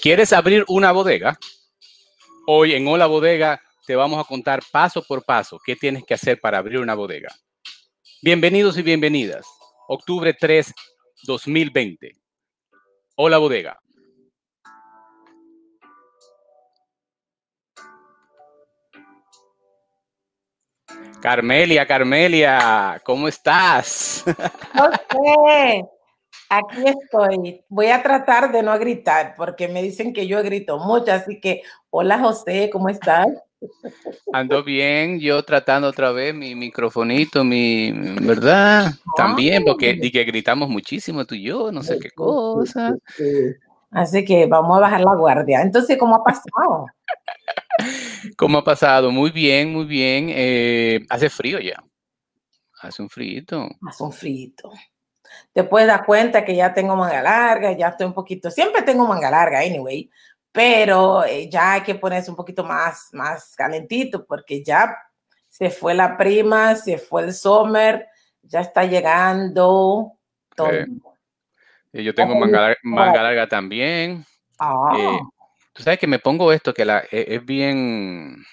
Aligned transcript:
¿Quieres 0.00 0.32
abrir 0.32 0.64
una 0.68 0.92
bodega? 0.92 1.36
Hoy 2.46 2.74
en 2.74 2.86
Hola 2.86 3.06
Bodega 3.06 3.60
te 3.84 3.96
vamos 3.96 4.24
a 4.24 4.28
contar 4.28 4.60
paso 4.70 5.02
por 5.02 5.24
paso 5.24 5.58
qué 5.64 5.74
tienes 5.74 6.04
que 6.04 6.14
hacer 6.14 6.40
para 6.40 6.58
abrir 6.58 6.78
una 6.78 6.94
bodega. 6.94 7.34
Bienvenidos 8.22 8.78
y 8.78 8.82
bienvenidas. 8.82 9.44
Octubre 9.88 10.32
3, 10.38 10.72
2020. 11.24 12.12
Hola 13.16 13.38
Bodega. 13.38 13.80
Carmelia, 21.20 21.86
Carmelia, 21.86 23.02
¿cómo 23.04 23.26
estás? 23.26 24.24
No. 24.74 25.97
Aquí 26.50 26.84
estoy. 26.86 27.62
Voy 27.68 27.86
a 27.88 28.02
tratar 28.02 28.50
de 28.50 28.62
no 28.62 28.78
gritar 28.78 29.34
porque 29.36 29.68
me 29.68 29.82
dicen 29.82 30.12
que 30.12 30.26
yo 30.26 30.42
grito 30.42 30.78
mucho, 30.78 31.12
así 31.12 31.40
que 31.40 31.62
hola 31.90 32.18
José, 32.18 32.70
¿cómo 32.72 32.88
estás? 32.88 33.26
Ando 34.32 34.62
bien, 34.62 35.18
yo 35.20 35.42
tratando 35.42 35.88
otra 35.88 36.12
vez 36.12 36.34
mi 36.34 36.54
microfonito, 36.54 37.44
mi, 37.44 37.92
¿verdad? 37.92 38.92
También, 39.16 39.64
porque 39.64 39.94
di 39.94 40.10
que 40.10 40.24
gritamos 40.24 40.68
muchísimo 40.68 41.24
tú 41.24 41.34
y 41.34 41.42
yo, 41.42 41.72
no 41.72 41.82
sé 41.82 41.98
qué 41.98 42.10
cosa. 42.12 42.94
Así 43.90 44.24
que 44.24 44.46
vamos 44.46 44.76
a 44.78 44.80
bajar 44.80 45.00
la 45.00 45.14
guardia. 45.14 45.60
Entonces, 45.60 45.98
¿cómo 45.98 46.16
ha 46.16 46.24
pasado? 46.24 46.86
¿Cómo 48.36 48.58
ha 48.58 48.64
pasado? 48.64 49.10
Muy 49.10 49.30
bien, 49.30 49.72
muy 49.72 49.86
bien. 49.86 50.28
Eh, 50.30 51.00
hace 51.08 51.28
frío 51.28 51.58
ya. 51.58 51.82
Hace 52.80 53.02
un 53.02 53.10
frío. 53.10 53.42
Hace 53.86 54.02
un 54.02 54.12
frío 54.12 54.52
te 55.52 55.64
puedes 55.64 55.88
dar 55.88 56.04
cuenta 56.04 56.44
que 56.44 56.54
ya 56.54 56.72
tengo 56.72 56.96
manga 56.96 57.22
larga, 57.22 57.72
ya 57.72 57.88
estoy 57.88 58.06
un 58.06 58.14
poquito, 58.14 58.50
siempre 58.50 58.82
tengo 58.82 59.06
manga 59.06 59.30
larga, 59.30 59.60
anyway, 59.60 60.10
pero 60.52 61.24
eh, 61.24 61.48
ya 61.48 61.74
hay 61.74 61.82
que 61.82 61.94
ponerse 61.94 62.30
un 62.30 62.36
poquito 62.36 62.64
más, 62.64 63.10
más 63.12 63.54
calentito 63.56 64.24
porque 64.26 64.62
ya 64.62 64.96
se 65.48 65.70
fue 65.70 65.94
la 65.94 66.16
prima, 66.16 66.74
se 66.74 66.98
fue 66.98 67.24
el 67.24 67.34
summer, 67.34 68.06
ya 68.42 68.60
está 68.60 68.84
llegando 68.84 70.12
todo. 70.54 70.70
yo 71.92 72.14
tengo 72.14 72.34
manga, 72.36 73.22
larga 73.22 73.46
también. 73.46 74.24
Ah. 74.58 74.92
Eh, 74.96 75.18
tú 75.72 75.82
sabes 75.82 75.98
que 75.98 76.06
me 76.06 76.18
pongo 76.18 76.52
esto, 76.52 76.74
que 76.74 76.84
la, 76.84 77.04
e, 77.10 77.34
es 77.34 77.44
bien, 77.44 78.44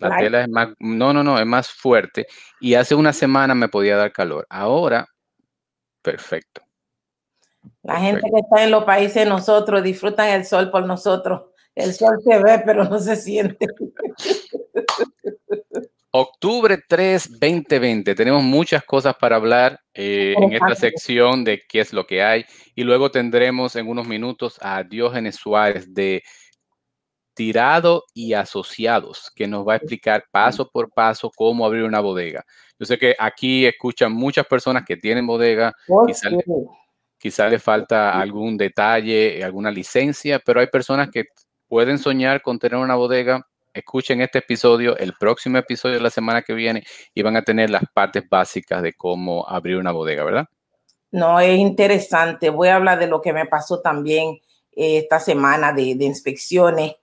la 0.00 0.16
tela 0.16 0.42
es 0.42 0.48
más, 0.48 0.68
no, 0.78 1.12
no, 1.12 1.22
no, 1.22 1.38
es 1.38 1.46
más 1.46 1.68
fuerte. 1.68 2.26
Y 2.60 2.74
hace 2.74 2.94
una 2.94 3.12
semana 3.12 3.54
me 3.54 3.68
podía 3.68 3.96
dar 3.96 4.12
calor. 4.12 4.46
Ahora 4.48 5.08
Perfecto. 6.04 6.60
La 7.82 7.98
gente 7.98 8.20
que 8.20 8.40
está 8.40 8.62
en 8.62 8.70
los 8.70 8.84
países 8.84 9.24
de 9.24 9.24
nosotros 9.24 9.82
disfrutan 9.82 10.28
el 10.28 10.44
sol 10.44 10.70
por 10.70 10.84
nosotros. 10.84 11.44
El 11.74 11.94
sol 11.94 12.18
se 12.22 12.38
ve, 12.42 12.62
pero 12.64 12.84
no 12.84 12.98
se 12.98 13.16
siente. 13.16 13.66
Octubre 16.10 16.78
3, 16.86 17.40
2020. 17.40 18.14
Tenemos 18.14 18.42
muchas 18.42 18.84
cosas 18.84 19.16
para 19.18 19.36
hablar 19.36 19.80
eh, 19.94 20.34
en 20.36 20.52
esta 20.52 20.74
sección 20.74 21.42
de 21.42 21.62
qué 21.66 21.80
es 21.80 21.94
lo 21.94 22.06
que 22.06 22.22
hay. 22.22 22.44
Y 22.74 22.84
luego 22.84 23.10
tendremos 23.10 23.74
en 23.74 23.88
unos 23.88 24.06
minutos 24.06 24.58
a 24.60 24.84
Diógenes 24.84 25.36
Suárez 25.36 25.92
de 25.92 26.22
Tirado 27.34 28.04
y 28.14 28.32
Asociados, 28.32 29.30
que 29.34 29.46
nos 29.46 29.66
va 29.66 29.74
a 29.74 29.76
explicar 29.76 30.24
paso 30.30 30.70
por 30.70 30.90
paso 30.90 31.30
cómo 31.34 31.66
abrir 31.66 31.82
una 31.82 32.00
bodega. 32.00 32.44
Yo 32.78 32.86
sé 32.86 32.98
que 32.98 33.14
aquí 33.18 33.66
escuchan 33.66 34.12
muchas 34.12 34.46
personas 34.46 34.84
que 34.86 34.96
tienen 34.96 35.26
bodega, 35.26 35.72
quizás 37.18 37.50
le 37.50 37.58
falta 37.58 38.18
algún 38.18 38.56
detalle, 38.56 39.42
alguna 39.42 39.70
licencia, 39.70 40.38
pero 40.38 40.60
hay 40.60 40.68
personas 40.68 41.10
que 41.10 41.24
pueden 41.66 41.98
soñar 41.98 42.40
con 42.40 42.58
tener 42.58 42.78
una 42.78 42.94
bodega. 42.94 43.46
Escuchen 43.72 44.20
este 44.20 44.38
episodio, 44.38 44.96
el 44.96 45.14
próximo 45.18 45.58
episodio 45.58 45.96
de 45.96 46.02
la 46.02 46.10
semana 46.10 46.42
que 46.42 46.54
viene 46.54 46.84
y 47.12 47.22
van 47.22 47.36
a 47.36 47.42
tener 47.42 47.70
las 47.70 47.82
partes 47.92 48.22
básicas 48.28 48.82
de 48.82 48.92
cómo 48.92 49.48
abrir 49.48 49.76
una 49.76 49.90
bodega, 49.90 50.22
¿verdad? 50.22 50.46
No, 51.10 51.40
es 51.40 51.58
interesante. 51.58 52.50
Voy 52.50 52.68
a 52.68 52.76
hablar 52.76 52.98
de 52.98 53.08
lo 53.08 53.20
que 53.20 53.32
me 53.32 53.46
pasó 53.46 53.80
también 53.80 54.40
eh, 54.72 54.98
esta 54.98 55.18
semana 55.18 55.72
de, 55.72 55.94
de 55.96 56.04
inspecciones 56.04 56.94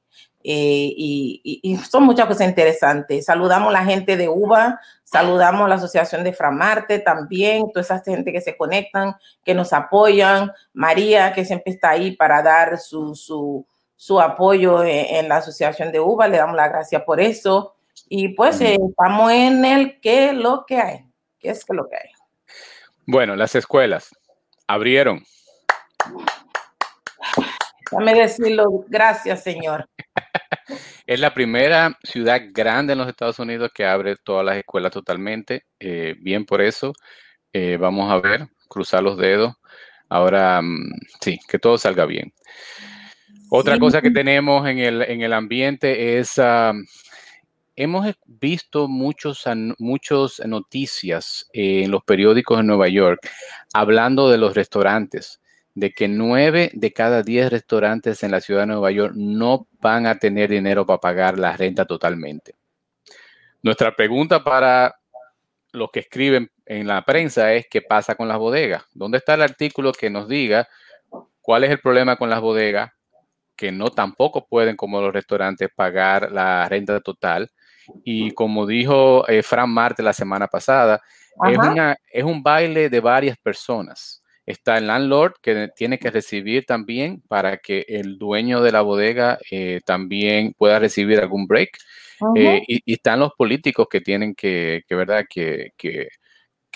eh, 0.44 0.94
y, 0.96 1.79
son 1.90 2.03
muchas 2.03 2.25
cosas 2.25 2.47
interesantes. 2.47 3.25
Saludamos 3.25 3.69
a 3.69 3.79
la 3.79 3.85
gente 3.85 4.18
de 4.18 4.29
UBA, 4.29 4.79
saludamos 5.03 5.66
a 5.66 5.68
la 5.68 5.75
Asociación 5.75 6.24
de 6.24 6.34
Framarte 6.34 7.00
también, 7.00 7.72
toda 7.72 7.81
esa 7.81 8.00
gente 8.00 8.31
que 8.31 8.41
se 8.41 8.57
conectan, 8.57 9.16
que 9.44 9.53
nos 9.53 9.74
apoyan, 9.74 10.51
María, 10.74 11.34
que 11.34 11.46
siempre 11.46 11.74
está 11.74 11.91
ahí 11.91 12.16
para 12.16 12.41
dar 12.41 12.80
su, 12.80 13.16
su, 13.96 14.22
apoyo 14.22 14.84
en, 14.84 15.30
la 15.30 15.38
Asociación 15.38 15.91
de 15.91 16.00
UBA, 16.00 16.28
le 16.28 16.38
damos 16.38 16.56
las 16.56 16.69
gracias 16.69 17.03
por 17.03 17.19
eso. 17.19 17.75
Y 18.09 18.30
pues 18.30 18.59
eh, 18.62 18.78
estamos 18.90 19.31
en 19.31 19.63
el 19.63 20.00
que 20.01 20.34
lo 20.34 20.66
que 20.66 20.78
hay, 20.78 21.06
¿qué 21.40 21.50
es 21.50 21.66
lo 21.69 21.88
que 21.88 21.96
hay? 21.96 22.09
Bueno, 23.06 23.35
las 23.35 23.56
escuelas 23.56 24.09
abrieron. 24.68 25.24
Déjame 27.91 28.13
decirlo, 28.13 28.85
gracias 28.88 29.44
Señor. 29.44 29.88
Es 31.06 31.19
la 31.19 31.34
primera 31.34 31.97
ciudad 32.03 32.41
grande 32.52 32.94
en 32.94 33.00
los 33.00 33.09
Estados 33.09 33.40
Unidos 33.40 33.72
que 33.74 33.85
abre 33.85 34.16
todas 34.24 34.46
las 34.46 34.57
escuelas 34.57 34.91
totalmente. 34.91 35.66
Eh, 35.79 36.16
bien 36.19 36.46
por 36.46 36.62
eso. 36.62 36.94
Eh, 37.51 37.78
vamos 37.78 38.09
a 38.09 38.19
ver, 38.19 38.47
cruzar 38.69 39.03
los 39.03 39.18
dedos. 39.18 39.53
Ahora, 40.07 40.62
mm, 40.62 40.91
sí, 41.19 41.38
que 41.47 41.59
todo 41.59 41.78
salga 41.78 42.06
bien. 42.06 42.34
Otra 43.50 43.78
cosa 43.78 44.01
que 44.01 44.12
tenemos 44.12 44.66
en 44.69 44.80
el, 44.80 45.01
en 45.01 45.22
el 45.22 45.34
ambiente 45.34 46.18
es, 46.18 46.40
ah, 46.40 46.72
hemos 47.75 48.16
visto 48.25 48.88
muchos, 48.88 49.44
muchos 49.78 50.41
noticias 50.46 51.50
en 51.51 51.91
los 51.91 52.03
periódicos 52.03 52.62
en 52.62 52.68
Nueva 52.68 52.88
York 52.88 53.19
hablando 53.74 54.30
de 54.30 54.38
los 54.38 54.56
restaurantes 54.56 55.41
de 55.73 55.91
que 55.91 56.07
nueve 56.07 56.71
de 56.73 56.91
cada 56.91 57.23
diez 57.23 57.49
restaurantes 57.49 58.23
en 58.23 58.31
la 58.31 58.41
ciudad 58.41 58.61
de 58.61 58.67
Nueva 58.67 58.91
York 58.91 59.13
no 59.15 59.67
van 59.79 60.05
a 60.05 60.17
tener 60.17 60.49
dinero 60.49 60.85
para 60.85 60.99
pagar 60.99 61.39
la 61.39 61.55
renta 61.55 61.85
totalmente. 61.85 62.55
Nuestra 63.61 63.95
pregunta 63.95 64.43
para 64.43 64.95
los 65.71 65.89
que 65.91 66.01
escriben 66.01 66.51
en 66.65 66.87
la 66.87 67.03
prensa 67.03 67.53
es 67.53 67.67
qué 67.69 67.81
pasa 67.81 68.15
con 68.15 68.27
las 68.27 68.37
bodegas. 68.37 68.83
¿Dónde 68.93 69.19
está 69.19 69.35
el 69.35 69.41
artículo 69.41 69.93
que 69.93 70.09
nos 70.09 70.27
diga 70.27 70.67
cuál 71.41 71.63
es 71.63 71.71
el 71.71 71.79
problema 71.79 72.17
con 72.17 72.29
las 72.29 72.41
bodegas 72.41 72.91
que 73.55 73.71
no 73.71 73.89
tampoco 73.89 74.47
pueden 74.47 74.75
como 74.75 74.99
los 74.99 75.13
restaurantes 75.13 75.69
pagar 75.73 76.31
la 76.31 76.67
renta 76.67 76.99
total? 76.99 77.49
Y 78.03 78.31
como 78.31 78.65
dijo 78.65 79.27
eh, 79.27 79.43
Fran 79.43 79.69
Marte 79.69 80.03
la 80.03 80.13
semana 80.13 80.47
pasada, 80.47 81.01
es, 81.47 81.57
es 82.11 82.23
un 82.23 82.43
baile 82.43 82.89
de 82.89 82.99
varias 82.99 83.38
personas 83.38 84.20
Está 84.51 84.78
el 84.78 84.88
landlord 84.88 85.35
que 85.41 85.69
tiene 85.75 85.97
que 85.97 86.12
recibir 86.12 86.66
también 86.66 87.22
para 87.29 87.57
que 87.57 87.85
el 87.88 88.17
dueño 88.17 88.62
de 88.62 88.73
la 88.73 88.81
bodega 88.81 89.39
eh, 89.50 89.79
también 89.85 90.53
pueda 90.57 90.78
recibir 90.78 91.19
algún 91.19 91.47
break. 91.47 91.78
Eh, 92.35 92.62
y, 92.67 92.94
están 92.94 93.22
los 93.22 93.31
políticos 93.31 93.88
que 93.89 94.01
tienen 94.01 94.35
que, 94.35 94.84
¿verdad? 94.89 95.23
Que, 95.28 95.72
que, 95.78 96.09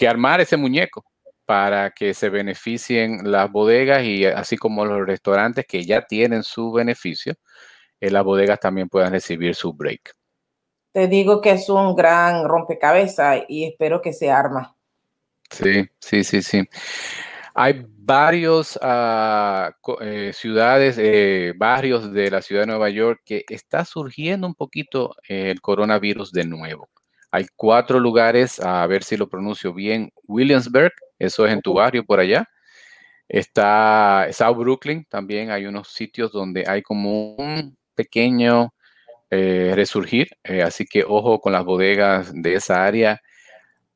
armar 0.08 0.40
ese 0.40 0.56
muñeco 0.58 1.03
para 1.46 1.91
que 1.91 2.13
se 2.13 2.30
beneficien 2.30 3.30
las 3.30 3.52
bodegas 3.52 4.03
y 4.03 4.25
así 4.25 4.56
como 4.57 4.86
los 4.86 5.06
restaurantes 5.06 5.66
que 5.68 5.84
ya 5.84 6.02
tienen 6.02 6.44
su 6.44 6.72
beneficio, 6.72 7.34
eh, 8.00 8.09
las 8.09 8.24
bodegas 8.24 8.59
también 8.59 8.88
puedan 8.88 9.12
recibir 9.12 9.53
su 9.53 9.74
break. 9.74 10.13
Te 10.94 11.07
digo 11.07 11.42
que 11.42 11.52
es 11.52 11.69
un 11.69 11.94
gran 11.94 12.47
rompecabezas 12.47 13.44
y 13.50 13.66
espero 13.66 14.02
que 14.02 14.13
se 14.13 14.31
arma. 14.31 14.75
Sí, 15.52 15.86
sí, 16.00 16.24
sí, 16.24 16.42
sí. 16.42 16.63
Hay 17.57 17.86
varios 17.88 18.78
eh, 18.81 20.31
ciudades, 20.34 20.98
eh, 21.00 21.54
barrios 21.56 22.12
de 22.12 22.30
la 22.30 22.42
ciudad 22.42 22.63
de 22.63 22.68
Nueva 22.68 22.90
York 22.90 23.22
que 23.24 23.46
está 23.48 23.86
surgiendo 23.86 24.46
un 24.46 24.56
poquito 24.56 25.16
el 25.30 25.62
coronavirus 25.62 26.34
de 26.34 26.44
nuevo. 26.44 26.90
Hay 27.31 27.46
cuatro 27.56 27.98
lugares, 28.02 28.60
a 28.60 28.86
ver 28.88 29.04
si 29.04 29.16
lo 29.16 29.30
pronuncio 29.30 29.74
bien, 29.74 30.12
Williamsburg, 30.28 30.92
eso 31.18 31.46
es 31.48 31.54
en 31.54 31.62
tu 31.62 31.74
barrio 31.75 32.04
por 32.06 32.19
allá. 32.19 32.46
Está 33.30 34.28
South 34.34 34.58
Brooklyn, 34.58 35.06
también 35.10 35.50
hay 35.50 35.66
unos 35.66 35.94
sitios 35.94 36.34
donde 36.34 36.66
hay 36.68 36.81
como 36.81 37.36
un 37.36 37.78
pequeño 37.96 38.74
eh, 39.30 39.72
resurgir, 39.75 40.28
así 40.66 40.86
que 40.86 41.06
ojo 41.08 41.40
con 41.40 41.54
las 41.54 41.63
bodegas 41.63 42.34
de 42.34 42.56
esa 42.56 42.86
área. 42.86 43.22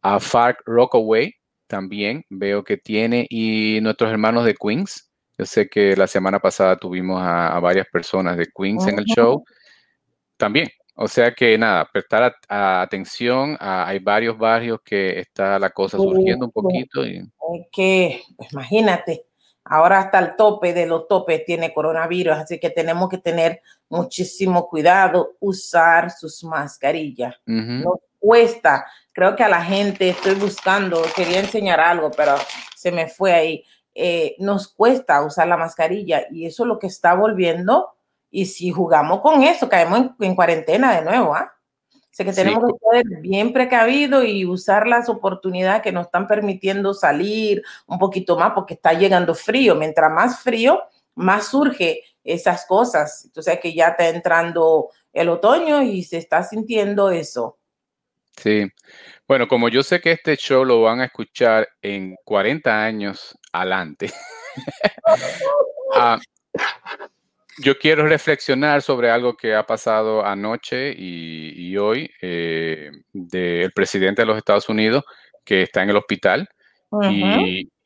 A 0.02 0.22
Far 0.22 0.58
Rockaway, 0.66 1.39
también 1.70 2.26
veo 2.30 2.64
que 2.64 2.78
tiene 2.78 3.28
y 3.30 3.80
nuestros 3.82 4.12
hermanos 4.12 4.44
de 4.44 4.56
Queens. 4.56 5.10
Yo 5.38 5.46
sé 5.46 5.70
que 5.70 5.96
la 5.96 6.08
semana 6.08 6.40
pasada 6.40 6.76
tuvimos 6.76 7.22
a, 7.24 7.58
varias 7.60 7.88
personas 7.88 8.36
de 8.36 8.48
Queens 8.48 8.88
en 8.88 9.00
el 9.00 9.06
show. 9.06 9.44
También. 10.36 10.68
O 10.96 11.08
sea 11.08 11.34
que 11.34 11.58
nada, 11.58 11.88
prestar 11.94 12.36
atención. 12.50 13.56
hay 13.60 14.00
varios 14.00 14.38
barrios 14.38 14.80
que 14.84 15.20
está 15.20 15.58
la 15.60 15.70
cosa 15.70 15.98
surgiendo 15.98 16.48
un 16.48 16.52
poquito. 16.52 17.06
Y... 17.06 17.22
Que, 17.72 18.22
pues, 18.36 18.52
imagínate, 18.52 19.30
Ahora 19.72 20.00
hasta 20.00 20.18
el 20.18 20.36
tope 20.36 20.74
de 20.74 20.88
los 20.88 21.08
topes 21.08 21.46
tiene 21.46 21.72
coronavirus, 21.72 22.34
así 22.38 22.60
que 22.60 22.72
tenemos 22.72 23.08
que 23.08 23.20
tener 23.20 23.62
muchísimo 23.88 24.68
cuidado, 24.68 25.36
usar 25.40 26.10
sus 26.10 26.44
mascarillas. 26.44 27.36
No 27.46 28.02
cuesta. 28.18 28.88
Creo 29.20 29.36
que 29.36 29.44
a 29.44 29.50
la 29.50 29.62
gente 29.62 30.08
estoy 30.08 30.36
buscando, 30.36 31.02
quería 31.14 31.42
enseñar 31.42 31.82
algo, 31.82 32.10
pero 32.10 32.36
se 32.74 32.90
me 32.90 33.10
fue 33.10 33.34
ahí. 33.34 33.66
Eh, 33.94 34.38
nos 34.40 34.70
cuesta 34.70 35.22
usar 35.26 35.46
la 35.46 35.58
mascarilla 35.58 36.26
y 36.32 36.46
eso 36.46 36.64
es 36.64 36.68
lo 36.70 36.80
que 36.80 36.88
está 36.88 37.16
volviendo. 37.16 37.90
Y 38.32 38.46
si 38.46 38.72
jugamos 38.72 39.20
con 39.20 39.44
eso, 39.44 39.68
caemos 39.68 40.12
en, 40.22 40.36
cuarentena 40.36 40.96
de 40.96 41.02
nuevo. 41.04 41.36
¿ah? 41.36 41.54
Así 42.10 42.24
que 42.24 42.32
tenemos 42.32 42.64
que 42.64 42.98
ser 42.98 43.20
bien 43.20 43.52
precavidos 43.52 44.24
y 44.24 44.46
usar 44.46 44.88
las 44.88 45.10
oportunidades 45.10 45.82
que 45.82 45.92
nos 45.92 46.06
están 46.06 46.26
permitiendo 46.26 46.94
salir 46.94 47.62
un 47.88 48.00
poquito 48.00 48.38
más 48.38 48.54
porque 48.54 48.76
está 48.76 48.94
llegando 48.94 49.36
frío. 49.36 49.76
Mientras 49.76 50.10
más 50.10 50.40
frío, 50.40 50.82
más 51.16 51.48
surge 51.48 52.04
esas 52.24 52.66
cosas. 52.66 53.26
Entonces 53.26 53.60
que 53.60 53.74
ya 53.74 53.90
está 53.90 54.08
entrando 54.08 54.92
el 55.12 55.28
otoño 55.28 55.82
y 55.82 56.04
se 56.04 56.16
está 56.16 56.42
sintiendo 56.42 57.10
eso. 57.10 57.59
Sí. 58.40 58.68
Bueno, 59.28 59.48
como 59.48 59.70
yo 59.70 59.84
sé 59.84 60.00
que 60.00 60.12
este 60.12 60.38
show 60.38 60.64
lo 60.64 60.82
van 60.82 61.02
a 61.02 61.06
escuchar 61.06 61.68
en 61.82 62.16
40 62.24 62.84
años 62.84 63.38
adelante, 63.52 64.12
ah, 65.94 66.18
yo 67.60 67.78
quiero 67.78 68.08
reflexionar 68.08 68.82
sobre 68.82 69.12
algo 69.12 69.36
que 69.36 69.54
ha 69.54 69.66
pasado 69.66 70.26
anoche 70.26 70.94
y, 70.98 71.76
hoy 71.78 72.10
eh, 72.22 72.90
del 73.12 73.72
presidente 73.74 74.22
de 74.22 74.26
los 74.26 74.38
Estados 74.38 74.70
Unidos 74.70 75.04
que 75.44 75.64
está 75.64 75.84
en 75.84 75.90
el 75.90 75.98
hospital. 75.98 76.48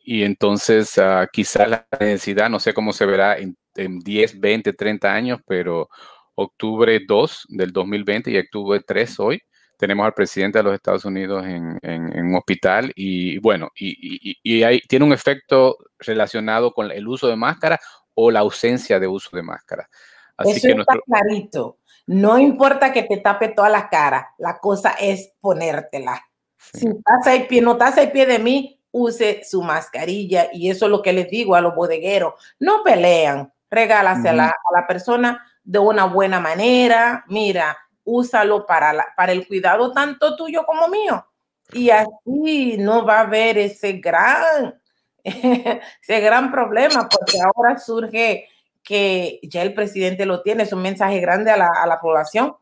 y, 0.05 0.23
entonces 0.23 0.97
uh, 0.97 1.25
quizás 1.31 1.69
la 1.69 1.87
necesidad, 1.99 2.49
no 2.49 2.59
sé 2.59 2.73
cómo 2.73 2.93
se 2.93 3.05
verá 3.05 3.37
en, 3.37 3.55
10, 3.75 4.39
20, 4.39 4.73
30 4.73 5.11
años, 5.11 5.39
pero 5.47 5.89
octubre 6.35 6.99
2 7.07 7.45
del 7.49 7.71
2020 7.71 8.29
y 8.31 8.37
octubre 8.37 8.81
3 8.85 9.19
hoy, 9.19 9.41
tenemos 9.83 10.05
al 10.05 10.13
presidente 10.13 10.59
de 10.59 10.63
los 10.63 10.75
Estados 10.75 11.03
Unidos 11.03 11.45
en, 11.45 11.77
un 11.83 12.35
hospital 12.37 12.93
y 12.95 13.37
bueno, 13.39 13.69
y, 13.75 14.37
y, 14.41 14.81
tiene 14.87 15.03
un 15.03 15.11
efecto 15.11 15.75
relacionado 15.99 16.71
con 16.73 16.89
el 16.89 17.05
uso 17.05 17.27
de 17.27 17.35
máscara 17.35 17.77
o 18.13 18.31
la 18.31 18.39
ausencia 18.39 18.97
de 18.97 19.07
uso 19.07 19.35
de 19.35 19.43
máscara. 19.43 19.89
Así 20.37 20.51
Eso 20.51 20.67
que 20.67 20.79
está 20.79 20.95
clarito. 21.05 21.79
No 22.07 22.39
importa 22.39 22.93
que 22.93 23.03
te 23.03 23.17
tape 23.17 23.49
toda 23.49 23.67
la 23.67 23.89
cara, 23.89 24.33
la 24.37 24.57
cosa 24.59 24.91
es 24.91 25.33
ponértela. 25.41 26.21
Si 26.57 26.87
estás 26.87 27.27
ahí 27.27 27.45
pie, 27.49 27.61
no 27.61 27.73
estás 27.73 27.97
ahí 27.97 28.07
pie 28.07 28.25
de 28.25 28.39
mí, 28.39 28.79
use 28.91 29.43
su 29.43 29.63
mascarilla 29.63 30.47
y 30.53 30.69
eso 30.69 30.85
es 30.85 30.91
lo 30.91 31.01
que 31.01 31.11
les 31.11 31.29
digo 31.29 31.55
a 31.55 31.61
los 31.61 31.75
bodegueros. 31.75 32.35
No 32.57 32.85
pelean, 32.85 33.51
regálasela 33.69 34.45
a 34.45 34.79
la 34.79 34.87
persona 34.87 35.45
de 35.61 35.79
una 35.79 36.05
buena 36.05 36.39
manera. 36.39 37.25
Mira, 37.27 37.77
úsalo 38.03 38.65
para, 38.65 39.13
para 39.15 39.31
el 39.31 39.47
cuidado 39.47 39.91
tanto 39.91 40.35
tuyo 40.35 40.65
como 40.65 40.87
mío. 40.87 41.25
Y 41.71 41.89
así 41.89 42.77
no 42.77 43.05
va 43.05 43.19
a 43.19 43.21
haber 43.21 43.57
ese 43.57 43.93
gran 43.93 44.75
ese 45.23 46.19
gran 46.19 46.51
problema, 46.51 47.07
porque 47.07 47.37
ahora 47.39 47.79
surge 47.79 48.49
que 48.83 49.39
ya 49.43 49.61
el 49.61 49.73
presidente 49.73 50.25
lo 50.25 50.41
tiene, 50.41 50.63
es 50.63 50.73
un 50.73 50.81
mensaje 50.81 51.19
grande 51.21 51.51
a 51.51 51.57
la, 51.57 51.99
población. 52.01 52.55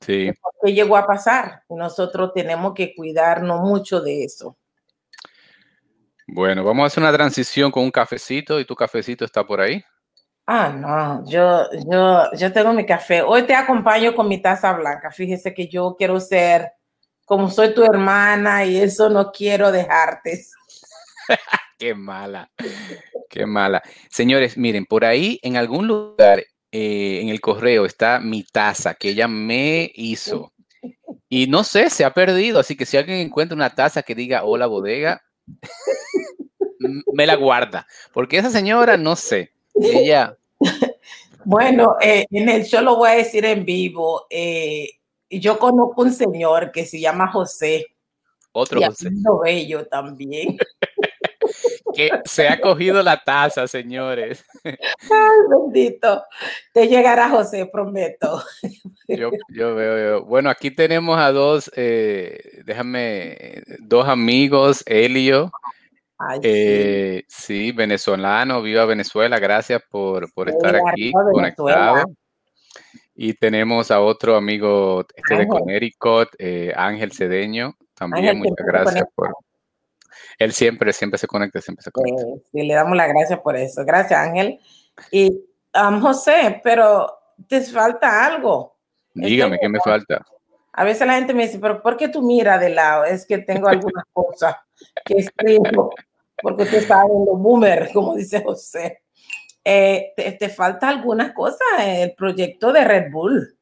Sí. 0.00 0.30
¿Qué 0.62 0.72
llegó 0.72 0.96
a 0.96 1.06
pasar? 1.06 1.64
Nosotros 1.68 2.32
tenemos 2.32 2.74
que 2.74 2.94
cuidarnos 2.94 3.60
mucho 3.60 4.00
de 4.00 4.24
eso. 4.24 4.56
Bueno, 6.28 6.62
vamos 6.62 6.84
a 6.84 6.86
hacer 6.86 7.02
una 7.02 7.12
transición 7.12 7.72
con 7.72 7.82
un 7.82 7.90
cafecito 7.90 8.60
y 8.60 8.64
tu 8.64 8.76
cafecito 8.76 9.24
está 9.24 9.44
por 9.44 9.60
ahí. 9.60 9.82
Ah, 10.46 10.68
no, 10.70 11.28
yo, 11.30 11.68
yo, 11.90 12.32
yo 12.36 12.52
tengo 12.52 12.72
mi 12.72 12.84
café. 12.84 13.22
Hoy 13.22 13.44
te 13.44 13.54
acompaño 13.54 14.14
con 14.14 14.28
mi 14.28 14.42
taza 14.42 14.72
blanca. 14.72 15.10
Fíjese 15.10 15.54
que 15.54 15.68
yo 15.68 15.94
quiero 15.96 16.18
ser 16.18 16.72
como 17.24 17.48
soy 17.48 17.72
tu 17.74 17.84
hermana 17.84 18.64
y 18.64 18.76
eso 18.76 19.08
no 19.08 19.30
quiero 19.30 19.70
dejarte. 19.70 20.44
Qué 21.78 21.94
mala, 21.94 22.50
qué 23.30 23.46
mala. 23.46 23.82
Señores, 24.10 24.58
miren, 24.58 24.84
por 24.84 25.02
ahí 25.02 25.38
en 25.42 25.56
algún 25.56 25.86
lugar 25.86 26.44
eh, 26.72 27.20
en 27.22 27.30
el 27.30 27.40
correo 27.40 27.86
está 27.86 28.20
mi 28.20 28.44
taza 28.44 28.92
que 28.92 29.08
ella 29.08 29.28
me 29.28 29.90
hizo. 29.94 30.52
Y 31.30 31.46
no 31.46 31.64
sé, 31.64 31.88
se 31.88 32.04
ha 32.04 32.12
perdido. 32.12 32.60
Así 32.60 32.76
que 32.76 32.84
si 32.84 32.98
alguien 32.98 33.18
encuentra 33.18 33.56
una 33.56 33.74
taza 33.74 34.02
que 34.02 34.14
diga 34.14 34.44
hola 34.44 34.66
bodega, 34.66 35.22
me 37.14 37.26
la 37.26 37.36
guarda. 37.36 37.86
Porque 38.12 38.36
esa 38.36 38.50
señora, 38.50 38.98
no 38.98 39.16
sé, 39.16 39.54
ella. 39.82 40.36
Bueno, 41.42 41.96
eh, 42.02 42.26
en 42.30 42.50
el 42.50 42.64
show 42.64 42.84
lo 42.84 42.96
voy 42.96 43.08
a 43.08 43.14
decir 43.14 43.44
en 43.46 43.64
vivo. 43.64 44.26
Eh, 44.28 44.90
yo 45.30 45.58
conozco 45.58 46.02
un 46.02 46.12
señor 46.12 46.70
que 46.70 46.84
se 46.84 47.00
llama 47.00 47.32
José. 47.32 47.86
Otro 48.52 48.78
José. 48.80 49.08
bello 49.42 49.86
también 49.86 50.58
que 51.94 52.10
se 52.24 52.48
ha 52.48 52.60
cogido 52.60 53.02
la 53.02 53.22
taza, 53.22 53.66
señores. 53.66 54.44
Ay, 54.64 55.38
bendito. 55.48 56.24
Te 56.72 56.88
llegará 56.88 57.28
José, 57.28 57.66
prometo. 57.66 58.42
Yo, 59.08 59.30
veo, 59.74 60.24
Bueno, 60.24 60.50
aquí 60.50 60.70
tenemos 60.70 61.18
a 61.18 61.32
dos, 61.32 61.70
eh, 61.76 62.62
déjame, 62.64 63.62
dos 63.78 64.08
amigos, 64.08 64.82
Elio. 64.86 65.50
Eh, 66.42 67.24
sí. 67.28 67.72
venezolano, 67.72 68.62
viva 68.62 68.84
Venezuela, 68.84 69.38
gracias 69.38 69.82
por, 69.90 70.24
estar 70.46 70.76
aquí 70.76 71.12
conectado. 71.12 72.04
Y 73.14 73.34
tenemos 73.34 73.90
a 73.90 74.00
otro 74.00 74.36
amigo 74.36 75.04
este 75.14 75.36
de 75.36 75.48
Connecticut, 75.48 76.28
eh, 76.38 76.72
Ángel 76.74 77.12
Cedeño, 77.12 77.74
también 77.94 78.38
muchas 78.38 78.66
gracias 78.66 79.04
por, 79.14 79.34
él 80.40 80.52
siempre, 80.52 80.92
siempre 80.94 81.18
se 81.18 81.26
conecta, 81.26 81.60
siempre 81.60 81.82
se 81.82 81.90
conecta. 81.90 82.22
Sí, 82.50 82.62
le 82.62 82.74
damos 82.74 82.96
las 82.96 83.08
gracias 83.08 83.38
por 83.40 83.56
eso. 83.56 83.84
Gracias, 83.84 84.18
Ángel. 84.18 84.58
Y 85.12 85.44
um, 85.74 86.00
José, 86.00 86.60
pero 86.64 87.12
te 87.46 87.60
falta 87.60 88.24
algo. 88.24 88.74
Dígame, 89.12 89.58
¿qué 89.60 89.68
me 89.68 89.80
falta? 89.80 90.24
A 90.72 90.84
veces 90.84 91.06
la 91.06 91.16
gente 91.16 91.34
me 91.34 91.42
dice, 91.42 91.58
pero 91.58 91.82
¿por 91.82 91.96
qué 91.98 92.08
tú 92.08 92.22
miras 92.22 92.58
de 92.58 92.70
lado? 92.70 93.04
Es 93.04 93.26
que 93.26 93.36
tengo 93.36 93.68
algunas 93.68 94.04
cosas 94.14 94.56
que 95.04 95.18
escribo, 95.18 95.90
porque 96.42 96.66
tú 96.66 96.76
estás 96.76 97.04
en 97.04 97.24
los 97.26 97.38
boomer, 97.38 97.90
como 97.92 98.14
dice 98.14 98.42
José. 98.42 99.02
Eh, 99.64 100.12
te, 100.16 100.32
te, 100.32 100.48
falta 100.48 100.88
algunas 100.88 101.32
cosas, 101.32 101.60
el 101.80 102.14
proyecto 102.14 102.72
de 102.72 102.84
Red 102.84 103.12
Bull. 103.12 103.60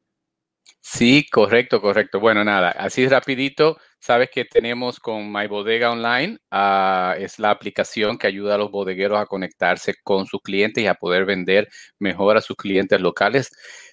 Sí, 0.81 1.27
correcto, 1.29 1.81
correcto. 1.81 2.19
Bueno, 2.19 2.43
nada, 2.43 2.71
así 2.71 3.07
rapidito, 3.07 3.77
sabes 3.99 4.29
que 4.31 4.45
tenemos 4.45 4.99
con 4.99 5.31
My 5.31 5.45
Bodega 5.47 5.91
Online, 5.91 6.37
ah, 6.51 7.15
es 7.19 7.37
la 7.37 7.51
aplicación 7.51 8.17
que 8.17 8.27
ayuda 8.27 8.55
a 8.55 8.57
los 8.57 8.71
bodegueros 8.71 9.19
a 9.19 9.25
conectarse 9.25 9.93
con 10.03 10.25
sus 10.25 10.41
clientes 10.41 10.83
y 10.83 10.87
a 10.87 10.95
poder 10.95 11.25
vender 11.25 11.67
mejor 11.99 12.37
a 12.37 12.41
sus 12.41 12.55
clientes 12.57 12.99
locales. 13.01 13.51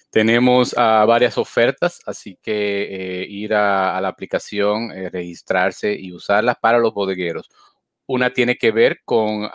Tenemos 0.09 0.73
ah, 0.77 1.05
varias 1.07 1.37
ofertas, 1.37 1.99
así 2.05 2.37
que 2.41 3.21
eh, 3.21 3.25
ir 3.29 3.53
a, 3.53 3.99
la 4.01 4.07
aplicación, 4.07 4.91
eh, 4.91 5.09
registrarse 5.09 5.93
y 5.93 6.13
usarlas 6.13 6.55
para 6.59 6.79
los 6.79 6.93
bodegueros. 6.93 7.49
Una 8.07 8.31
tiene 8.31 8.57
que 8.57 8.71
ver 8.71 9.01
con 9.05 9.49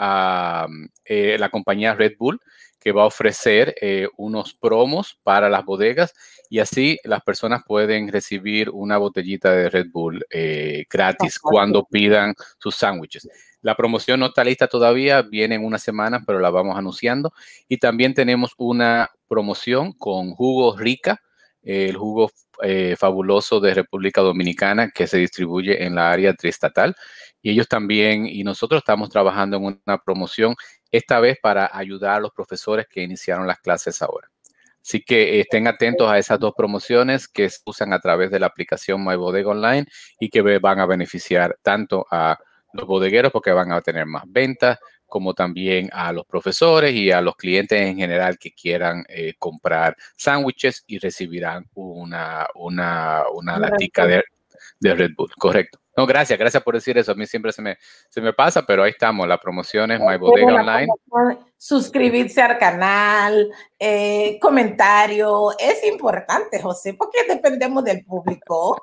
eh, 1.05 1.37
la 1.39 1.49
compañía 1.49 1.95
Red 1.95 2.13
Bull, 2.19 2.41
que 2.79 2.93
va 2.93 3.03
a 3.03 3.07
ofrecer 3.07 3.77
unos 4.17 4.55
promos 4.55 5.19
para 5.23 5.49
las 5.49 5.65
bodegas 5.65 6.15
y 6.53 6.59
así 6.59 6.99
las 7.05 7.23
personas 7.23 7.63
pueden 7.67 8.09
recibir 8.09 8.69
una 8.69 8.99
botellita 8.99 9.51
de 9.53 9.71
Red 9.71 9.87
Bull 9.91 10.23
eh, 10.29 10.85
gratis 10.91 11.39
cuando 11.39 11.87
pidan 11.87 12.35
sus 12.59 12.75
sándwiches. 12.75 13.27
La 13.63 13.75
promoción 13.75 14.21
no 14.21 14.27
está 14.27 14.45
lista 14.45 14.69
todavía, 14.69 15.23
viene 15.23 15.55
en 15.55 15.65
una 15.65 15.79
semana, 15.79 16.23
pero 16.27 16.41
la 16.41 16.51
vamos 16.51 16.77
anunciando. 16.77 17.33
Y 17.69 17.79
también 17.79 18.13
tenemos 18.13 18.53
una 18.59 19.11
promoción 19.29 19.95
con 19.95 20.33
jugo 20.35 20.77
rica, 20.77 21.23
el 21.63 21.97
jugo 21.97 22.31
eh, 22.63 22.97
fabuloso 22.99 23.61
de 23.61 23.75
República 23.75 24.21
Dominicana 24.21 24.91
que 24.91 25.07
se 25.07 25.19
distribuye 25.19 25.85
en 25.85 25.95
la 25.95 26.11
área 26.11 26.35
triestatal. 26.35 26.95
Y 27.41 27.51
ellos 27.51 27.69
también, 27.69 28.27
y 28.27 28.45
nosotros 28.45 28.79
estamos 28.81 29.11
trabajando 29.11 29.57
en 29.57 29.81
una 29.87 29.99
promoción, 29.99 30.55
esta 30.91 31.21
vez 31.21 31.39
para 31.41 31.71
ayudar 31.73 32.17
a 32.17 32.21
los 32.21 32.33
profesores 32.33 32.87
que 32.89 33.03
iniciaron 33.03 33.47
las 33.47 33.59
clases 33.61 34.03
ahora. 34.03 34.29
Así 34.85 35.01
que 35.03 35.41
estén 35.41 35.69
atentos 35.69 36.11
a 36.11 36.19
esas 36.19 36.41
dos 36.41 36.55
promociones 36.57 37.29
que 37.29 37.49
se 37.49 37.61
usan 37.65 37.93
a 37.93 38.01
través 38.01 38.31
de 38.31 38.41
la 38.41 38.47
aplicación 38.47 39.05
My 39.05 39.15
Bodega 39.15 39.51
Online 39.51 39.87
y 40.19 40.29
que 40.29 40.43
van 40.59 40.81
a 40.81 40.87
beneficiar 40.87 41.57
tanto 41.63 42.05
a 42.11 42.39
los 42.73 42.87
bodegueros 42.87 43.31
porque 43.31 43.53
van 43.53 43.71
a 43.71 43.81
tener 43.81 44.07
más 44.07 44.25
ventas, 44.27 44.79
como 45.13 45.35
también 45.35 45.91
a 45.93 46.11
los 46.11 46.25
profesores 46.25 46.95
y 46.95 47.11
a 47.11 47.21
los 47.21 47.37
clientes 47.37 47.79
en 47.79 47.99
general 47.99 48.39
que 48.39 48.53
quieran 48.53 49.05
eh, 49.11 49.35
comprar 49.39 49.95
sándwiches 50.17 50.85
y 50.87 50.99
recibirán 50.99 51.69
una, 51.75 52.47
una, 52.55 53.25
una 53.35 53.59
latica 53.59 54.07
de, 54.07 54.25
de 54.81 54.95
Red 54.95 55.11
Bull, 55.15 55.31
correcto. 55.37 55.82
No, 55.97 56.07
gracias, 56.07 56.39
gracias 56.39 56.63
por 56.63 56.75
decir 56.75 56.97
eso. 56.97 57.13
A 57.13 57.15
mí 57.15 57.27
siempre 57.27 57.53
se 57.53 57.61
me, 57.61 57.77
se 58.09 58.21
me 58.21 58.33
pasa, 58.33 58.65
pero 58.65 58.83
ahí 58.83 58.91
estamos. 58.93 59.29
La 59.29 59.39
promoción 59.39 59.91
es 59.91 60.01
My 60.01 60.17
Bodega 60.17 60.55
Online. 60.55 60.93
Suscribirse 61.57 62.41
al 62.41 62.59
canal, 62.59 63.51
eh, 63.79 64.39
comentario. 64.41 65.51
Es 65.59 65.85
importante, 65.85 66.61
José, 66.63 66.95
porque 66.95 67.19
dependemos 67.29 67.85
del 67.85 68.05
público. 68.05 68.83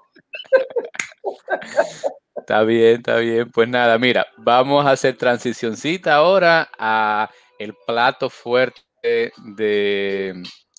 Está 2.35 2.63
bien, 2.63 2.97
está 2.97 3.17
bien. 3.17 3.49
Pues 3.51 3.67
nada, 3.67 3.97
mira, 3.97 4.27
vamos 4.37 4.85
a 4.85 4.91
hacer 4.91 5.17
transicioncita 5.17 6.15
ahora 6.15 6.69
a 6.77 7.29
el 7.57 7.75
plato 7.85 8.29
fuerte 8.29 8.81
de, 9.03 9.31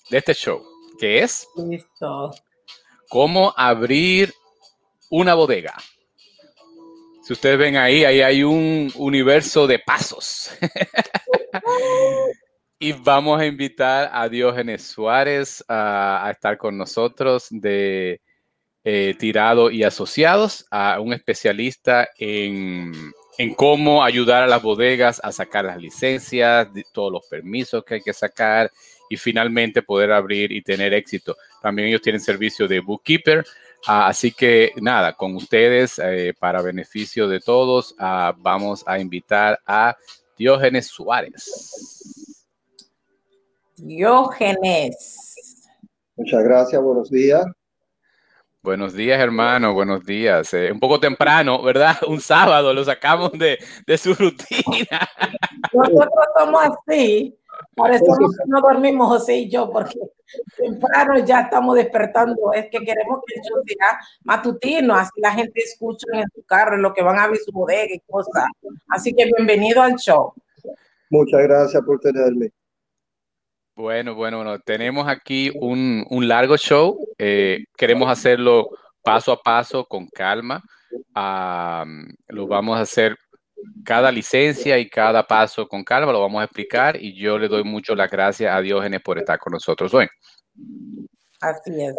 de 0.09 0.17
este 0.17 0.33
show, 0.33 0.63
que 0.99 1.19
es 1.19 1.47
Listo. 1.55 2.31
cómo 3.09 3.53
abrir 3.55 4.33
una 5.09 5.33
bodega. 5.33 5.75
Si 7.31 7.33
ustedes 7.33 7.57
ven 7.57 7.77
ahí, 7.77 8.03
ahí 8.03 8.19
hay 8.19 8.43
un 8.43 8.91
universo 8.97 9.65
de 9.65 9.79
pasos. 9.79 10.51
y 12.77 12.91
vamos 12.91 13.39
a 13.39 13.45
invitar 13.45 14.09
a 14.11 14.27
Diógenes 14.27 14.83
Suárez 14.83 15.63
a, 15.69 16.29
estar 16.29 16.57
con 16.57 16.77
nosotros 16.77 17.47
de 17.49 18.19
eh, 18.83 19.15
Tirado 19.17 19.71
y 19.71 19.83
Asociados, 19.83 20.65
a 20.71 20.99
un 20.99 21.13
especialista 21.13 22.09
en, 22.17 22.91
en, 23.37 23.55
cómo 23.55 24.03
ayudar 24.03 24.43
a 24.43 24.47
las 24.47 24.61
bodegas 24.61 25.21
a 25.23 25.31
sacar 25.31 25.63
las 25.63 25.81
licencias, 25.81 26.67
todos 26.91 27.13
los 27.13 27.25
permisos 27.29 27.85
que 27.85 27.93
hay 27.93 28.01
que 28.01 28.11
sacar 28.11 28.69
y 29.09 29.15
finalmente 29.15 29.81
poder 29.81 30.11
abrir 30.11 30.51
y 30.51 30.61
tener 30.61 30.93
éxito. 30.93 31.37
También 31.61 31.87
ellos 31.87 32.01
tienen 32.01 32.19
servicio 32.19 32.67
de 32.67 32.81
bookkeeper. 32.81 33.45
Uh, 33.87 34.05
así 34.05 34.31
que 34.31 34.73
nada, 34.81 35.13
con 35.13 35.35
ustedes, 35.35 35.99
eh, 35.99 36.33
para 36.37 36.61
beneficio 36.61 37.27
de 37.27 37.39
todos, 37.39 37.93
uh, 37.93 38.33
vamos 38.37 38.83
a 38.85 38.99
invitar 38.99 39.59
a 39.65 39.95
Diógenes 40.37 40.87
Suárez. 40.87 42.47
Diógenes. 43.77 45.67
Muchas 46.15 46.43
gracias, 46.43 46.81
buenos 46.81 47.09
días. 47.09 47.43
Buenos 48.63 48.93
días, 48.93 49.19
hermano, 49.19 49.73
buenos 49.73 50.05
días. 50.05 50.53
Eh, 50.53 50.71
un 50.71 50.79
poco 50.79 50.99
temprano, 50.99 51.63
¿verdad? 51.63 51.95
Un 52.07 52.21
sábado 52.21 52.75
lo 52.75 52.85
sacamos 52.85 53.31
de, 53.31 53.57
de 53.87 53.97
su 53.97 54.13
rutina. 54.13 55.09
Nosotros 55.73 56.25
somos 56.37 56.61
así. 56.65 57.35
Por 57.75 57.91
eso 57.91 58.05
no 58.47 58.61
dormimos 58.61 59.07
José 59.07 59.37
y 59.37 59.49
yo, 59.49 59.71
porque 59.71 59.97
temprano 60.57 61.19
ya 61.19 61.41
estamos 61.41 61.75
despertando. 61.75 62.51
Es 62.53 62.65
que 62.65 62.79
queremos 62.79 63.21
que 63.25 63.39
el 63.39 63.45
show 63.45 63.63
sea 63.65 63.99
matutino, 64.23 64.93
así 64.95 65.11
la 65.21 65.31
gente 65.31 65.61
escucha 65.61 66.05
en 66.13 66.25
su 66.35 66.43
carro, 66.43 66.75
en 66.75 66.81
lo 66.81 66.93
que 66.93 67.01
van 67.01 67.19
a 67.19 67.27
ver 67.27 67.37
su 67.37 67.51
bodega 67.51 67.93
y 67.93 67.99
cosas. 68.01 68.45
Así 68.89 69.13
que 69.13 69.25
bienvenido 69.25 69.81
al 69.81 69.95
show. 69.95 70.33
Muchas 71.09 71.41
gracias 71.43 71.83
por 71.83 71.99
tenerme. 71.99 72.51
Bueno, 73.75 74.15
bueno, 74.15 74.37
bueno, 74.37 74.59
tenemos 74.59 75.07
aquí 75.07 75.51
un, 75.55 76.05
un 76.09 76.27
largo 76.27 76.57
show. 76.57 76.99
Eh, 77.17 77.63
queremos 77.77 78.09
hacerlo 78.09 78.69
paso 79.01 79.31
a 79.31 79.41
paso, 79.41 79.85
con 79.85 80.07
calma. 80.07 80.61
Um, 81.15 82.07
lo 82.27 82.47
vamos 82.47 82.77
a 82.77 82.81
hacer 82.81 83.15
cada 83.83 84.11
licencia 84.11 84.77
y 84.77 84.89
cada 84.89 85.25
paso 85.25 85.67
con 85.67 85.83
calma, 85.83 86.11
lo 86.11 86.21
vamos 86.21 86.41
a 86.41 86.45
explicar 86.45 86.95
y 87.01 87.13
yo 87.15 87.37
le 87.37 87.47
doy 87.47 87.63
mucho 87.63 87.95
las 87.95 88.09
gracias 88.09 88.53
a 88.53 88.61
Diógenes 88.61 89.01
por 89.01 89.17
estar 89.17 89.39
con 89.39 89.53
nosotros 89.53 89.93
hoy. 89.93 90.07
Así 91.39 91.81
es. 91.81 91.95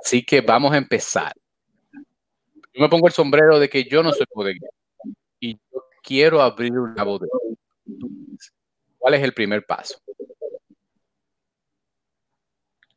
Así 0.00 0.24
que 0.24 0.40
vamos 0.40 0.72
a 0.72 0.76
empezar. 0.76 1.32
Yo 1.92 2.82
me 2.82 2.88
pongo 2.88 3.06
el 3.06 3.12
sombrero 3.12 3.58
de 3.58 3.68
que 3.68 3.84
yo 3.84 4.02
no 4.02 4.12
soy 4.12 4.26
bodeguero 4.32 4.72
y 5.40 5.54
yo 5.54 5.84
quiero 6.02 6.42
abrir 6.42 6.78
una 6.78 7.02
bodega. 7.02 7.32
¿Cuál 8.98 9.14
es 9.14 9.22
el 9.22 9.32
primer 9.32 9.64
paso? 9.64 9.98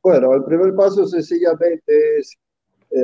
Bueno, 0.04 0.34
el 0.34 0.44
primer 0.44 0.76
paso 0.76 1.06
sencillamente 1.06 2.18
es 2.18 2.36
eh, 2.92 3.04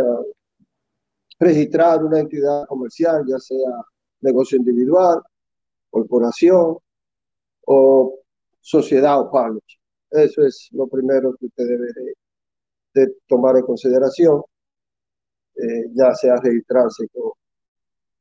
registrar 1.39 2.03
una 2.03 2.19
entidad 2.19 2.65
comercial, 2.67 3.23
ya 3.27 3.39
sea 3.39 3.83
negocio 4.21 4.57
individual, 4.57 5.21
corporación 5.89 6.77
o 7.65 8.19
sociedad 8.61 9.19
o 9.19 9.31
partnership. 9.31 9.79
Eso 10.11 10.45
es 10.45 10.69
lo 10.71 10.87
primero 10.87 11.35
que 11.37 11.47
usted 11.47 11.65
debe 11.67 11.87
de, 12.93 13.15
tomar 13.27 13.57
en 13.57 13.63
consideración, 13.63 14.41
eh, 15.55 15.85
ya 15.93 16.13
sea 16.15 16.37
registrarse 16.37 17.07
con 17.09 17.31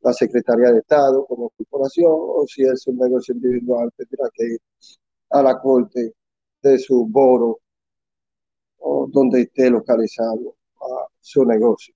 la 0.02 0.12
Secretaría 0.12 0.72
de 0.72 0.78
Estado 0.80 1.24
como 1.26 1.50
corporación 1.50 2.12
o 2.12 2.44
si 2.46 2.62
es 2.62 2.86
un 2.86 2.98
negocio 2.98 3.34
individual 3.34 3.90
tendrá 3.96 4.28
que 4.34 4.44
ir 4.44 4.60
a 5.30 5.42
la 5.42 5.58
corte 5.58 6.12
de 6.62 6.78
su 6.78 7.06
boro 7.06 7.60
o 8.78 9.08
donde 9.10 9.42
esté 9.42 9.70
localizado 9.70 10.56
su 11.20 11.44
negocio. 11.44 11.94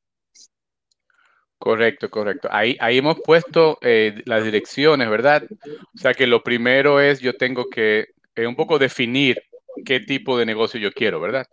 Correcto, 1.61 2.09
correcto. 2.09 2.49
Ahí, 2.51 2.75
ahí 2.81 2.97
hemos 2.97 3.21
puesto 3.21 3.77
eh, 3.83 4.23
las 4.25 4.43
direcciones, 4.43 5.11
¿verdad? 5.11 5.45
O 5.95 5.99
sea 5.99 6.15
que 6.15 6.27
lo 6.27 6.43
primero 6.43 7.03
es 7.03 7.21
yo 7.21 7.37
tengo 7.37 7.69
que 7.69 8.15
eh, 8.35 8.47
un 8.47 8.57
poco 8.57 8.79
definir 8.79 9.37
qué 9.85 10.01
tipo 10.01 10.39
de 10.39 10.47
negocio 10.47 10.81
yo 10.81 10.91
quiero, 10.91 11.21
¿verdad? 11.21 11.47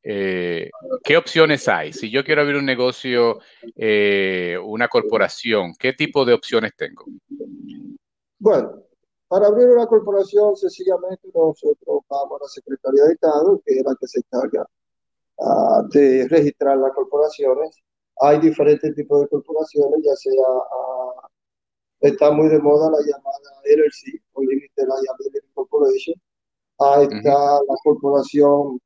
Eh, 0.00 0.70
¿Qué 1.02 1.16
opciones 1.16 1.66
hay? 1.66 1.92
Si 1.92 2.08
yo 2.08 2.22
quiero 2.22 2.42
abrir 2.42 2.56
un 2.56 2.66
negocio, 2.66 3.40
eh, 3.74 4.56
una 4.62 4.86
corporación, 4.86 5.74
¿qué 5.76 5.92
tipo 5.92 6.24
de 6.24 6.34
opciones 6.34 6.70
tengo? 6.76 7.06
Bueno, 8.38 8.84
para 9.26 9.48
abrir 9.48 9.66
una 9.70 9.88
corporación, 9.88 10.54
sencillamente 10.54 11.28
nosotros 11.34 12.02
vamos 12.08 12.40
a 12.40 12.44
la 12.44 12.48
Secretaría 12.48 13.06
de 13.06 13.12
Estado, 13.14 13.60
que 13.66 13.74
es 13.74 13.84
la 13.84 13.96
que 14.00 14.06
se 14.06 14.20
encarga 14.20 14.64
uh, 15.38 15.88
de 15.88 16.28
registrar 16.28 16.78
las 16.78 16.92
corporaciones 16.92 17.82
hay 18.20 18.40
diferentes 18.40 18.94
tipos 18.94 19.20
de 19.22 19.28
corporaciones, 19.28 20.00
ya 20.04 20.14
sea, 20.16 20.32
uh, 20.32 21.28
está 22.00 22.30
muy 22.30 22.48
de 22.48 22.58
moda 22.60 22.90
la 22.90 22.98
llamada 23.00 23.62
LLC, 23.64 24.20
o 24.34 24.42
Limited 24.42 24.84
Liability 24.84 25.46
Corporation, 25.54 26.14
ahí 26.78 27.04
está 27.04 27.34
uh 27.34 27.60
-huh. 27.60 27.66
la 27.68 27.74
corporación 27.84 28.80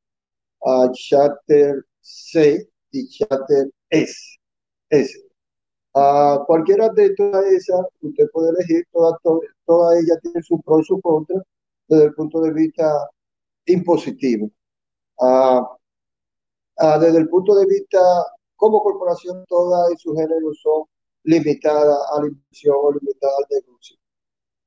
uh, 0.60 0.90
Charter 0.92 1.84
C 2.00 2.68
y 2.92 3.08
Charter 3.08 3.70
S. 3.90 4.38
S. 4.90 5.18
Uh, 5.94 6.44
cualquiera 6.46 6.88
de 6.90 7.14
todas 7.14 7.44
esas, 7.46 7.80
usted 8.00 8.26
puede 8.32 8.50
elegir, 8.50 8.84
todas 8.92 9.14
toda, 9.22 9.40
toda 9.66 9.98
ellas 9.98 10.18
tienen 10.22 10.42
su 10.42 10.60
pro 10.62 10.80
y 10.80 10.84
su 10.84 11.00
contra 11.00 11.42
desde 11.88 12.04
el 12.06 12.14
punto 12.14 12.40
de 12.40 12.52
vista 12.52 13.10
impositivo. 13.66 14.50
Desde 17.00 17.18
el 17.18 17.28
punto 17.28 17.54
de 17.54 17.66
vista 17.66 18.00
como 18.62 18.80
corporación, 18.80 19.44
todas 19.48 19.90
en 19.90 19.98
su 19.98 20.14
género 20.14 20.54
son 20.54 20.84
limitadas 21.24 21.98
a 22.12 22.20
la 22.20 22.28
inversión 22.28 22.76
o 22.78 22.92
limitadas 22.92 23.34
al 23.38 23.46
negocio. 23.50 23.96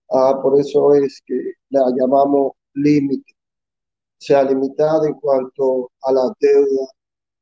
Uh, 0.09 0.41
por 0.41 0.59
eso 0.59 0.93
es 0.95 1.23
que 1.25 1.53
la 1.69 1.85
llamamos 1.97 2.51
límite, 2.73 3.33
sea, 4.17 4.43
limitada 4.43 5.07
en 5.07 5.13
cuanto 5.13 5.93
a 6.01 6.11
la 6.11 6.29
deuda, 6.41 6.87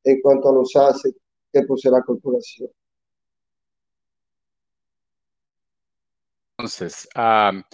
en 0.04 0.20
cuanto 0.20 0.50
a 0.50 0.52
los 0.52 0.76
assets 0.76 1.18
que 1.52 1.62
posee 1.64 1.90
la 1.90 2.02
corporación. 2.02 2.70
Entonces, 6.56 7.08
um, 7.16 7.64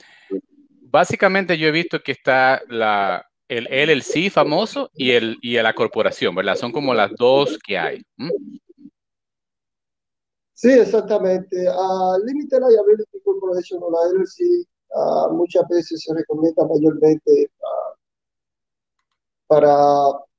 básicamente 0.90 1.58
yo 1.58 1.68
he 1.68 1.70
visto 1.70 2.02
que 2.02 2.12
está 2.12 2.62
la, 2.70 3.26
el 3.46 3.66
LLC 3.66 4.30
famoso 4.30 4.90
y, 4.94 5.10
el, 5.10 5.36
y 5.42 5.56
la 5.56 5.74
corporación, 5.74 6.34
¿verdad? 6.34 6.56
Son 6.56 6.72
como 6.72 6.94
las 6.94 7.10
dos 7.14 7.58
que 7.58 7.76
hay. 7.76 8.02
¿Mm? 8.16 8.30
Sí, 10.60 10.70
exactamente. 10.72 11.56
Uh, 11.70 12.18
Limited 12.26 12.58
Liability 12.60 13.18
Corporation 13.24 13.82
o 13.82 13.90
la 13.90 14.00
uh, 14.10 15.32
muchas 15.32 15.66
veces 15.70 16.02
se 16.02 16.12
recomienda 16.12 16.66
mayormente 16.66 17.50
uh, 17.60 17.96
para 19.46 19.74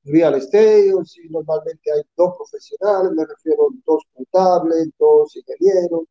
real 0.04 0.36
estate, 0.36 0.94
o 0.94 1.04
si 1.04 1.28
normalmente 1.30 1.92
hay 1.92 2.04
dos 2.16 2.36
profesionales, 2.38 3.14
me 3.14 3.26
refiero 3.26 3.64
a 3.64 3.74
dos 3.88 4.04
contables, 4.14 4.90
dos 5.00 5.36
ingenieros, 5.36 6.04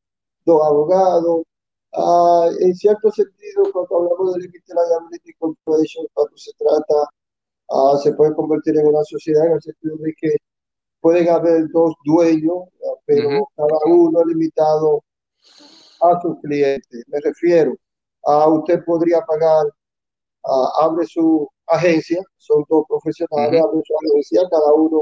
dos 0.44 0.60
abogados. 0.66 1.42
Uh, 1.92 2.50
en 2.60 2.74
cierto 2.74 3.12
sentido, 3.12 3.62
cuando 3.72 3.96
hablamos 3.96 4.34
de 4.34 4.40
Limited 4.40 4.74
Liability 4.74 5.34
Corporation, 5.38 6.06
cuando 6.14 6.36
se 6.36 6.50
trata, 6.58 7.08
uh, 7.68 7.96
se 7.98 8.12
puede 8.14 8.34
convertir 8.34 8.76
en 8.76 8.88
una 8.88 9.04
sociedad 9.04 9.46
en 9.46 9.52
el 9.52 9.62
sentido 9.62 9.96
de 9.98 10.14
que 10.20 10.36
pueden 11.00 11.28
haber 11.28 11.68
dos 11.70 11.94
dueños, 12.04 12.64
pero 13.10 13.28
uh 13.28 13.32
-huh. 13.32 13.46
cada 13.56 13.78
uno 13.86 14.24
limitado 14.24 15.02
a 16.00 16.20
sus 16.20 16.38
clientes. 16.42 17.04
Me 17.08 17.18
refiero 17.20 17.74
a 18.24 18.48
usted 18.48 18.84
podría 18.84 19.20
pagar, 19.22 19.66
uh, 20.44 20.84
abre 20.84 21.06
su 21.06 21.48
agencia, 21.66 22.22
son 22.36 22.64
dos 22.68 22.84
profesionales, 22.88 23.60
uh 23.60 23.64
-huh. 23.64 23.68
abre 23.68 23.82
su 23.84 23.94
agencia, 24.00 24.48
cada 24.48 24.72
uno 24.74 24.98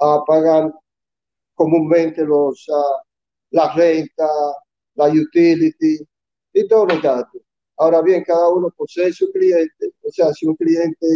uh, 0.00 0.24
pagan 0.26 0.72
comúnmente 1.54 2.24
los 2.24 2.66
la 3.50 3.72
renta, 3.74 4.28
la 4.94 5.06
utility 5.08 5.98
y 6.52 6.68
todos 6.68 6.86
los 6.92 7.02
gastos. 7.02 7.42
Ahora 7.78 8.00
bien, 8.02 8.22
cada 8.24 8.48
uno 8.48 8.70
posee 8.76 9.12
su 9.12 9.26
cliente, 9.32 9.84
o 10.08 10.10
sea, 10.12 10.32
si 10.34 10.46
un 10.46 10.54
cliente, 10.56 11.06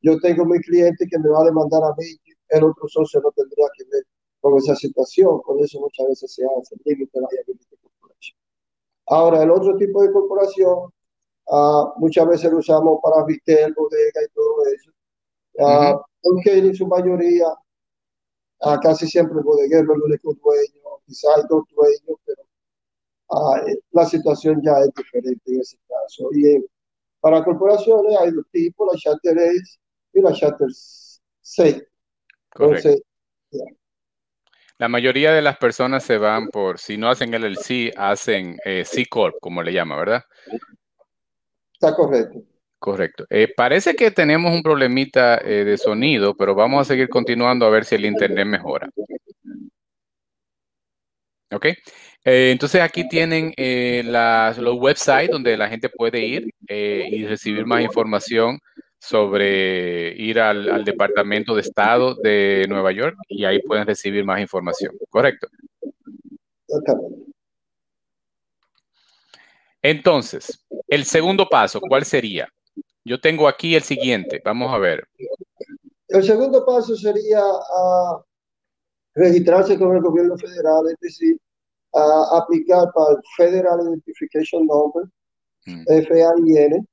yo 0.00 0.18
tengo 0.20 0.44
mi 0.44 0.58
cliente 0.60 1.06
que 1.10 1.18
me 1.18 1.28
va 1.28 1.40
a 1.42 1.44
demandar 1.50 1.82
a 1.84 1.94
mí, 1.98 2.06
el 2.48 2.64
otro 2.64 2.88
socio 2.88 3.20
no 3.20 3.30
tendría 3.32 3.68
que 3.76 3.84
ver 3.90 4.04
con 4.50 4.58
esa 4.58 4.76
situación, 4.76 5.40
por 5.42 5.60
eso 5.60 5.80
muchas 5.80 6.06
veces 6.08 6.34
se 6.34 6.44
hace 6.44 6.76
límite 6.84 7.18
liability 7.18 7.76
corporation. 7.82 8.36
Ahora, 9.06 9.42
el 9.42 9.50
otro 9.50 9.76
tipo 9.76 10.02
de 10.02 10.12
corporación, 10.12 10.90
uh, 11.46 11.92
muchas 11.96 12.26
veces 12.28 12.50
lo 12.50 12.58
usamos 12.58 13.00
para 13.02 13.24
retail, 13.26 13.74
bodega 13.74 14.20
y 14.24 14.32
todo 14.34 14.66
eso, 14.66 14.90
uh, 15.58 16.00
porque 16.22 16.58
en 16.58 16.74
su 16.74 16.86
mayoría, 16.86 17.48
uh, 18.60 18.78
casi 18.82 19.06
siempre 19.06 19.38
el 19.38 19.44
bodeguero 19.44 19.92
es 19.92 19.96
el 19.96 20.02
único 20.02 20.34
dueño, 20.34 20.98
quizás 21.06 21.36
hay 21.36 21.42
dos 21.48 21.64
dueños, 21.74 22.20
pero 22.24 22.42
la 23.90 24.06
situación 24.06 24.62
ya 24.62 24.78
es 24.80 24.94
diferente 24.94 25.42
en 25.52 25.60
ese 25.60 25.76
caso. 25.88 26.28
Y 26.32 26.64
para 27.20 27.44
corporaciones 27.44 28.16
hay 28.20 28.30
dos 28.30 28.44
tipos, 28.52 28.88
la 28.92 28.98
Charter 28.98 29.38
A 29.38 29.52
y 30.12 30.20
la 30.20 30.32
Charter 30.32 30.68
C. 31.40 31.88
Entonces, 32.54 33.02
La 34.78 34.88
mayoría 34.88 35.32
de 35.32 35.40
las 35.40 35.56
personas 35.56 36.04
se 36.04 36.18
van 36.18 36.48
por, 36.48 36.78
si 36.78 36.98
no 36.98 37.08
hacen 37.08 37.32
el 37.32 37.56
C, 37.56 37.92
hacen 37.96 38.58
eh, 38.64 38.84
C 38.84 39.06
Corp, 39.06 39.36
como 39.40 39.62
le 39.62 39.72
llama, 39.72 39.96
¿verdad? 39.96 40.22
Está 41.72 41.94
correcto. 41.94 42.42
Correcto. 42.78 43.24
Eh, 43.30 43.52
parece 43.56 43.96
que 43.96 44.10
tenemos 44.10 44.52
un 44.52 44.62
problemita 44.62 45.38
eh, 45.38 45.64
de 45.64 45.78
sonido, 45.78 46.36
pero 46.36 46.54
vamos 46.54 46.82
a 46.82 46.84
seguir 46.84 47.08
continuando 47.08 47.64
a 47.64 47.70
ver 47.70 47.86
si 47.86 47.94
el 47.94 48.04
internet 48.04 48.46
mejora. 48.46 48.90
Ok. 51.52 51.66
entonces 52.24 52.80
aquí 52.82 53.08
tienen 53.08 53.54
los 53.56 54.74
websites 54.78 55.30
donde 55.30 55.56
la 55.56 55.68
gente 55.68 55.88
puede 55.88 56.24
ir 56.26 56.50
y 56.68 57.24
recibir 57.24 57.64
más 57.64 57.82
información 57.82 58.58
sobre 58.98 60.14
ir 60.16 60.40
al, 60.40 60.84
Departamento 60.84 61.54
de 61.54 61.60
Estado 61.60 62.14
de 62.14 62.66
Nueva 62.68 62.92
York 62.92 63.16
y 63.28 63.44
ahí 63.44 63.60
pueden 63.62 63.86
recibir 63.86 64.24
más 64.24 64.40
información, 64.40 64.96
¿correcto? 65.10 65.48
Entonces, 69.82 70.64
el 70.88 71.04
segundo 71.04 71.48
paso, 71.48 71.80
¿cuál 71.80 72.04
sería? 72.04 72.48
Yo 73.04 73.20
tengo 73.20 73.46
aquí 73.46 73.76
el 73.76 73.82
siguiente, 73.82 74.42
vamos 74.44 74.72
a 74.72 74.78
ver. 74.78 75.06
El 76.08 76.24
segundo 76.24 76.64
paso 76.64 76.96
sería 76.96 77.40
a 77.40 78.20
registrarse 79.14 79.78
con 79.78 79.96
el 79.96 80.02
gobierno 80.02 80.36
federal, 80.36 80.88
es 80.90 80.98
decir, 81.00 81.38
a 81.94 82.38
aplicar 82.38 82.92
para 82.92 83.12
el 83.12 83.22
Federal 83.36 83.80
Identification 83.82 84.66
Number, 84.66 85.04
mm. 85.66 85.84
FAIN, 85.86 86.88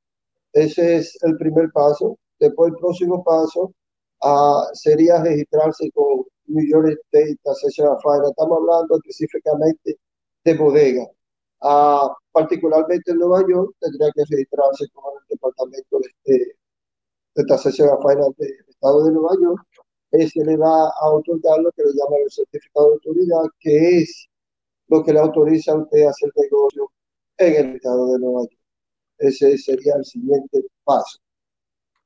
ese 0.54 0.98
es 0.98 1.18
el 1.24 1.38
primer 1.38 1.72
paso. 1.72 2.18
Después 2.40 2.72
el 2.72 2.78
próximo 2.78 3.24
paso 3.24 3.74
uh, 4.22 4.64
sería 4.74 5.22
registrarse 5.22 5.90
con 5.92 6.26
New 6.48 6.66
York 6.70 6.98
State 7.12 7.38
Association 7.46 7.90
of 7.90 8.02
Finance. 8.02 8.30
Estamos 8.30 8.58
hablando 8.60 8.98
específicamente 8.98 9.98
de 10.46 10.54
bodega. 10.56 11.06
Uh, 11.62 12.10
particularmente 12.32 13.12
en 13.12 13.20
Nueva 13.20 13.42
York 13.48 13.74
tendría 13.80 14.12
que 14.14 14.24
registrarse 14.30 14.86
con 14.94 15.14
el 15.16 15.24
departamento 15.30 16.00
de, 16.00 16.34
de, 16.34 16.56
de 17.36 17.46
Taxation 17.46 17.90
of 17.90 18.36
del 18.38 18.52
Estado 18.68 19.06
de 19.06 19.12
Nueva 19.12 19.36
York. 19.42 19.62
Ese 20.12 20.44
le 20.44 20.58
va 20.58 20.90
a 21.02 21.10
otorgar 21.10 21.60
lo 21.60 21.72
que 21.72 21.84
le 21.84 21.94
llaman 21.94 22.20
el 22.24 22.32
certificado 22.32 22.90
de 22.90 22.94
autoridad, 22.94 23.44
que 23.60 24.00
es 24.00 24.28
lo 24.90 25.04
que 25.04 25.14
le 25.14 25.20
autoriza 25.20 25.72
a 25.72 25.78
usted 25.78 26.06
a 26.06 26.10
hacer 26.10 26.30
negocio 26.36 26.92
en 27.38 27.56
el 27.56 27.76
Estado 27.78 28.12
de 28.12 28.20
Nueva 28.20 28.42
York. 28.42 28.63
Ese 29.18 29.58
sería 29.58 29.96
el 29.98 30.06
siguiente 30.06 30.62
paso. 30.84 31.20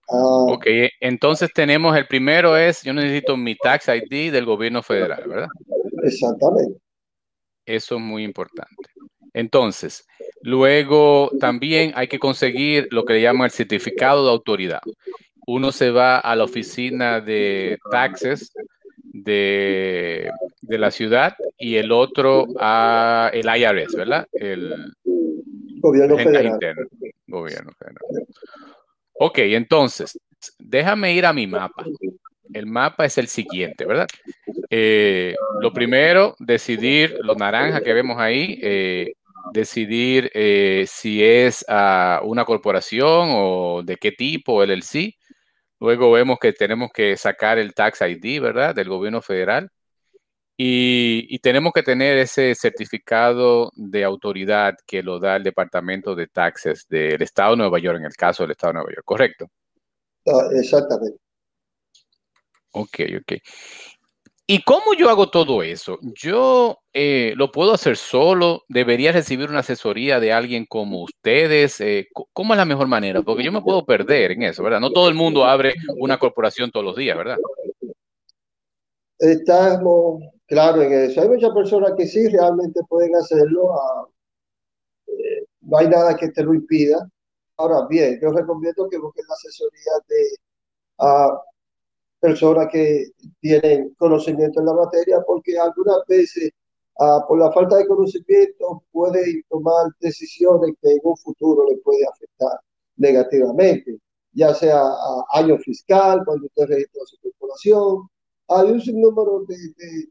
Ah, 0.10 0.46
ok, 0.50 0.66
entonces 1.02 1.50
tenemos 1.54 1.96
el 1.98 2.08
primero 2.08 2.56
es, 2.56 2.82
yo 2.82 2.94
necesito 2.94 3.36
mi 3.36 3.56
tax 3.56 3.90
ID 3.90 4.32
del 4.32 4.46
gobierno 4.46 4.82
federal, 4.82 5.24
¿verdad? 5.28 5.48
Exactamente. 6.04 6.80
Eso 7.66 7.96
es 7.96 8.02
muy 8.02 8.24
importante. 8.24 8.90
Entonces, 9.34 10.08
luego 10.42 11.30
también 11.40 11.92
hay 11.96 12.08
que 12.08 12.20
conseguir 12.20 12.88
lo 12.92 13.04
que 13.04 13.14
le 13.14 13.22
llaman 13.22 13.46
el 13.46 13.52
certificado 13.52 14.24
de 14.24 14.32
autoridad. 14.32 14.82
Uno 15.46 15.72
se 15.72 15.92
va 15.92 16.20
a 16.20 16.36
la 16.36 16.46
oficina 16.46 17.20
de 17.20 17.78
taxes 17.92 18.52
de, 19.04 20.32
de 20.62 20.78
la 20.78 20.92
ciudad 20.92 21.36
y 21.58 21.76
el 21.76 21.92
otro 21.92 22.48
a 22.60 23.30
el 23.34 23.46
IRS, 23.46 23.96
¿verdad? 23.96 24.26
El, 24.32 24.94
Gobierno 25.82 26.18
federal. 26.18 26.60
Gobierno 27.28 27.72
federal. 27.78 28.02
Ok, 29.14 29.40
entonces, 29.40 30.20
déjame 30.60 31.14
ir 31.14 31.26
a 31.26 31.34
mi 31.34 31.48
mapa. 31.48 31.86
El 32.54 32.66
mapa 32.66 33.06
es 33.06 33.18
el 33.18 33.28
siguiente, 33.28 33.86
¿verdad? 33.86 34.08
Eh, 34.70 35.36
lo 35.60 35.74
primero, 35.74 36.36
decidir 36.40 37.18
lo 37.22 37.36
naranja 37.36 37.82
que 37.82 37.94
vemos 37.94 38.18
ahí, 38.20 38.60
eh, 38.62 39.14
decidir 39.54 40.32
eh, 40.34 40.86
si 40.88 41.24
es 41.24 41.66
uh, 41.68 42.26
una 42.26 42.46
corporación 42.46 43.30
o 43.32 43.82
de 43.84 43.98
qué 43.98 44.12
tipo, 44.12 44.64
el 44.64 44.72
LLC. 44.72 45.16
Luego 45.80 46.12
vemos 46.12 46.40
que 46.40 46.54
tenemos 46.54 46.90
que 46.92 47.18
sacar 47.18 47.58
el 47.58 47.74
Tax 47.74 48.02
ID, 48.02 48.42
¿verdad? 48.42 48.76
Del 48.76 48.90
gobierno 48.90 49.22
federal. 49.22 49.70
Y, 50.60 51.38
tenemos 51.40 51.72
que 51.72 51.84
tener 51.84 52.18
ese 52.18 52.56
certificado 52.56 53.72
de 53.76 54.04
autoridad 54.04 54.76
que 54.88 55.04
lo 55.04 55.20
da 55.20 55.36
el 55.36 55.44
Departamento 55.44 56.16
de 56.16 56.28
Taxes 56.28 56.88
del 56.90 57.22
Estado 57.22 57.52
de 57.52 57.58
Nueva 57.58 57.78
York, 57.78 58.00
en 58.00 58.06
el 58.06 58.16
caso 58.16 58.44
del 58.44 58.52
Estado 58.52 58.74
de 58.74 58.78
Nueva 58.80 58.90
York, 58.90 59.06
¿correcto? 59.06 59.46
Ah, 60.26 60.50
exactamente. 60.56 61.20
Ok, 62.72 63.00
ok. 63.22 63.34
¿Y 64.50 64.62
cómo 64.64 64.94
yo 64.98 65.10
hago 65.10 65.30
todo 65.30 65.62
eso? 65.62 66.00
¿Yo 66.02 66.80
eh, 66.94 67.34
lo 67.36 67.52
puedo 67.52 67.74
hacer 67.74 67.98
solo? 67.98 68.64
¿Debería 68.70 69.12
recibir 69.12 69.50
una 69.50 69.60
asesoría 69.60 70.22
de 70.22 70.32
alguien 70.32 70.66
como 70.66 71.04
ustedes? 71.04 71.82
Eh, 71.82 72.08
¿Cómo 72.32 72.54
es 72.54 72.58
la 72.58 72.64
mejor 72.64 72.88
manera? 72.88 73.22
Porque 73.22 73.44
yo 73.44 73.52
me 73.52 73.62
puedo 73.62 73.86
perder 73.86 74.32
en 74.32 74.44
eso, 74.44 74.64
¿verdad? 74.64 74.80
No 74.80 74.92
todo 74.92 75.10
el 75.10 75.16
mundo 75.16 75.44
abre 75.44 75.74
una 75.98 76.18
corporación 76.18 76.72
todos 76.72 76.86
los 76.86 76.96
días, 76.96 77.18
¿verdad? 77.18 77.38
Estamos 79.20 80.22
claro 80.48 80.82
en 80.82 80.94
eso. 80.94 81.22
Hay 81.22 81.30
muchas 81.30 81.52
personas 81.52 81.94
que 81.98 82.08
sí 82.08 82.28
realmente 82.28 82.82
pueden 82.90 83.16
hacerlo. 83.16 83.74
Ah, 83.74 84.08
eh, 85.08 85.46
no 85.62 85.78
hay 85.78 85.88
nada 85.90 86.16
que 86.16 86.30
te 86.30 86.44
lo 86.44 86.54
impida. 86.54 87.10
Ahora 87.58 87.88
bien, 87.88 88.20
yo 88.22 88.32
recomiendo 88.32 88.88
que 88.90 89.00
busquen 89.00 89.26
la 89.28 89.34
asesoría 89.36 89.92
de 90.08 90.24
uh, 91.00 91.38
personas 92.20 92.68
que 92.72 93.06
tienen 93.42 93.94
conocimiento 93.98 94.60
en 94.60 94.68
la 94.68 94.74
materia, 94.74 95.22
porque 95.26 95.58
algunas 95.58 96.00
veces, 96.08 96.52
ah, 97.00 97.26
por 97.28 97.40
la 97.40 97.52
falta 97.52 97.78
de 97.78 97.88
conocimiento, 97.88 98.84
pueden 98.92 99.44
tomar 99.50 99.88
decisiones 100.00 100.76
que 100.82 100.92
en 100.92 101.00
un 101.04 101.18
futuro 101.18 101.66
le 101.70 101.78
puede 101.78 102.06
afectar 102.08 102.60
negativamente, 102.98 104.00
ya 104.34 104.54
sea 104.54 104.80
a 104.82 105.26
año 105.34 105.58
fiscal, 105.60 106.24
cuando 106.26 106.46
usted 106.48 106.68
registra 106.68 107.02
su 107.06 107.18
corporación, 107.22 108.10
hay 108.48 108.72
un 108.72 108.82
sinnúmero 108.82 109.46
de, 109.48 110.10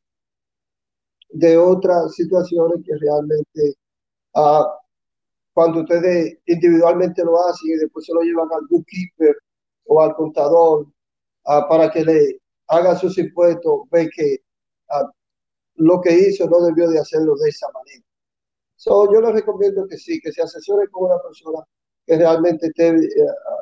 de, 1.31 1.57
otras 1.57 2.14
situaciones 2.14 2.85
que 2.85 2.96
realmente 2.99 3.75
uh, 4.35 4.64
cuando 5.53 5.81
ustedes 5.81 6.38
individualmente 6.46 7.25
lo 7.25 7.40
hacen 7.46 7.70
y 7.70 7.77
después 7.77 8.05
se 8.05 8.14
lo 8.14 8.20
llevan 8.20 8.49
al 8.53 8.66
bookkeeper 8.68 9.37
o 9.87 10.03
al 10.03 10.14
contador 10.14 10.87
uh, 11.46 11.68
para 11.68 11.90
que 11.90 12.05
le 12.05 12.40
haga 12.68 12.96
sus 12.96 13.16
impuestos, 13.18 13.83
ve 13.90 14.09
que 14.14 14.37
uh, 14.90 15.09
lo 15.77 16.01
que 16.01 16.12
hizo 16.12 16.49
no 16.49 16.61
debió 16.61 16.88
de 16.88 16.99
hacerlo 16.99 17.37
de 17.37 17.49
esa 17.49 17.66
manera. 17.72 18.05
So, 18.77 19.11
yo 19.12 19.20
les 19.22 19.33
recomiendo 19.33 19.87
que 19.87 19.96
sí, 19.96 20.20
que 20.20 20.33
se 20.33 20.42
asesore 20.42 20.88
con 20.90 21.11
una 21.11 21.18
persona 21.22 21.64
que 22.07 22.16
realmente 22.16 22.66
esté 22.66 22.94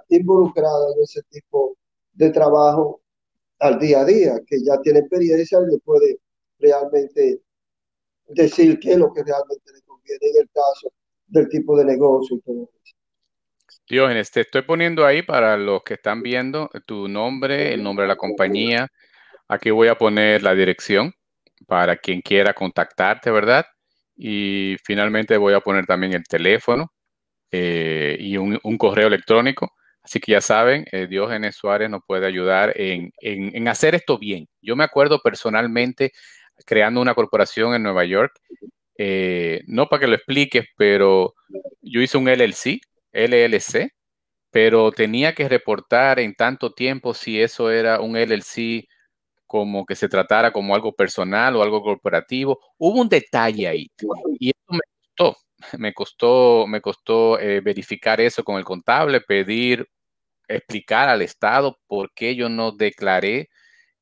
involucrada 0.08 0.92
en 0.94 1.02
ese 1.02 1.22
tipo 1.30 1.76
de 2.12 2.30
trabajo 2.30 3.00
al 3.64 3.78
día 3.78 4.00
a 4.00 4.04
día, 4.04 4.34
que 4.46 4.62
ya 4.62 4.78
tiene 4.82 4.98
experiencia 4.98 5.58
y 5.58 5.72
le 5.72 5.78
puede 5.78 6.18
realmente 6.58 7.40
decir 8.28 8.78
qué 8.78 8.92
es 8.92 8.98
lo 8.98 9.12
que 9.12 9.22
realmente 9.22 9.72
le 9.72 9.80
conviene 9.82 10.20
en 10.20 10.42
el 10.42 10.48
caso 10.52 10.92
del 11.26 11.48
tipo 11.48 11.76
de 11.78 11.86
negocio 11.86 12.36
y 12.36 12.40
todo 12.40 12.70
eso. 12.84 12.94
Diógenes, 13.88 14.30
te 14.30 14.42
estoy 14.42 14.62
poniendo 14.62 15.06
ahí 15.06 15.22
para 15.22 15.56
los 15.56 15.82
que 15.82 15.94
están 15.94 16.22
viendo 16.22 16.70
tu 16.86 17.08
nombre, 17.08 17.72
el 17.72 17.82
nombre 17.82 18.04
de 18.04 18.08
la 18.08 18.16
compañía. 18.16 18.88
Aquí 19.48 19.70
voy 19.70 19.88
a 19.88 19.96
poner 19.96 20.42
la 20.42 20.54
dirección 20.54 21.12
para 21.66 21.96
quien 21.96 22.20
quiera 22.20 22.52
contactarte, 22.52 23.30
¿verdad? 23.30 23.64
Y 24.14 24.76
finalmente 24.84 25.38
voy 25.38 25.54
a 25.54 25.60
poner 25.60 25.86
también 25.86 26.12
el 26.12 26.24
teléfono 26.24 26.92
eh, 27.50 28.16
y 28.20 28.36
un, 28.36 28.58
un 28.62 28.76
correo 28.76 29.06
electrónico 29.06 29.72
Así 30.04 30.20
que 30.20 30.32
ya 30.32 30.40
saben, 30.40 30.84
eh, 30.92 31.06
Diógenes 31.08 31.56
Suárez 31.56 31.90
nos 31.90 32.02
puede 32.06 32.26
ayudar 32.26 32.72
en, 32.76 33.10
en, 33.20 33.66
hacer 33.68 33.94
esto 33.94 34.18
bien. 34.18 34.46
Yo 34.60 34.76
me 34.76 34.84
acuerdo 34.84 35.20
personalmente 35.20 36.12
creando 36.66 37.00
una 37.00 37.14
corporación 37.14 37.74
en 37.74 37.82
Nueva 37.82 38.04
York 38.04 38.38
eh, 38.96 39.62
no 39.66 39.88
para 39.88 40.00
que 40.00 40.06
lo 40.06 40.14
expliques, 40.14 40.66
pero 40.76 41.34
yo 41.82 42.00
hice 42.00 42.18
un 42.18 42.28
LLC, 42.28 42.80
LLC, 43.12 43.90
pero 44.50 44.92
tenía 44.92 45.34
que 45.34 45.48
reportar 45.48 46.20
en 46.20 46.34
tanto 46.34 46.72
tiempo 46.72 47.14
si 47.14 47.40
eso 47.40 47.70
era 47.70 48.00
un 48.00 48.16
LLC 48.16 48.86
como 49.46 49.86
que 49.86 49.96
se 49.96 50.08
tratara 50.08 50.52
como 50.52 50.74
algo 50.74 50.92
personal 50.94 51.56
o 51.56 51.62
algo 51.62 51.82
corporativo. 51.82 52.60
Hubo 52.78 53.00
un 53.00 53.08
detalle 53.08 53.68
ahí 53.68 53.90
y 54.40 54.50
eso 54.50 54.72
me 54.72 54.80
costó, 55.02 55.36
me 55.78 55.94
costó, 55.94 56.66
me 56.68 56.80
costó 56.80 57.38
eh, 57.40 57.60
verificar 57.60 58.20
eso 58.20 58.44
con 58.44 58.56
el 58.58 58.64
contable, 58.64 59.20
pedir, 59.20 59.88
explicar 60.48 61.08
al 61.08 61.22
Estado 61.22 61.78
por 61.86 62.12
qué 62.14 62.36
yo 62.36 62.48
no 62.48 62.72
declaré 62.72 63.48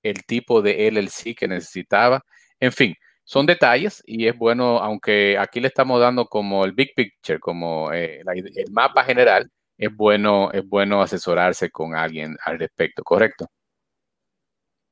el 0.02 0.24
tipo 0.24 0.62
de 0.62 0.88
LLC 0.88 1.36
que 1.36 1.48
necesitaba. 1.48 2.24
En 2.60 2.72
fin, 2.72 2.94
son 3.24 3.46
detalles 3.46 4.02
y 4.06 4.26
es 4.26 4.36
bueno, 4.36 4.78
aunque 4.78 5.38
aquí 5.38 5.60
le 5.60 5.68
estamos 5.68 6.00
dando 6.00 6.26
como 6.26 6.64
el 6.64 6.72
big 6.72 6.94
picture, 6.94 7.38
como 7.38 7.92
eh, 7.92 8.20
el 8.20 8.72
mapa 8.72 9.04
general, 9.04 9.50
es 9.78 9.94
bueno, 9.96 10.50
es 10.52 10.68
bueno 10.68 11.02
asesorarse 11.02 11.70
con 11.70 11.94
alguien 11.94 12.36
al 12.44 12.58
respecto, 12.58 13.02
¿correcto? 13.02 13.46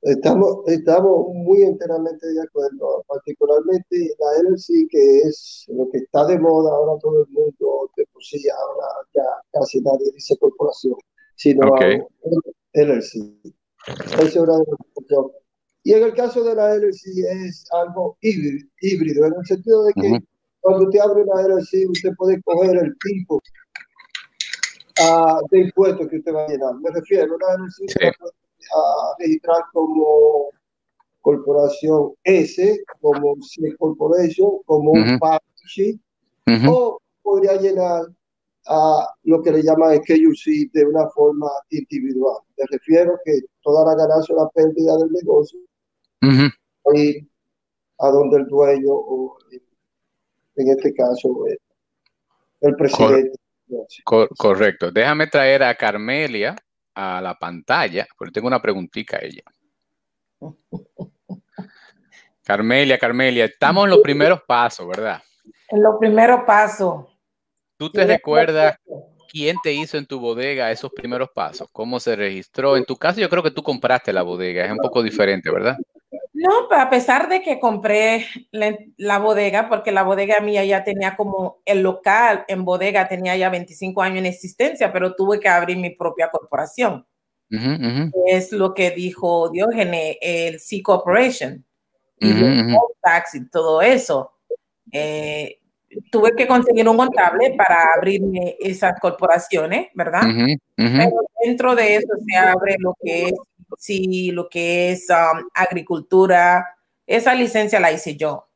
Estamos, 0.03 0.67
estamos 0.67 1.27
muy 1.35 1.61
enteramente 1.61 2.27
de 2.27 2.43
acuerdo, 2.43 3.05
particularmente 3.07 4.15
la 4.19 4.43
LLC, 4.43 4.89
que 4.89 5.19
es 5.19 5.67
lo 5.69 5.91
que 5.91 5.99
está 5.99 6.25
de 6.25 6.39
moda 6.39 6.71
ahora 6.71 6.99
todo 7.03 7.23
el 7.23 7.29
mundo, 7.29 7.91
de 7.95 8.07
por 8.07 8.25
sí 8.25 8.43
ahora 8.49 8.87
ya 9.15 9.23
casi 9.53 9.83
nadie 9.83 10.11
dice 10.15 10.39
corporación, 10.39 10.97
sino 11.37 11.69
okay. 11.69 12.01
LLC. 12.75 13.35
Es 14.21 14.37
una 14.37 14.59
de 14.59 14.65
y 15.83 15.95
en 15.95 16.03
el 16.03 16.15
caso 16.15 16.45
de 16.45 16.55
la 16.55 16.75
LLC 16.75 17.07
es 17.47 17.65
algo 17.73 18.19
híbrido, 18.21 19.27
en 19.27 19.35
el 19.39 19.47
sentido 19.47 19.85
de 19.85 19.93
que 19.95 20.19
cuando 20.61 20.85
usted 20.85 21.01
abre 21.01 21.23
una 21.23 21.43
LLC, 21.43 21.89
usted 21.89 22.11
puede 22.19 22.41
coger 22.43 22.77
el 22.77 22.95
tipo 22.99 23.37
uh, 25.01 25.41
de 25.51 25.61
impuestos 25.61 26.07
que 26.09 26.19
usted 26.19 26.35
va 26.35 26.45
a 26.45 26.49
llenar. 26.49 26.75
Me 26.81 26.91
refiero, 26.91 27.35
una 27.35 27.55
LLC 27.55 27.89
sí. 27.89 27.95
puede 27.99 28.13
uh, 28.13 29.15
registrar 29.21 29.63
como 29.73 30.51
corporación 31.23 32.13
S, 32.25 32.85
como 33.01 33.37
C 33.41 33.75
Corporation, 33.79 34.59
como 34.67 34.93
un 34.93 35.19
partnership, 35.19 35.99
o 36.69 37.01
podría 37.23 37.57
llenar 37.57 38.05
a 38.67 39.09
lo 39.25 39.43
que 39.43 39.53
le 39.53 39.63
llaman 39.63 39.99
KUC 39.99 40.71
de 40.73 40.85
una 40.85 41.09
forma 41.09 41.49
individual. 41.71 42.39
Me 42.57 42.65
refiero 42.71 43.19
que 43.25 43.41
toda 43.63 43.85
la 43.87 43.95
ganancia 43.95 44.35
o 44.35 44.45
la 44.45 44.49
pérdida 44.51 44.97
del 44.99 45.11
negocio 45.13 45.59
Uh 46.23 46.27
-huh. 46.27 46.53
ir 46.97 47.27
a 47.99 48.09
donde 48.11 48.37
el 48.37 48.47
dueño 48.47 48.93
o 48.93 49.39
en 50.57 50.69
este 50.69 50.93
caso 50.93 51.29
el 52.61 52.77
presidente. 52.77 53.39
Cor 54.05 54.29
correcto. 54.37 54.91
Déjame 54.91 55.29
traer 55.29 55.63
a 55.63 55.75
Carmelia 55.75 56.57
a 56.95 57.21
la 57.21 57.39
pantalla, 57.39 58.07
porque 58.19 58.33
tengo 58.33 58.49
una 58.49 58.61
preguntita 58.61 59.17
a 59.17 59.21
ella. 59.21 59.43
Carmelia, 62.43 62.99
Carmelia, 62.99 63.45
estamos 63.45 63.85
en 63.85 63.91
los 63.91 64.01
primeros 64.01 64.43
pasos, 64.43 64.87
¿verdad? 64.89 65.23
En 65.69 65.83
los 65.83 65.99
primeros 65.99 66.43
pasos. 66.45 67.07
¿Tú 67.81 67.89
te 67.89 68.05
recuerdas 68.05 68.77
quién 69.33 69.57
te 69.63 69.73
hizo 69.73 69.97
en 69.97 70.05
tu 70.05 70.21
bodega 70.21 70.71
esos 70.71 70.91
primeros 70.93 71.31
pasos? 71.35 71.67
¿Cómo 71.73 71.99
se 71.99 72.15
registró? 72.15 72.77
En 72.77 72.85
tu 72.85 72.95
caso, 72.95 73.23
yo 73.23 73.31
creo 73.31 73.43
que 73.43 73.53
tú 73.53 73.63
compraste 73.63 74.13
la 74.13 74.21
bodega, 74.21 74.67
es 74.67 74.71
un 74.71 74.77
poco 74.77 75.03
diferente, 75.03 75.51
¿verdad? 75.51 75.79
No, 76.35 76.71
a 76.71 76.91
pesar 76.91 77.31
de 77.31 77.41
que 77.41 77.59
compré 77.59 78.27
la, 78.51 78.77
la, 78.99 79.19
bodega, 79.19 79.71
porque 79.71 79.93
la 79.93 80.03
bodega 80.03 80.41
mía 80.41 80.63
ya 80.63 80.85
tenía 80.85 81.17
como 81.17 81.63
el 81.65 81.81
local 81.81 82.45
en 82.49 82.67
bodega, 82.67 83.09
tenía 83.09 83.35
ya 83.39 83.49
25 83.49 84.03
años 84.03 84.19
en 84.19 84.27
existencia, 84.27 84.93
pero 84.93 85.15
tuve 85.15 85.41
que 85.41 85.49
abrir 85.49 85.79
mi 85.79 85.89
propia 85.89 86.31
corporación. 86.31 87.07
Uh 87.51 87.57
-huh, 87.57 87.79
uh 87.79 88.11
-huh. 88.11 88.13
Es 88.27 88.53
lo 88.53 88.75
que 88.75 88.91
dijo 88.91 89.49
Diógenes, 89.49 90.19
el 90.21 90.61
C 90.61 90.83
Corporation, 90.83 91.65
y 92.19 92.31
uh 92.31 92.37
-huh, 92.37 92.79
tax 93.01 93.37
y 93.37 93.49
todo 93.49 93.81
eso. 93.81 94.33
Eh, 94.93 95.60
tuve 96.11 96.35
que 96.37 96.47
conseguir 96.47 96.89
un 96.89 96.97
contable 96.97 97.55
para 97.57 97.93
abrirme 97.97 98.57
esas 98.61 98.99
corporaciones, 99.01 99.89
¿verdad? 99.95 100.23
Pero 100.77 101.11
dentro 101.43 101.75
de 101.75 101.97
eso 101.97 102.09
se 102.27 102.37
abre 102.37 102.77
lo 102.79 102.95
que 103.03 103.27
es 103.27 103.33
sí, 103.79 104.31
lo 104.31 104.49
que 104.49 104.93
es 104.93 105.09
um, 105.11 105.49
agricultura, 105.55 106.77
esa 107.07 107.35
licencia 107.35 107.81
la 107.81 107.93
hice 107.93 108.17
yo. 108.17 108.49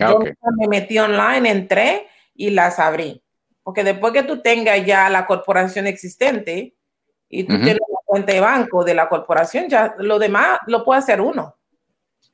Ah, 0.00 0.12
okay. 0.12 0.32
Yo 0.32 0.48
me 0.56 0.68
metí 0.68 0.98
online, 0.98 1.50
entré 1.50 2.06
y 2.34 2.50
las 2.50 2.78
abrí. 2.78 3.22
Porque 3.62 3.84
después 3.84 4.12
que 4.12 4.22
tú 4.22 4.40
tengas 4.40 4.84
ya 4.84 5.08
la 5.08 5.26
corporación 5.26 5.86
existente 5.86 6.74
y 7.28 7.44
tú 7.44 7.54
uh 7.54 7.56
-huh. 7.56 7.62
tienes 7.62 7.80
la 7.88 7.98
cuenta 8.04 8.32
de 8.32 8.40
banco 8.40 8.84
de 8.84 8.94
la 8.94 9.08
corporación, 9.08 9.68
ya 9.68 9.94
lo 9.98 10.18
demás 10.18 10.58
lo 10.66 10.84
puede 10.84 11.00
hacer 11.00 11.20
uno. 11.20 11.56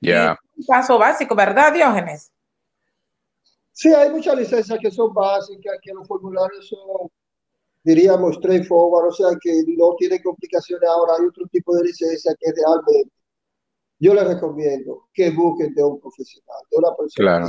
Ya. 0.00 0.10
Yeah. 0.10 0.38
Un 0.56 0.66
paso 0.66 0.98
básico, 0.98 1.34
¿verdad, 1.34 1.72
Diógenes? 1.72 2.32
Sí, 3.80 3.94
hay 3.94 4.10
muchas 4.10 4.36
licencias 4.36 4.76
que 4.82 4.90
son 4.90 5.14
básicas, 5.14 5.78
que 5.80 5.92
los 5.92 6.04
formularios 6.08 6.66
son 6.66 7.08
diríamos 7.84 8.34
straightforward, 8.34 9.06
o 9.06 9.12
sea 9.12 9.28
que 9.40 9.62
no 9.68 9.94
tiene 9.96 10.20
complicaciones. 10.20 10.90
Ahora 10.90 11.12
hay 11.16 11.26
otro 11.26 11.46
tipo 11.46 11.76
de 11.76 11.84
licencia 11.84 12.34
que 12.40 12.50
realmente 12.56 13.12
yo 14.00 14.14
les 14.14 14.26
recomiendo 14.26 15.04
que 15.14 15.30
busquen 15.30 15.72
de 15.76 15.84
un 15.84 16.00
profesional, 16.00 16.56
de 16.72 16.76
una 16.76 16.96
persona. 16.96 17.28
Claro. 17.28 17.46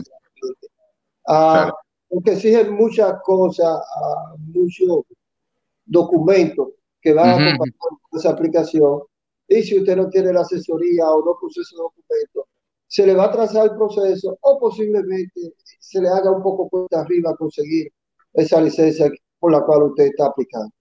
Ah, 1.26 1.62
claro. 1.64 1.78
Porque 2.10 2.34
exigen 2.34 2.76
muchas 2.76 3.16
cosas, 3.24 3.80
uh, 3.80 4.38
muchos 4.38 5.06
documentos 5.84 6.68
que 7.02 7.12
van 7.12 7.30
uh 7.30 7.32
-huh. 7.32 7.52
a 7.52 7.54
acompañar 7.56 8.00
esa 8.14 8.30
aplicación. 8.30 9.02
Y 9.48 9.64
si 9.64 9.80
usted 9.80 9.98
no 9.98 10.08
tiene 10.10 10.32
la 10.32 10.42
asesoría 10.42 11.10
o 11.10 11.26
no 11.26 11.36
procesa 11.40 11.74
esos 11.74 11.80
documentos, 11.80 12.44
se 12.90 13.06
le 13.06 13.14
va 13.14 13.26
a 13.26 13.32
trazar 13.32 13.66
el 13.66 13.78
proceso 13.78 14.38
o 14.42 14.60
posiblemente 14.60 15.54
se 15.80 16.02
le 16.02 16.10
haga 16.10 16.32
un 16.32 16.42
poco 16.42 16.68
cuesta 16.68 17.02
arriba 17.02 17.36
conseguir 17.38 17.92
esa 18.34 18.60
licencia 18.60 19.10
por 19.40 19.52
la 19.52 19.62
cual 19.62 19.84
usted 19.84 20.06
está 20.06 20.26
aplicando. 20.26 20.72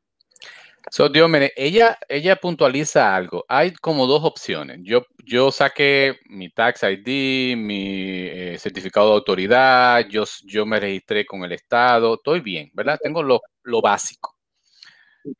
So, 0.90 1.11
Diómenes, 1.11 1.53
ella, 1.55 1.99
ella 2.09 2.37
puntualiza 2.37 3.14
algo. 3.14 3.44
Hay 3.47 3.75
como 3.75 4.07
dos 4.07 4.25
opciones. 4.25 4.79
Yo, 4.83 5.03
yo 5.23 5.53
saqué 5.53 6.16
mi 6.31 6.49
Tax 6.49 6.83
ID, 6.83 7.57
mi 7.59 8.27
eh, 8.27 8.57
certificado 8.59 9.09
de 9.11 9.14
autoridad, 9.16 10.07
yo, 10.09 10.25
yo 10.47 10.64
me 10.64 10.81
registré 10.81 11.27
con 11.27 11.44
el 11.44 11.53
Estado, 11.53 12.14
estoy 12.14 12.40
bien, 12.40 12.71
¿verdad? 12.73 12.99
Tengo 13.03 13.23
lo, 13.23 13.42
lo 13.64 13.83
básico. 13.83 14.38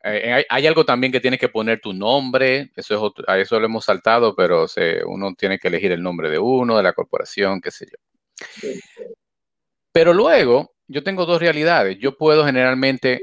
Eh, 0.05 0.45
hay, 0.49 0.67
algo 0.67 0.85
también 0.85 1.13
que 1.13 1.21
tienes 1.21 1.41
que 1.41 1.49
poner 1.49 1.81
tu 1.81 1.93
nombre, 1.93 2.71
eso 2.77 2.95
es 2.95 3.01
otro, 3.01 3.25
a 3.29 3.39
eso 3.39 3.59
lo 3.59 3.67
hemos 3.67 3.85
saltado, 3.85 4.35
pero 4.35 4.67
uno 5.07 5.35
tiene 5.35 5.59
que 5.59 5.69
elegir 5.69 5.93
el 5.93 6.03
nombre 6.03 6.31
de 6.31 6.39
uno, 6.39 6.77
de 6.77 6.83
la 6.83 6.93
corporación, 6.93 7.61
qué 7.61 7.71
sé 7.71 7.87
yo. 7.87 8.69
Pero 9.93 10.13
luego, 10.13 10.73
yo 10.89 11.03
tengo 11.03 11.27
dos 11.27 11.41
realidades. 11.41 11.99
Yo 11.99 12.17
puedo 12.17 12.45
generalmente 12.45 13.23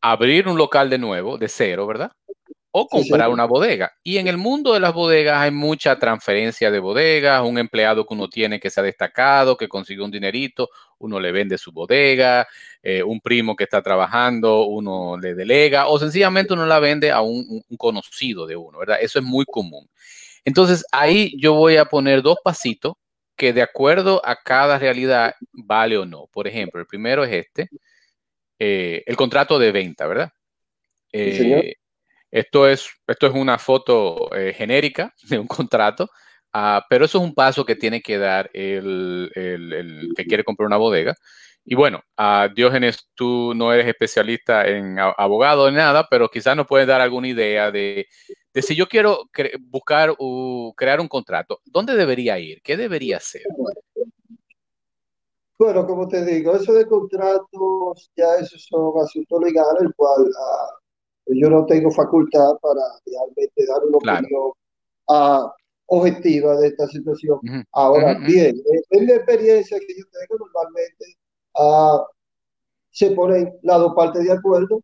abrir 0.00 0.48
un 0.48 0.56
local 0.56 0.90
de 0.90 0.98
nuevo, 0.98 1.38
de 1.38 1.48
cero, 1.48 1.86
¿verdad? 1.86 2.12
O 2.74 2.88
comprar 2.88 3.22
sí, 3.22 3.26
sí. 3.26 3.32
una 3.32 3.44
bodega. 3.44 3.92
Y 4.02 4.16
en 4.16 4.28
el 4.28 4.38
mundo 4.38 4.72
de 4.72 4.80
las 4.80 4.94
bodegas 4.94 5.38
hay 5.38 5.50
mucha 5.50 5.98
transferencia 5.98 6.70
de 6.70 6.78
bodegas, 6.78 7.42
un 7.42 7.58
empleado 7.58 8.06
que 8.06 8.14
uno 8.14 8.28
tiene 8.28 8.58
que 8.58 8.70
se 8.70 8.80
ha 8.80 8.82
destacado, 8.82 9.56
que 9.56 9.68
consiguió 9.68 10.04
un 10.04 10.10
dinerito, 10.10 10.70
uno 10.98 11.20
le 11.20 11.32
vende 11.32 11.58
su 11.58 11.70
bodega, 11.70 12.46
eh, 12.82 13.02
un 13.02 13.20
primo 13.20 13.54
que 13.56 13.64
está 13.64 13.82
trabajando, 13.82 14.64
uno 14.64 15.18
le 15.18 15.34
delega, 15.34 15.88
o 15.88 15.98
sencillamente 15.98 16.54
uno 16.54 16.64
la 16.64 16.78
vende 16.78 17.10
a 17.10 17.20
un, 17.20 17.62
un 17.68 17.76
conocido 17.76 18.46
de 18.46 18.56
uno, 18.56 18.78
¿verdad? 18.78 18.98
Eso 19.00 19.18
es 19.18 19.24
muy 19.24 19.44
común. 19.44 19.88
Entonces 20.44 20.84
ahí 20.92 21.34
yo 21.38 21.54
voy 21.54 21.76
a 21.76 21.84
poner 21.84 22.22
dos 22.22 22.38
pasitos 22.42 22.94
que 23.36 23.52
de 23.52 23.62
acuerdo 23.62 24.22
a 24.24 24.36
cada 24.36 24.78
realidad 24.78 25.34
vale 25.52 25.98
o 25.98 26.06
no. 26.06 26.26
Por 26.32 26.46
ejemplo, 26.46 26.80
el 26.80 26.86
primero 26.86 27.24
es 27.24 27.32
este, 27.32 27.68
eh, 28.58 29.02
el 29.06 29.16
contrato 29.16 29.58
de 29.58 29.72
venta, 29.72 30.06
¿verdad? 30.06 30.30
Eh, 31.12 31.36
sí, 31.64 31.74
esto, 32.32 32.66
es, 32.66 32.90
esto 33.06 33.26
es 33.26 33.34
una 33.34 33.58
foto 33.58 34.34
eh, 34.34 34.54
genérica 34.54 35.14
de 35.28 35.38
un 35.38 35.46
contrato, 35.46 36.08
uh, 36.54 36.80
pero 36.88 37.04
eso 37.04 37.18
es 37.18 37.24
un 37.24 37.34
paso 37.34 37.64
que 37.64 37.76
tiene 37.76 38.00
que 38.00 38.18
dar 38.18 38.50
el, 38.54 39.30
que 40.16 40.24
quiere 40.24 40.42
comprar 40.42 40.66
una 40.66 40.78
bodega. 40.78 41.14
Y 41.64 41.76
bueno, 41.76 42.02
uh, 42.18 42.52
Diógenes, 42.52 43.08
tú 43.14 43.52
no 43.54 43.72
eres 43.72 43.86
especialista 43.86 44.66
en 44.66 44.98
abogado 44.98 45.70
ni 45.70 45.76
nada, 45.76 46.08
pero 46.10 46.28
quizás 46.28 46.56
nos 46.56 46.66
puedes 46.66 46.88
dar 46.88 47.00
alguna 47.00 47.28
idea 47.28 47.70
de, 47.70 48.08
de 48.52 48.62
si 48.62 48.74
yo 48.74 48.88
quiero 48.88 49.28
buscar 49.60 50.12
o 50.18 50.74
crear 50.76 51.00
un 51.00 51.08
contrato, 51.08 51.60
¿dónde 51.64 51.94
debería 51.94 52.38
ir? 52.40 52.60
¿Qué 52.62 52.76
debería 52.76 53.18
hacer? 53.18 53.42
Bueno, 55.56 55.86
como 55.86 56.08
te 56.08 56.24
digo, 56.24 56.56
eso 56.56 56.72
de 56.72 56.88
contratos, 56.88 58.10
ya 58.16 58.34
eso 58.40 58.58
son 58.58 59.00
asuntos 59.00 59.40
legales, 59.40 59.82
el 59.82 59.94
cual 59.94 60.22
uh, 60.22 60.81
yo 61.26 61.50
no 61.50 61.66
tengo 61.66 61.90
facultad 61.90 62.56
para 62.60 62.80
realmente 63.06 63.66
dar 63.66 63.84
una 63.84 63.98
claro. 63.98 64.26
opinión. 64.26 64.52
Uh, 65.08 65.50
objetiva 65.86 66.56
de 66.56 66.68
esta 66.68 66.86
situación. 66.86 67.38
Ahora 67.72 68.18
bien, 68.26 68.56
en 68.90 69.06
la 69.06 69.16
experiencia 69.16 69.78
que 69.78 69.94
yo 69.98 70.04
tengo 70.10 70.46
normalmente, 70.46 71.04
uh, 71.58 72.02
se 72.90 73.10
ponen 73.10 73.52
las 73.62 73.78
dos 73.78 73.94
partes 73.94 74.24
de 74.24 74.32
acuerdo. 74.32 74.80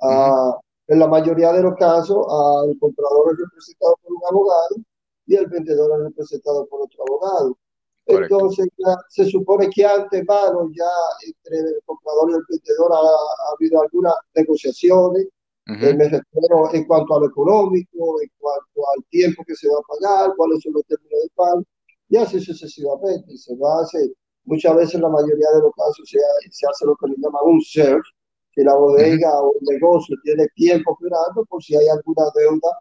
Uh, 0.00 0.52
en 0.88 0.98
la 0.98 1.08
mayoría 1.08 1.50
de 1.52 1.62
los 1.62 1.74
casos, 1.76 2.26
el 2.68 2.78
comprador 2.78 3.32
es 3.32 3.38
representado 3.38 3.96
por 4.02 4.12
un 4.12 4.20
abogado 4.28 4.76
y 5.26 5.34
el 5.36 5.46
vendedor 5.46 5.90
es 5.98 6.04
representado 6.08 6.66
por 6.66 6.82
otro 6.82 7.04
abogado. 7.08 7.56
Entonces, 8.06 8.68
ya 8.76 8.94
se 9.08 9.24
supone 9.24 9.70
que 9.70 9.86
antemano 9.86 10.70
ya 10.76 10.90
entre 11.24 11.58
el 11.58 11.80
comprador 11.86 12.30
y 12.30 12.34
el 12.34 12.44
vendedor 12.50 12.92
ha, 12.92 13.52
habido 13.54 13.80
algunas 13.80 14.14
negociaciones, 14.34 15.26
me 15.66 16.08
refiero 16.08 16.72
en 16.72 16.84
cuanto 16.84 17.14
a 17.14 17.20
lo 17.20 17.26
económico, 17.26 18.20
en 18.20 18.30
cuanto 18.38 18.80
al 18.94 19.04
tiempo 19.10 19.42
que 19.46 19.54
se 19.54 19.68
va 19.68 19.78
a 19.78 19.82
pagar, 19.82 20.36
cuáles 20.36 20.62
son 20.62 20.74
los 20.74 20.84
términos 20.86 21.22
de 21.22 21.30
pago, 21.34 21.62
y 22.08 22.16
así 22.16 22.40
sucesivamente. 22.40 23.36
Se 23.36 23.56
va 23.56 23.78
a 23.78 23.82
hacer, 23.82 24.10
muchas 24.44 24.76
veces 24.76 24.94
en 24.96 25.02
la 25.02 25.08
mayoría 25.08 25.50
de 25.54 25.60
los 25.60 25.72
casos 25.74 26.08
se, 26.08 26.18
se 26.50 26.66
hace 26.66 26.84
lo 26.86 26.94
que 26.96 27.08
le 27.08 27.16
llaman 27.16 27.42
un 27.44 27.60
search, 27.62 28.04
que 28.52 28.62
la 28.62 28.74
bodega 28.74 29.40
o 29.40 29.52
el 29.60 29.66
negocio 29.74 30.16
tiene 30.22 30.46
tiempo 30.54 30.96
esperando 30.98 31.44
por 31.46 31.62
si 31.62 31.76
hay 31.76 31.88
alguna 31.88 32.24
deuda 32.34 32.78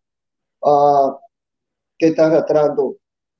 uh, 0.61 1.17
que 1.97 2.07
está 2.07 2.27
arrastrando 2.27 2.95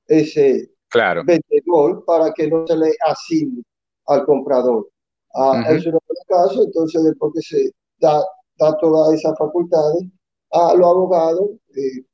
ese 0.06 0.70
claro. 0.88 1.22
vendedor 1.24 2.04
para 2.04 2.32
que 2.32 2.48
no 2.48 2.66
se 2.66 2.76
le 2.76 2.92
asigne 3.06 3.62
al 4.06 4.24
comprador. 4.24 4.88
Uh, 5.34 5.60
Eso 5.68 5.90
no 5.90 5.98
es 5.98 6.18
el 6.18 6.26
caso, 6.28 6.64
entonces 6.64 7.04
después 7.04 7.32
que 7.34 7.42
se 7.42 7.70
da, 7.98 8.22
da 8.56 8.76
todas 8.78 9.14
esas 9.14 9.36
facultades 9.38 10.04
a 10.50 10.74
los 10.74 10.86
abogados 10.86 11.50
eh, 11.76 12.04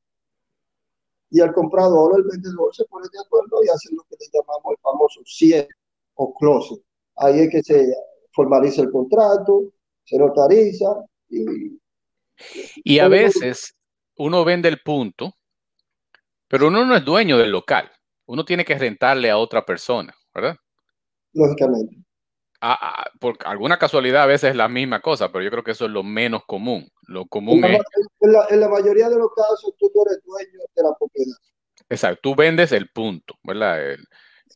y 1.30 1.40
al 1.40 1.52
comprador, 1.52 2.18
el 2.18 2.24
vendedor 2.24 2.74
se 2.74 2.84
pone 2.86 3.06
de 3.12 3.20
acuerdo 3.20 3.62
y 3.64 3.68
hace 3.68 3.94
lo 3.94 4.02
que 4.02 4.16
le 4.18 4.26
llamamos 4.32 4.72
el 4.72 4.78
famoso 4.82 5.20
cierre 5.24 5.68
o 6.14 6.34
close. 6.34 6.82
Ahí 7.16 7.40
es 7.40 7.50
que 7.50 7.62
se 7.62 7.94
formaliza 8.32 8.82
el 8.82 8.90
contrato, 8.90 9.72
se 10.04 10.18
notariza 10.18 11.04
y... 11.28 11.78
Y 12.82 12.98
a 12.98 13.08
veces 13.08 13.76
uno 14.16 14.44
vende 14.44 14.68
el 14.68 14.80
punto, 14.82 15.34
pero 16.48 16.68
uno 16.68 16.84
no 16.84 16.96
es 16.96 17.04
dueño 17.04 17.36
del 17.38 17.52
local. 17.52 17.90
Uno 18.26 18.44
tiene 18.44 18.64
que 18.64 18.78
rentarle 18.78 19.30
a 19.30 19.36
otra 19.36 19.64
persona, 19.64 20.14
¿verdad? 20.34 20.56
Lógicamente. 21.32 21.96
Por 23.18 23.38
alguna 23.44 23.78
casualidad 23.78 24.24
a 24.24 24.26
veces 24.26 24.50
es 24.50 24.56
la 24.56 24.68
misma 24.68 25.00
cosa, 25.00 25.32
pero 25.32 25.42
yo 25.42 25.50
creo 25.50 25.64
que 25.64 25.70
eso 25.70 25.86
es 25.86 25.90
lo 25.90 26.02
menos 26.02 26.44
común. 26.46 26.88
Lo 27.06 27.26
común 27.26 27.64
en 27.64 27.74
es... 27.74 27.80
La, 28.20 28.46
en 28.50 28.60
la, 28.60 28.68
mayoría 28.68 29.08
de 29.08 29.16
los 29.16 29.30
casos 29.34 29.72
tú 29.78 29.90
no 29.94 30.02
eres 30.06 30.22
dueño 30.24 30.60
de 30.74 30.82
la 30.82 30.94
propiedad. 30.98 31.36
Exacto, 31.88 32.20
tú 32.22 32.34
vendes 32.34 32.72
el 32.72 32.88
punto, 32.90 33.34
¿verdad? 33.42 33.92
El 33.92 34.04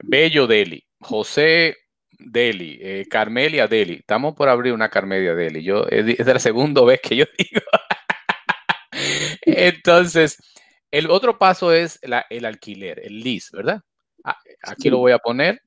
Bello 0.03 0.47
Deli. 0.47 0.85
José 1.01 1.77
Deli, 2.19 2.79
eh, 2.81 3.07
Carmelia 3.09 3.67
Deli. 3.67 3.95
Estamos 3.95 4.35
por 4.35 4.49
abrir 4.49 4.73
una 4.73 4.89
Carmelia 4.89 5.35
Deli. 5.35 5.63
Yo, 5.63 5.87
es 5.89 6.27
la 6.27 6.39
segunda 6.39 6.85
vez 6.85 7.01
que 7.01 7.17
yo 7.17 7.25
digo. 7.39 7.63
Entonces, 9.43 10.39
el 10.91 11.11
otro 11.11 11.39
paso 11.39 11.73
es 11.73 11.99
la, 12.03 12.25
el 12.31 12.45
alquiler, 12.45 13.01
el 13.05 13.21
lease, 13.21 13.51
¿verdad? 13.53 13.81
Ah, 14.25 14.39
aquí 14.63 14.91
lo 14.91 14.99
voy 14.99 15.13
a 15.13 15.19
poner. 15.19 15.61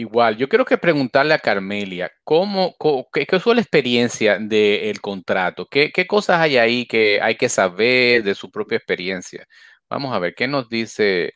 Igual, 0.00 0.38
yo 0.38 0.48
quiero 0.48 0.64
que 0.64 0.78
preguntarle 0.78 1.34
a 1.34 1.38
Carmelia, 1.38 2.10
¿cómo, 2.24 2.74
qué, 3.12 3.26
qué, 3.26 3.38
fue 3.38 3.54
la 3.54 3.60
experiencia 3.60 4.38
del 4.38 4.98
contrato? 5.02 5.66
¿Qué, 5.70 5.92
¿Qué 5.92 6.06
cosas 6.06 6.40
hay 6.40 6.56
ahí 6.56 6.86
que 6.86 7.20
hay 7.20 7.36
que 7.36 7.50
saber 7.50 8.22
de 8.22 8.34
su 8.34 8.50
propia 8.50 8.78
experiencia? 8.78 9.46
Vamos 9.90 10.14
a 10.14 10.18
ver, 10.18 10.34
¿qué 10.34 10.48
nos 10.48 10.70
dice 10.70 11.34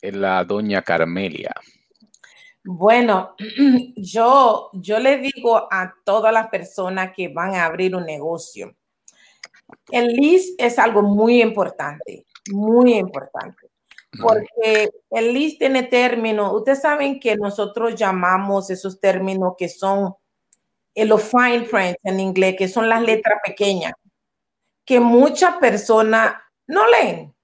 la 0.00 0.44
doña 0.44 0.82
Carmelia? 0.82 1.54
Bueno, 2.64 3.36
yo, 3.96 4.70
yo 4.72 4.98
le 4.98 5.18
digo 5.18 5.68
a 5.70 5.94
todas 6.04 6.34
las 6.34 6.48
personas 6.48 7.12
que 7.14 7.28
van 7.28 7.54
a 7.54 7.66
abrir 7.66 7.94
un 7.94 8.04
negocio, 8.04 8.74
el 9.92 10.08
lease 10.08 10.54
es 10.58 10.76
algo 10.80 11.02
muy 11.02 11.40
importante, 11.40 12.26
muy 12.50 12.94
importante, 12.94 13.68
porque 14.20 14.90
el 15.10 15.32
lease 15.32 15.56
tiene 15.58 15.84
términos, 15.84 16.52
ustedes 16.52 16.82
saben 16.82 17.18
que 17.18 17.36
nosotros 17.36 17.94
llamamos 17.94 18.68
esos 18.70 19.00
términos 19.00 19.54
que 19.56 19.68
son 19.68 20.14
los 20.94 21.22
fine 21.22 21.62
print 21.62 21.96
en 22.02 22.20
inglés, 22.20 22.56
que 22.58 22.68
son 22.68 22.88
las 22.88 23.02
letras 23.02 23.40
pequeñas, 23.44 23.94
que 24.84 25.00
muchas 25.00 25.56
personas 25.56 26.34
no 26.66 26.86
leen. 26.88 27.34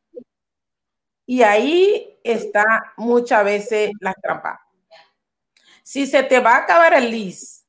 Y 1.25 1.43
ahí 1.43 2.19
está 2.23 2.65
muchas 2.97 3.45
veces 3.45 3.91
la 4.01 4.15
trampa. 4.15 4.61
Si 5.83 6.07
se 6.07 6.23
te 6.23 6.41
va 6.41 6.57
a 6.57 6.59
acabar 6.65 6.93
el 6.95 7.11
lease, 7.11 7.65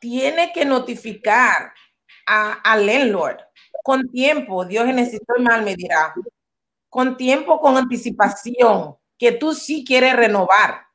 tiene 0.00 0.52
que 0.52 0.64
notificar 0.64 1.72
al 2.26 2.86
landlord 2.86 3.38
con 3.84 4.10
tiempo. 4.10 4.64
Dios 4.64 4.86
necesito 4.86 5.34
mal, 5.38 5.62
me 5.62 5.76
dirá. 5.76 6.14
Con 6.96 7.18
tiempo, 7.18 7.60
con 7.60 7.76
anticipación, 7.76 8.96
que 9.18 9.32
tú 9.32 9.52
sí 9.52 9.84
quieres 9.84 10.16
renovar 10.16 10.86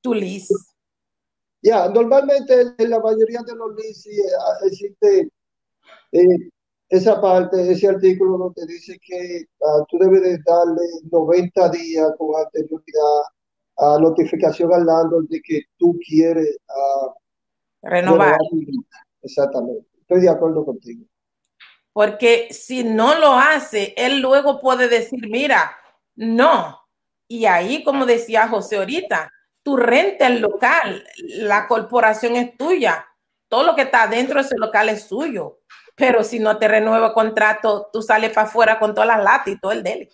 tu 0.00 0.14
lease. 0.14 0.54
Ya, 1.60 1.88
normalmente 1.88 2.54
en 2.78 2.88
la 2.88 3.00
mayoría 3.00 3.40
de 3.42 3.56
los 3.56 3.74
leases 3.74 4.06
eh, 4.06 4.66
existe 4.66 5.28
eh, 6.12 6.50
esa 6.88 7.20
parte, 7.20 7.68
ese 7.68 7.88
artículo 7.88 8.38
donde 8.38 8.64
dice 8.72 8.96
que 9.04 9.44
uh, 9.58 9.84
tú 9.88 9.98
debes 9.98 10.22
de 10.22 10.38
darle 10.46 10.82
90 11.10 11.68
días 11.70 12.12
con 12.16 12.36
anterioridad 12.36 13.22
a 13.78 13.98
notificación 13.98 14.72
al 14.72 14.86
landlord 14.86 15.26
de 15.30 15.40
que 15.42 15.62
tú 15.78 15.98
quieres 16.08 16.58
uh, 16.68 17.10
renovar. 17.82 18.38
Exactamente, 19.22 19.84
estoy 19.98 20.20
de 20.20 20.28
acuerdo 20.28 20.64
contigo. 20.64 21.04
Porque 21.98 22.46
si 22.52 22.84
no 22.84 23.18
lo 23.18 23.32
hace, 23.32 23.92
él 23.96 24.20
luego 24.20 24.60
puede 24.60 24.88
decir, 24.88 25.28
mira, 25.28 25.76
no. 26.14 26.80
Y 27.26 27.46
ahí, 27.46 27.82
como 27.82 28.06
decía 28.06 28.46
José 28.46 28.76
ahorita, 28.76 29.32
tú 29.64 29.76
renta 29.76 30.28
el 30.28 30.38
local, 30.38 31.04
la 31.16 31.66
corporación 31.66 32.36
es 32.36 32.56
tuya, 32.56 33.04
todo 33.48 33.64
lo 33.64 33.74
que 33.74 33.82
está 33.82 34.06
dentro 34.06 34.36
de 34.36 34.46
ese 34.46 34.56
local 34.56 34.88
es 34.90 35.08
suyo 35.08 35.58
pero 35.98 36.22
si 36.22 36.38
no 36.38 36.56
te 36.58 36.68
renueva 36.68 37.08
el 37.08 37.12
contrato, 37.12 37.90
tú 37.92 38.00
sales 38.02 38.32
para 38.32 38.46
afuera 38.46 38.78
con 38.78 38.94
todas 38.94 39.08
las 39.08 39.22
latas 39.22 39.48
y 39.48 39.58
todo 39.58 39.72
el 39.72 39.82
dele. 39.82 40.08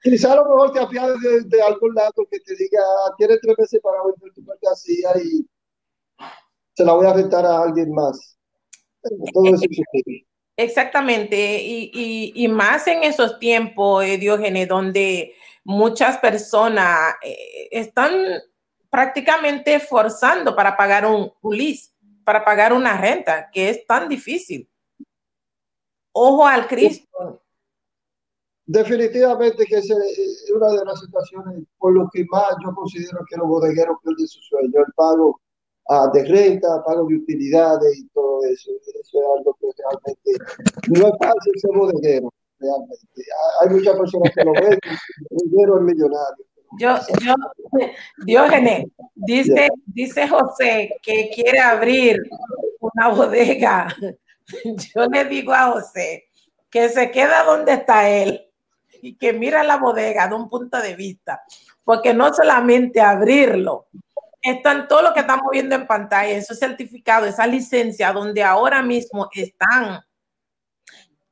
Quizá 0.00 0.32
a 0.32 0.36
lo 0.36 0.44
mejor 0.44 0.72
te 0.72 0.78
apiades 0.78 1.18
de, 1.48 1.62
algún 1.62 1.94
lado 1.94 2.12
que 2.30 2.38
te 2.38 2.54
diga, 2.54 2.80
tienes 3.18 3.40
tres 3.40 3.58
meses 3.58 3.80
para 3.82 3.98
vender 4.04 4.32
tu 4.34 4.42
mercancía 4.42 5.10
y 5.16 5.44
se 6.74 6.84
la 6.84 6.92
voy 6.92 7.06
a 7.06 7.12
rentar 7.12 7.44
a 7.44 7.62
alguien 7.62 7.92
más. 7.92 8.38
Todo 9.32 9.54
eso 9.54 9.64
Exactamente, 10.56 11.60
y, 11.64 12.48
más 12.48 12.86
en 12.86 13.02
esos 13.04 13.38
tiempos, 13.38 14.04
eh, 14.04 14.18
Diógenes, 14.18 14.68
donde 14.68 15.34
muchas 15.64 16.18
personas 16.18 17.14
eh, 17.22 17.68
están 17.70 18.12
prácticamente 18.90 19.80
forzando 19.80 20.54
para 20.54 20.76
pagar 20.76 21.06
un, 21.06 21.32
un 21.40 21.56
lease 21.56 21.92
para 22.24 22.44
pagar 22.44 22.72
una 22.72 22.96
renta, 22.96 23.50
que 23.50 23.68
es 23.68 23.86
tan 23.86 24.08
difícil. 24.08 24.68
Ojo 26.12 26.46
al 26.46 26.66
Cristo. 26.66 27.42
Definitivamente 28.64 29.66
que 29.66 29.76
es 29.76 29.90
una 30.54 30.68
de 30.68 30.84
las 30.84 31.00
situaciones 31.00 31.64
por 31.78 31.92
lo 31.92 32.08
que 32.12 32.24
más 32.30 32.54
yo 32.64 32.74
considero 32.74 33.24
que 33.28 33.36
los 33.36 33.48
bodegueros 33.48 33.96
pierden 34.02 34.26
su 34.26 34.40
sueño, 34.40 34.72
el 34.86 34.92
pago 34.94 35.40
uh, 35.88 36.10
de 36.12 36.24
renta, 36.24 36.82
pago 36.84 37.06
de 37.06 37.16
utilidades 37.16 37.98
y 37.98 38.08
todo 38.08 38.44
eso. 38.44 38.70
Eso 39.00 39.18
es 39.20 39.38
algo 39.38 39.56
que 39.60 39.66
realmente 39.78 40.32
no 40.88 41.08
es 41.08 41.14
fácil 41.18 41.52
ser 41.56 41.76
bodeguero, 41.76 42.32
realmente. 42.58 43.22
Hay 43.60 43.68
muchas 43.70 43.96
personas 43.96 44.32
que 44.34 44.44
lo 44.44 44.52
ven, 44.52 44.78
el 44.82 44.98
bodeguero 45.30 45.78
es 45.78 45.82
millonario. 45.82 46.44
Yo, 46.78 46.96
yo, 47.22 47.34
Diógenes, 48.24 48.86
dice, 49.14 49.68
dice 49.86 50.26
José 50.26 50.96
que 51.02 51.30
quiere 51.34 51.60
abrir 51.60 52.18
una 52.80 53.08
bodega. 53.08 53.88
Yo 54.94 55.04
le 55.06 55.24
digo 55.26 55.52
a 55.52 55.72
José 55.72 56.24
que 56.70 56.88
se 56.88 57.10
queda 57.10 57.44
donde 57.44 57.74
está 57.74 58.08
él 58.08 58.48
y 59.02 59.16
que 59.16 59.32
mira 59.34 59.62
la 59.62 59.76
bodega 59.76 60.28
de 60.28 60.34
un 60.34 60.48
punto 60.48 60.80
de 60.80 60.94
vista, 60.94 61.42
porque 61.84 62.14
no 62.14 62.32
solamente 62.32 63.00
abrirlo, 63.00 63.88
están 64.42 64.88
todo 64.88 65.02
lo 65.02 65.14
que 65.14 65.20
estamos 65.20 65.46
viendo 65.52 65.74
en 65.76 65.86
pantalla, 65.86 66.32
esos 66.32 66.58
certificados, 66.58 67.28
esa 67.28 67.46
licencia, 67.46 68.12
donde 68.12 68.42
ahora 68.42 68.82
mismo 68.82 69.28
están 69.32 70.00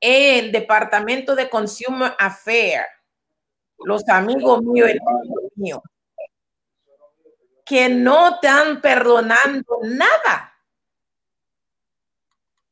el 0.00 0.52
Departamento 0.52 1.34
de 1.34 1.50
Consumer 1.50 2.14
Affairs 2.18 2.86
los 3.84 4.06
amigos 4.08 4.62
míos, 4.62 4.90
mío, 5.54 5.82
que 7.64 7.88
no 7.88 8.34
están 8.34 8.80
perdonando 8.80 9.78
nada. 9.82 10.52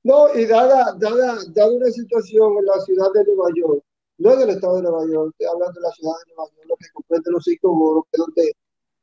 No, 0.03 0.33
y 0.35 0.46
dada, 0.46 0.94
dada, 0.98 1.38
dada 1.48 1.72
una 1.72 1.90
situación 1.90 2.59
en 2.59 2.66
la 2.66 2.81
ciudad 2.81 3.09
de 3.14 3.24
Nueva 3.24 3.51
York, 3.55 3.85
no 4.18 4.33
en 4.33 4.40
el 4.42 4.51
estado 4.51 4.77
de 4.77 4.83
Nueva 4.83 5.05
York, 5.07 5.31
estoy 5.33 5.46
hablando 5.46 5.81
de 5.81 5.87
la 5.87 5.92
ciudad 5.92 6.12
de 6.24 6.35
Nueva 6.35 6.51
York, 6.51 6.66
lo 6.68 6.77
que 6.77 6.90
comprende 6.92 7.31
los 7.31 7.44
cinco 7.44 7.74
boros, 7.74 8.05
que 8.05 8.11
es 8.12 8.18
donde 8.18 8.57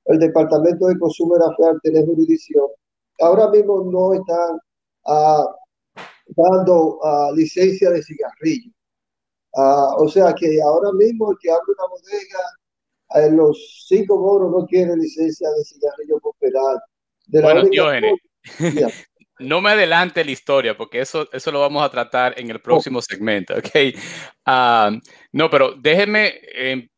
el 0.05 0.19
Departamento 0.19 0.87
de 0.87 0.99
Consumo 0.99 1.35
Federal 1.35 1.79
tiene 1.81 2.05
jurisdicción, 2.05 2.67
ahora 3.19 3.49
mismo 3.49 3.83
no 3.91 4.13
están 4.13 4.59
uh, 5.05 5.45
dando 6.35 6.99
uh, 6.99 7.35
licencia 7.35 7.89
de 7.89 8.03
cigarrillo. 8.03 8.71
Uh, 9.53 10.03
o 10.03 10.09
sea 10.09 10.33
que 10.33 10.61
ahora 10.61 10.91
mismo 10.93 11.31
el 11.31 11.37
que 11.39 11.49
abre 11.49 11.63
una 11.77 11.87
bodega 11.87 13.27
en 13.27 13.37
los 13.37 13.85
cinco 13.87 14.19
boros 14.19 14.51
no 14.51 14.65
quiere 14.65 14.95
licencia 14.97 15.49
de 15.49 15.63
cigarrillo 15.63 16.19
cooperar. 16.19 16.77
De 17.27 17.41
bueno, 17.41 17.63
Diógenes, 17.63 18.13
no 19.39 19.61
me 19.61 19.71
adelante 19.71 20.25
la 20.25 20.31
historia 20.31 20.77
porque 20.77 20.99
eso, 20.99 21.27
eso 21.31 21.51
lo 21.51 21.61
vamos 21.61 21.83
a 21.83 21.89
tratar 21.89 22.39
en 22.39 22.49
el 22.49 22.61
próximo 22.61 23.01
segmento, 23.01 23.53
¿ok? 23.55 23.69
no, 25.31 25.49
pero 25.49 25.73
déjeme 25.75 26.33
eh, 26.53 26.89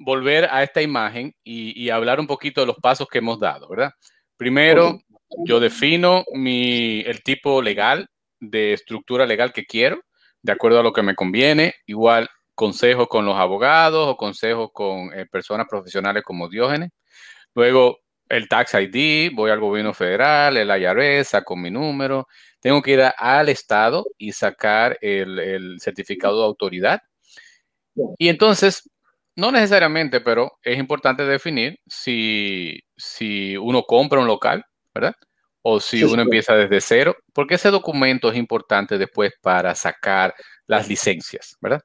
volver 0.00 0.48
a 0.50 0.62
esta 0.62 0.82
imagen 0.82 1.34
y, 1.44 1.80
y, 1.80 1.90
hablar 1.90 2.18
un 2.18 2.26
poquito 2.26 2.62
de 2.62 2.66
los 2.66 2.76
pasos 2.76 3.06
que 3.06 3.18
hemos 3.18 3.38
dado, 3.38 3.68
¿verdad? 3.68 3.92
Primero, 4.36 4.98
yo 5.44 5.60
defino 5.60 6.24
mi, 6.32 7.00
el 7.00 7.22
tipo 7.22 7.60
legal 7.60 8.08
de 8.40 8.72
estructura 8.72 9.26
legal 9.26 9.52
que 9.52 9.66
quiero, 9.66 10.00
de 10.42 10.52
acuerdo 10.52 10.80
a 10.80 10.82
lo 10.82 10.94
que 10.94 11.02
me 11.02 11.14
conviene. 11.14 11.74
Igual, 11.86 12.28
consejo 12.54 13.06
con 13.06 13.26
los 13.26 13.36
abogados 13.36 14.08
o 14.08 14.16
consejo 14.16 14.70
con 14.72 15.12
eh, 15.12 15.26
personas 15.30 15.66
profesionales 15.68 16.22
como 16.24 16.48
Diógenes. 16.48 16.90
Luego, 17.54 17.98
el 18.28 18.48
Tax 18.48 18.74
ID, 18.74 19.32
voy 19.34 19.50
al 19.50 19.60
gobierno 19.60 19.92
federal, 19.92 20.56
el 20.56 20.70
IRS, 20.70 21.28
saco 21.28 21.56
mi 21.56 21.70
número. 21.70 22.26
Tengo 22.60 22.80
que 22.80 22.92
ir 22.92 23.02
al 23.16 23.48
Estado 23.50 24.06
y 24.16 24.32
sacar 24.32 24.96
el, 25.02 25.38
el 25.38 25.80
certificado 25.80 26.38
de 26.38 26.46
autoridad. 26.46 27.02
Y 28.18 28.28
entonces, 28.28 28.88
no 29.36 29.52
necesariamente, 29.52 30.20
pero 30.20 30.58
es 30.62 30.78
importante 30.78 31.24
definir 31.24 31.78
si, 31.86 32.80
si 32.96 33.56
uno 33.56 33.82
compra 33.84 34.20
un 34.20 34.26
local 34.26 34.64
¿verdad? 34.94 35.14
O 35.62 35.78
si 35.80 36.02
uno 36.02 36.22
empieza 36.22 36.54
desde 36.56 36.80
cero, 36.80 37.16
porque 37.34 37.56
ese 37.56 37.70
documento 37.70 38.30
es 38.30 38.36
importante 38.36 38.96
después 38.96 39.32
para 39.42 39.74
sacar 39.74 40.34
las 40.66 40.88
licencias, 40.88 41.56
¿verdad? 41.60 41.82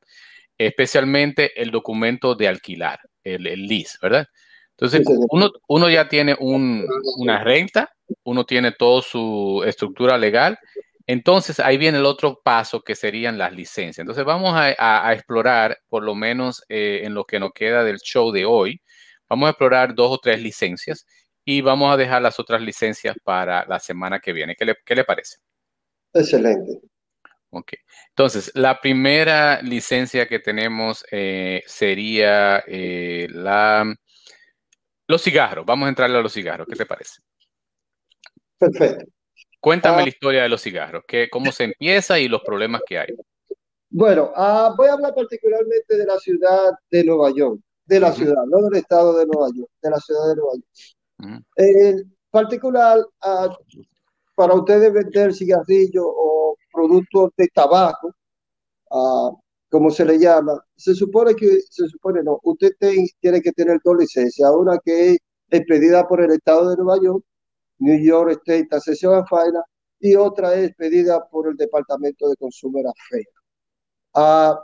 Especialmente 0.58 1.62
el 1.62 1.72
documento 1.72 2.36
de 2.36 2.48
alquilar, 2.48 3.00
el, 3.24 3.48
el 3.48 3.68
lease, 3.68 3.98
¿verdad? 4.02 4.28
Entonces, 4.72 5.06
uno, 5.30 5.52
uno 5.68 5.90
ya 5.90 6.08
tiene 6.08 6.36
un, 6.40 6.86
una 7.18 7.44
renta, 7.44 7.90
uno 8.24 8.46
tiene 8.46 8.72
toda 8.72 9.02
su 9.02 9.64
estructura 9.66 10.18
legal, 10.18 10.58
entonces 11.08 11.60
ahí 11.60 11.78
viene 11.78 12.00
el 12.00 12.06
otro 12.06 12.42
paso 12.44 12.82
que 12.82 12.96
serían 12.96 13.38
las 13.38 13.54
licencias. 13.54 14.00
Entonces 14.00 14.26
vamos 14.26 14.54
a, 14.56 15.08
a, 15.08 15.14
explorar, 15.14 15.80
por 15.88 16.04
lo 16.04 16.16
menos 16.16 16.64
eh, 16.70 17.02
en 17.04 17.14
lo 17.14 17.26
que 17.26 17.40
nos 17.40 17.54
queda 17.54 17.84
del 17.84 18.00
show 18.00 18.32
de 18.32 18.46
hoy, 18.46 18.82
vamos 19.30 19.48
a 19.48 19.52
explorar 19.52 19.94
dos 19.94 20.12
o 20.12 20.18
tres 20.18 20.42
licencias 20.42 21.06
y 21.44 21.62
vamos 21.62 21.94
a 21.94 21.98
dejar 21.98 22.22
las 22.22 22.40
otras 22.40 22.62
licencias 22.62 23.16
para 23.24 23.66
la 23.68 23.80
semana 23.80 24.20
que 24.20 24.34
viene. 24.34 24.56
¿Qué 24.56 24.66
le, 24.66 24.76
qué 24.84 24.96
le 24.96 25.04
parece? 25.04 25.38
Excelente. 26.14 26.80
Ok. 27.52 27.74
Entonces, 28.10 28.52
la 28.56 28.82
primera 28.82 29.62
licencia 29.62 30.28
que 30.28 30.40
tenemos 30.40 31.06
eh, 31.12 31.64
sería 31.68 32.64
eh, 32.68 33.28
la, 33.30 33.94
los 35.08 35.22
cigarros. 35.22 35.66
Vamos 35.66 35.86
a 35.86 35.90
entrarle 35.90 36.18
a 36.18 36.22
los 36.22 36.34
cigarros. 36.34 36.68
¿Qué 36.68 36.76
te 36.76 36.86
parece? 36.86 37.22
Perfecto. 38.58 39.06
Cuéntame 39.66 39.98
ah. 39.98 40.04
la 40.04 40.10
historia 40.10 40.44
de 40.44 40.50
los 40.50 40.62
cigarros, 40.62 41.04
que, 41.08 41.28
cómo 41.28 41.52
se 41.52 41.64
empieza 41.64 42.20
y 42.20 42.28
los 42.28 42.44
problemas 42.44 42.82
que 42.86 43.00
hay. 43.00 43.08
Bueno, 43.90 44.32
uh, 44.38 44.76
voy 44.78 44.90
a 44.90 44.94
hablar 44.94 45.16
particularmente 45.16 45.98
de 45.98 46.06
la 46.06 46.20
ciudad 46.20 46.70
de 46.92 47.04
Nueva 47.04 47.32
York, 47.32 47.60
de 47.88 48.00
la 48.00 48.10
uh 48.10 48.12
-huh. 48.12 48.16
ciudad, 48.16 48.44
no 48.46 48.62
del 48.62 48.76
estado 48.76 49.18
de 49.18 49.26
Nueva 49.26 49.48
York, 49.56 49.72
de 49.82 49.90
la 49.90 50.00
ciudad 50.00 50.28
de 50.30 50.36
Nueva 50.36 50.52
York. 50.54 51.44
En 51.56 52.16
particular, 52.30 53.00
uh, 53.00 53.50
para 54.36 54.54
ustedes 54.54 54.94
vender 54.94 55.34
cigarrillos 55.34 56.06
o 56.06 56.56
productos 56.72 57.32
de 57.36 57.48
tabaco, 57.48 58.14
como 59.72 59.90
se 59.90 60.06
le 60.06 60.20
llama, 60.20 60.64
se 60.76 60.94
supone 60.94 61.34
que, 61.34 61.62
se 61.72 61.88
supone 61.88 62.22
no, 62.22 62.40
usted 62.44 62.70
te, 62.80 63.04
tiene 63.20 63.42
que 63.42 63.52
tener 63.52 63.80
dos 63.84 63.98
licencias, 63.98 64.48
una 64.52 64.78
que 64.78 65.14
es 65.14 65.18
expedida 65.50 66.08
por 66.08 66.22
el 66.22 66.30
Estado 66.34 66.70
de 66.70 66.78
Nueva 66.78 67.02
York, 67.02 67.26
New 67.80 68.00
York 68.00 68.40
State 68.46 68.68
Association 68.72 69.20
of 69.20 69.30
Finance, 69.30 69.70
y 70.00 70.16
otra 70.16 70.54
es 70.56 70.74
pedida 70.76 71.26
por 71.30 71.48
el 71.48 71.56
Departamento 71.58 72.30
de 72.30 72.36
Consumer 72.36 72.86
Affairs. 72.88 73.30
Uh, 74.14 74.56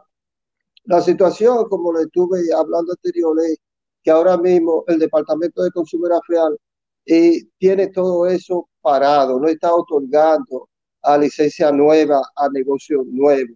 la 0.86 1.02
situación, 1.02 1.66
como 1.70 1.94
le 1.94 2.04
estuve 2.04 2.42
hablando 2.56 2.94
anterior, 2.94 3.38
es 3.44 3.58
que 4.04 4.12
ahora 4.12 4.38
mismo 4.38 4.84
el 4.88 5.00
Departamento 5.00 5.62
de 5.64 5.72
Consumer 5.72 6.14
Affairs 6.14 6.58
eh, 7.06 7.44
tiene 7.58 7.88
todo 7.88 8.28
eso 8.28 8.70
parado, 8.82 9.40
no 9.40 9.48
está 9.48 9.74
otorgando 9.74 10.70
a 11.04 11.18
licencia 11.18 11.72
nueva, 11.72 12.22
a 12.36 12.50
negocio 12.50 13.04
nuevo, 13.06 13.54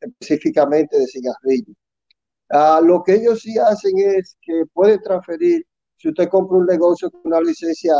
específicamente 0.00 0.98
de 0.98 1.06
cigarrillos. 1.06 1.76
Ah, 2.50 2.80
lo 2.82 3.02
que 3.02 3.14
ellos 3.16 3.40
sí 3.40 3.58
hacen 3.58 3.98
es 3.98 4.36
que 4.40 4.64
pueden 4.72 5.00
transferir, 5.02 5.64
si 5.96 6.08
usted 6.08 6.28
compra 6.28 6.58
un 6.58 6.66
negocio 6.66 7.10
con 7.10 7.22
una 7.24 7.40
licencia 7.40 7.92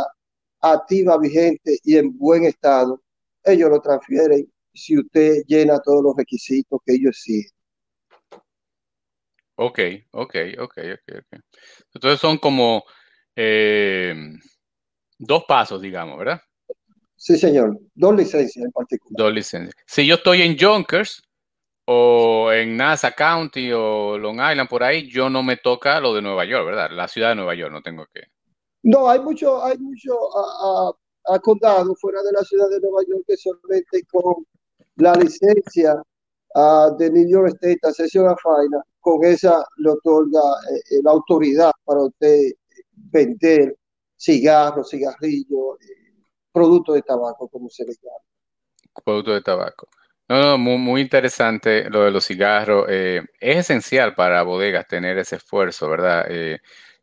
activa, 0.61 1.17
vigente 1.17 1.79
y 1.83 1.97
en 1.97 2.17
buen 2.17 2.45
estado, 2.45 3.01
ellos 3.43 3.69
lo 3.69 3.81
transfieren 3.81 4.51
si 4.73 4.97
usted 4.97 5.43
llena 5.47 5.79
todos 5.79 6.03
los 6.03 6.15
requisitos 6.15 6.79
que 6.85 6.93
ellos 6.93 7.15
exigen. 7.17 7.51
Ok, 9.55 9.79
ok, 10.11 10.35
ok, 10.59 10.77
ok, 10.93 11.17
ok. 11.17 11.41
Entonces 11.93 12.19
son 12.19 12.37
como 12.37 12.85
eh, 13.35 14.15
dos 15.17 15.43
pasos, 15.45 15.81
digamos, 15.81 16.17
¿verdad? 16.17 16.41
Sí, 17.17 17.37
señor. 17.37 17.77
Dos 17.93 18.15
licencias 18.15 18.63
en 18.63 18.71
particular. 18.71 19.17
Dos 19.17 19.33
licencias. 19.33 19.75
Si 19.85 20.07
yo 20.07 20.15
estoy 20.15 20.43
en 20.43 20.55
Yonkers 20.55 21.21
o 21.83 22.49
en 22.53 22.77
Nassau 22.77 23.11
County 23.15 23.73
o 23.73 24.17
Long 24.17 24.35
Island, 24.35 24.69
por 24.69 24.83
ahí, 24.83 25.09
yo 25.09 25.29
no 25.29 25.43
me 25.43 25.57
toca 25.57 25.99
lo 25.99 26.13
de 26.13 26.21
Nueva 26.21 26.45
York, 26.45 26.65
¿verdad? 26.65 26.91
La 26.91 27.09
ciudad 27.09 27.29
de 27.29 27.35
Nueva 27.35 27.55
York, 27.55 27.73
no 27.73 27.81
tengo 27.81 28.05
que. 28.13 28.21
No, 28.83 29.09
hay 29.09 29.19
mucho, 29.19 29.63
hay 29.63 29.77
mucho 29.77 30.13
a, 31.27 31.39
condado 31.41 31.93
fuera 31.95 32.21
de 32.23 32.31
la 32.31 32.43
ciudad 32.43 32.69
de 32.69 32.79
Nueva 32.79 33.03
York 33.07 33.23
que 33.27 33.37
solamente 33.37 34.03
con 34.11 34.45
la 34.95 35.13
licencia 35.13 36.01
uh, 36.55 36.97
de 36.97 37.11
New 37.11 37.29
York 37.29 37.53
State 37.55 37.79
Association 37.83 38.27
of 38.27 38.39
Finance, 38.41 38.89
con 38.99 39.23
esa 39.23 39.63
le 39.77 39.91
otorga 39.91 40.41
eh, 40.71 41.01
la 41.03 41.11
autoridad 41.11 41.71
para 41.85 42.01
usted 42.01 42.51
vender 43.11 43.75
cigarros, 44.17 44.89
cigarrillos, 44.89 45.77
eh, 45.81 46.23
productos 46.51 46.95
de 46.95 47.01
tabaco, 47.01 47.47
como 47.47 47.69
se 47.69 47.85
le 47.85 47.93
llama. 47.93 49.03
Productos 49.03 49.35
de 49.35 49.41
tabaco. 49.41 49.87
No, 50.27 50.39
no, 50.39 50.57
muy, 50.57 50.77
muy 50.77 51.01
interesante 51.01 51.89
lo 51.89 52.03
de 52.03 52.11
los 52.11 52.25
cigarros. 52.25 52.85
Eh, 52.89 53.21
es 53.39 53.57
esencial 53.57 54.13
para 54.13 54.43
bodegas 54.43 54.87
tener 54.87 55.17
ese 55.17 55.37
esfuerzo, 55.37 55.89
¿verdad? 55.89 56.25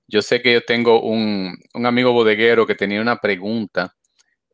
Yo 0.08 0.22
sé 0.22 0.40
que 0.42 0.52
yo 0.52 0.64
tengo 0.64 1.02
un, 1.02 1.56
un, 1.74 1.86
amigo 1.86 2.12
bodeguero 2.12 2.66
que 2.66 2.74
tenía 2.74 3.00
una 3.00 3.16
pregunta 3.16 3.94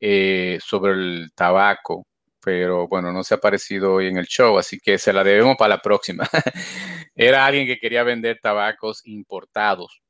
eh, 0.01 0.59
sobre 0.65 0.93
el 0.93 1.33
tabaco, 1.35 2.07
pero 2.45 2.88
bueno, 2.88 3.12
no 3.12 3.23
se 3.25 3.35
ha 3.35 3.37
aparecido 3.38 3.95
hoy 3.95 4.09
en 4.09 4.19
el 4.19 4.27
show, 4.27 4.59
así 4.59 4.79
que 4.81 4.99
se 4.99 5.12
la 5.12 5.25
debemos 5.25 5.57
para 5.57 5.77
la 5.77 5.83
próxima. 5.83 6.29
Era 7.15 7.47
alguien 7.47 7.67
que 7.67 7.79
quería 7.79 8.03
vender 8.03 8.41
tabacos 8.43 9.07
importados 9.07 10.03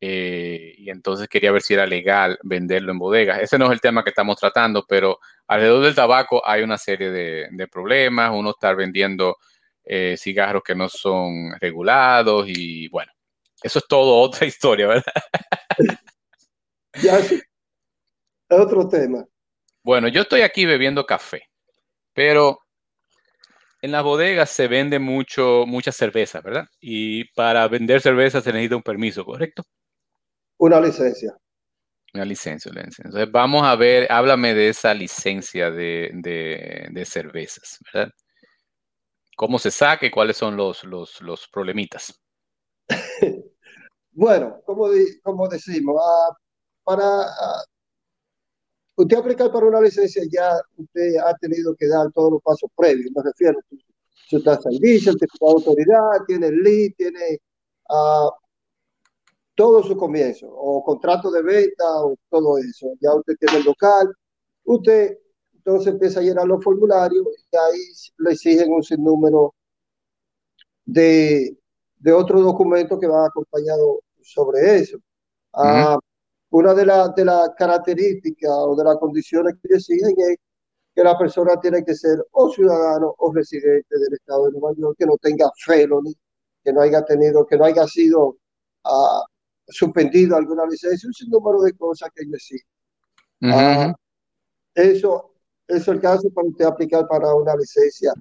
eh, 0.00 0.74
y 0.78 0.90
entonces 0.90 1.28
quería 1.28 1.52
ver 1.52 1.62
si 1.62 1.74
era 1.74 1.86
legal 1.86 2.38
venderlo 2.42 2.92
en 2.92 2.98
bodegas. 2.98 3.40
Ese 3.40 3.58
no 3.58 3.66
es 3.66 3.72
el 3.72 3.80
tema 3.80 4.02
que 4.02 4.10
estamos 4.10 4.36
tratando, 4.38 4.84
pero 4.88 5.18
alrededor 5.46 5.84
del 5.84 5.94
tabaco 5.94 6.46
hay 6.46 6.62
una 6.62 6.78
serie 6.78 7.10
de, 7.10 7.68
problemas, 7.68 8.32
uno 8.34 8.50
está 8.50 8.72
vendiendo 8.74 9.36
eh, 9.84 10.16
cigarros 10.18 10.62
que 10.62 10.74
no 10.74 10.88
son 10.88 11.52
regulados 11.60 12.46
y 12.48 12.88
bueno, 12.88 13.12
eso 13.62 13.78
es 13.78 13.86
todo 13.86 14.20
otra 14.20 14.46
historia, 14.46 14.86
¿verdad? 14.86 15.12
ya 17.02 17.18
es 17.18 17.44
otro 18.48 18.88
tema. 18.88 19.24
Bueno, 19.82 20.08
yo 20.08 20.22
estoy 20.22 20.42
aquí 20.42 20.66
bebiendo 20.66 21.06
café, 21.06 21.42
pero 22.12 22.58
en 23.82 23.92
las 23.92 24.02
bodegas 24.02 24.50
se 24.50 24.68
vende 24.68 24.98
mucho, 24.98 25.64
mucha 25.66 25.92
cerveza, 25.92 26.40
¿verdad? 26.40 26.66
Y 26.80 27.24
para 27.32 27.66
vender 27.68 28.00
cerveza 28.00 28.40
se 28.40 28.52
necesita 28.52 28.76
un 28.76 28.82
permiso, 28.82 29.24
¿correcto? 29.24 29.62
Una 30.58 30.80
licencia. 30.80 31.34
Una 32.12 32.24
licencia, 32.24 32.70
una 32.70 32.82
licencia. 32.82 33.04
Entonces, 33.06 33.32
vamos 33.32 33.62
a 33.64 33.76
ver, 33.76 34.10
háblame 34.10 34.52
de 34.52 34.68
esa 34.68 34.92
licencia 34.92 35.70
de, 35.70 36.10
de, 36.12 36.88
de 36.90 37.04
cervezas, 37.06 37.78
¿verdad? 37.92 38.12
¿Cómo 39.36 39.58
se 39.58 39.70
saca 39.70 40.04
y 40.04 40.10
cuáles 40.10 40.36
son 40.36 40.56
los, 40.56 40.84
los, 40.84 41.22
los 41.22 41.48
problemitas? 41.48 42.19
Bueno, 44.20 44.60
como, 44.66 44.88
como 45.22 45.48
decimos, 45.48 45.96
uh, 45.96 46.34
para 46.84 47.20
uh, 47.20 47.64
usted 48.96 49.16
aplicar 49.16 49.50
para 49.50 49.64
una 49.66 49.80
licencia 49.80 50.22
ya 50.30 50.60
usted 50.76 51.16
ha 51.24 51.34
tenido 51.38 51.74
que 51.74 51.88
dar 51.88 52.12
todos 52.12 52.32
los 52.32 52.42
pasos 52.42 52.70
previos, 52.76 53.10
me 53.16 53.22
refiero, 53.22 53.58
tasa 54.44 54.68
de 54.68 54.78
diésel, 54.78 55.16
tiene 55.16 55.54
autoridad, 55.54 56.24
tiene 56.26 56.48
el 56.48 56.62
lead, 56.62 56.92
tiene 56.98 57.38
uh, 57.88 58.30
todo 59.54 59.82
su 59.82 59.96
comienzo, 59.96 60.48
o 60.50 60.84
contrato 60.84 61.30
de 61.30 61.42
venta, 61.42 61.84
o 62.04 62.14
todo 62.28 62.58
eso. 62.58 62.88
Ya 63.00 63.14
usted 63.14 63.34
tiene 63.40 63.60
el 63.60 63.64
local, 63.64 64.14
usted 64.64 65.16
entonces 65.54 65.94
empieza 65.94 66.20
a 66.20 66.22
llenar 66.22 66.46
los 66.46 66.62
formularios 66.62 67.24
y 67.50 67.56
ahí 67.56 67.80
le 68.18 68.32
exigen 68.32 68.70
un 68.70 68.82
sinnúmero 68.82 69.54
de, 70.84 71.56
de 71.96 72.12
otros 72.12 72.42
documentos 72.42 73.00
que 73.00 73.06
van 73.06 73.24
acompañados 73.24 74.00
sobre 74.22 74.76
eso. 74.76 74.98
Uh, 75.52 75.98
una 76.50 76.74
de 76.74 76.86
las 76.86 77.14
de 77.14 77.24
la 77.24 77.54
características 77.56 78.50
o 78.50 78.74
de 78.76 78.84
las 78.84 78.96
condiciones 78.98 79.54
que 79.62 79.74
exigen 79.74 80.14
es 80.18 80.36
que 80.94 81.04
la 81.04 81.16
persona 81.16 81.58
tiene 81.60 81.84
que 81.84 81.94
ser 81.94 82.24
o 82.32 82.50
ciudadano 82.50 83.14
o 83.18 83.32
residente 83.32 83.98
del 83.98 84.14
estado 84.14 84.46
de 84.46 84.52
Nueva 84.52 84.74
York, 84.76 84.96
que 84.98 85.06
no 85.06 85.16
tenga 85.18 85.50
felony, 85.64 86.12
que 86.64 86.72
no 86.72 86.80
haya 86.80 87.04
tenido, 87.04 87.46
que 87.46 87.56
no 87.56 87.64
haya 87.64 87.86
sido 87.86 88.36
uh, 88.84 89.24
suspendido 89.68 90.36
alguna 90.36 90.66
licencia, 90.66 91.06
un 91.06 91.14
sinnúmero 91.14 91.62
de 91.62 91.72
cosas 91.74 92.10
que 92.14 92.24
ellos 92.24 92.34
exigen. 92.34 92.68
Uh, 93.42 93.94
eso, 94.74 95.32
eso 95.68 95.78
es 95.78 95.88
el 95.88 96.00
caso 96.00 96.28
para 96.34 96.48
usted 96.48 96.64
aplicar 96.64 97.06
para 97.08 97.34
una 97.34 97.54
licencia 97.54 98.12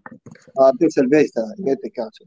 uh, 0.56 0.72
de 0.78 0.90
cerveza, 0.92 1.42
en 1.58 1.68
este 1.68 1.92
caso. 1.92 2.24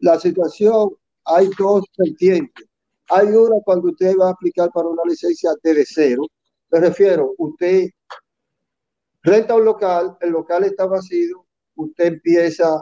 la 0.00 0.18
situación, 0.18 0.90
hay 1.26 1.50
dos 1.58 1.84
vertientes. 1.98 2.66
Hay 3.08 3.26
una 3.28 3.56
cuando 3.64 3.88
usted 3.88 4.16
va 4.16 4.28
a 4.28 4.32
aplicar 4.32 4.70
para 4.72 4.88
una 4.88 5.02
licencia 5.06 5.50
desde 5.62 5.84
cero. 5.86 6.22
Me 6.70 6.80
refiero, 6.80 7.34
usted 7.38 7.88
renta 9.22 9.54
un 9.54 9.64
local, 9.64 10.16
el 10.20 10.30
local 10.30 10.64
está 10.64 10.86
vacío, 10.86 11.44
usted 11.76 12.06
empieza 12.06 12.80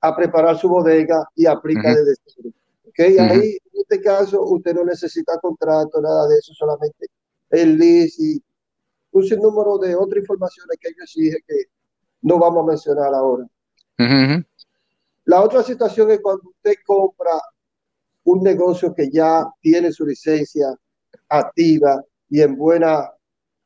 a 0.00 0.16
preparar 0.16 0.56
su 0.58 0.68
bodega 0.68 1.28
y 1.34 1.46
aplica 1.46 1.88
uh 1.88 1.92
-huh. 1.92 1.96
desde 1.96 2.14
cero. 2.26 2.50
Okay, 2.88 3.14
uh 3.14 3.20
-huh. 3.20 3.30
ahí 3.30 3.50
en 3.50 3.80
este 3.80 4.00
caso 4.00 4.42
usted 4.42 4.74
no 4.74 4.84
necesita 4.84 5.38
contrato, 5.38 6.00
nada 6.00 6.28
de 6.28 6.38
eso, 6.38 6.52
solamente 6.54 7.06
el 7.50 7.78
list 7.78 8.18
y 8.20 8.42
un 9.12 9.24
sinnúmero 9.24 9.78
de 9.78 9.94
otras 9.94 10.20
informaciones 10.20 10.76
que 10.80 10.88
ellos 10.88 11.02
exigen 11.02 11.40
que 11.46 11.64
no 12.22 12.38
vamos 12.38 12.64
a 12.64 12.66
mencionar 12.66 13.14
ahora. 13.14 13.44
Uh 13.98 14.04
-huh. 14.04 14.47
La 15.28 15.42
otra 15.42 15.62
situación 15.62 16.10
es 16.10 16.20
cuando 16.22 16.48
usted 16.48 16.76
compra 16.86 17.38
un 18.24 18.42
negocio 18.42 18.94
que 18.94 19.10
ya 19.10 19.44
tiene 19.60 19.92
su 19.92 20.06
licencia 20.06 20.74
activa 21.28 22.02
y 22.30 22.40
en 22.40 22.56
buena 22.56 23.10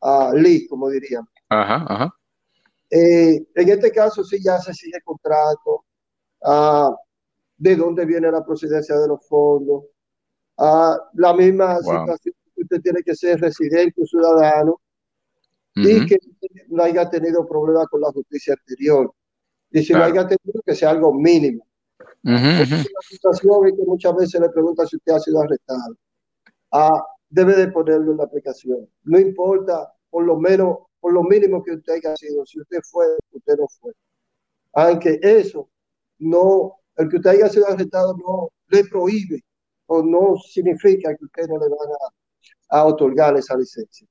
uh, 0.01 0.33
ley, 0.35 0.67
como 0.67 0.89
diríamos. 0.89 1.31
Ajá, 1.49 1.87
ajá. 1.89 2.15
Eh, 2.91 3.47
en 3.55 3.69
este 3.69 3.93
caso 3.93 4.25
sí 4.25 4.43
ya 4.43 4.59
se 4.59 4.75
sigue 4.75 5.01
contrato, 5.05 5.85
uh, 6.41 6.97
de 7.57 7.77
dónde 7.77 8.07
viene 8.07 8.29
la 8.33 8.45
procedencia 8.45 8.99
de 8.99 9.07
los 9.07 9.25
fondos, 9.29 9.85
uh, 10.59 10.97
la 11.15 11.33
misma 11.33 11.75
wow. 11.75 12.01
situación 12.01 12.35
que 12.57 12.63
usted 12.63 12.81
tiene 12.81 13.03
que 13.05 13.15
ser 13.15 13.41
residente 13.41 14.03
o 14.03 14.07
ciudadano 14.07 14.81
-huh. 15.77 16.03
y 16.03 16.07
que 16.07 16.19
no 16.71 16.83
haya 16.83 17.09
tenido 17.09 17.47
problemas 17.47 17.87
con 17.87 18.01
la 18.01 18.11
justicia 18.11 18.55
anterior. 18.55 19.15
Y 19.73 19.83
si 19.83 19.93
claro. 19.93 20.13
no 20.15 20.21
haya 20.21 20.29
tenido 20.29 20.63
que 20.65 20.75
sea 20.75 20.91
algo 20.91 21.13
mínimo. 21.15 21.67
Uh 22.25 22.31
-huh. 22.31 22.63
Es 22.63 22.71
una 22.71 22.85
situación 23.09 23.69
en 23.69 23.77
que 23.77 23.83
muchas 23.85 24.15
veces 24.15 24.41
le 24.41 24.49
preguntan 24.51 24.87
si 24.87 24.97
usted 24.97 25.13
ha 25.13 25.21
sido 25.21 25.41
arrestado. 25.41 25.97
Ah, 26.71 27.05
debe 27.29 27.55
de 27.57 27.69
ponerlo 27.69 28.13
en 28.13 28.19
la 28.19 28.25
aplicación. 28.25 28.89
No 29.05 29.19
importa, 29.19 29.93
por 30.11 30.25
lo 30.25 30.39
menos, 30.39 30.79
por 31.01 31.13
lo 31.13 31.23
mínimo 31.23 31.63
que 31.63 31.73
usted 31.73 31.95
haya 31.95 32.17
sido. 32.17 32.45
Si 32.47 32.61
usted 32.61 32.81
fue, 32.91 33.07
usted 33.33 33.57
no 33.59 33.67
fue. 33.81 33.93
Aunque 34.75 35.19
eso 35.23 35.69
no, 36.19 36.77
el 36.97 37.09
que 37.09 37.17
usted 37.17 37.31
haya 37.31 37.49
sido 37.49 37.69
arrestado 37.69 38.15
no 38.17 38.51
le 38.69 38.85
prohíbe 38.85 39.43
o 39.87 40.03
no 40.03 40.37
significa 40.37 41.15
que 41.17 41.25
usted 41.25 41.49
no 41.49 41.59
le 41.59 41.69
van 41.69 41.89
a, 41.91 42.79
a 42.79 42.85
otorgar 42.85 43.37
esa 43.37 43.57
licencia. 43.57 44.07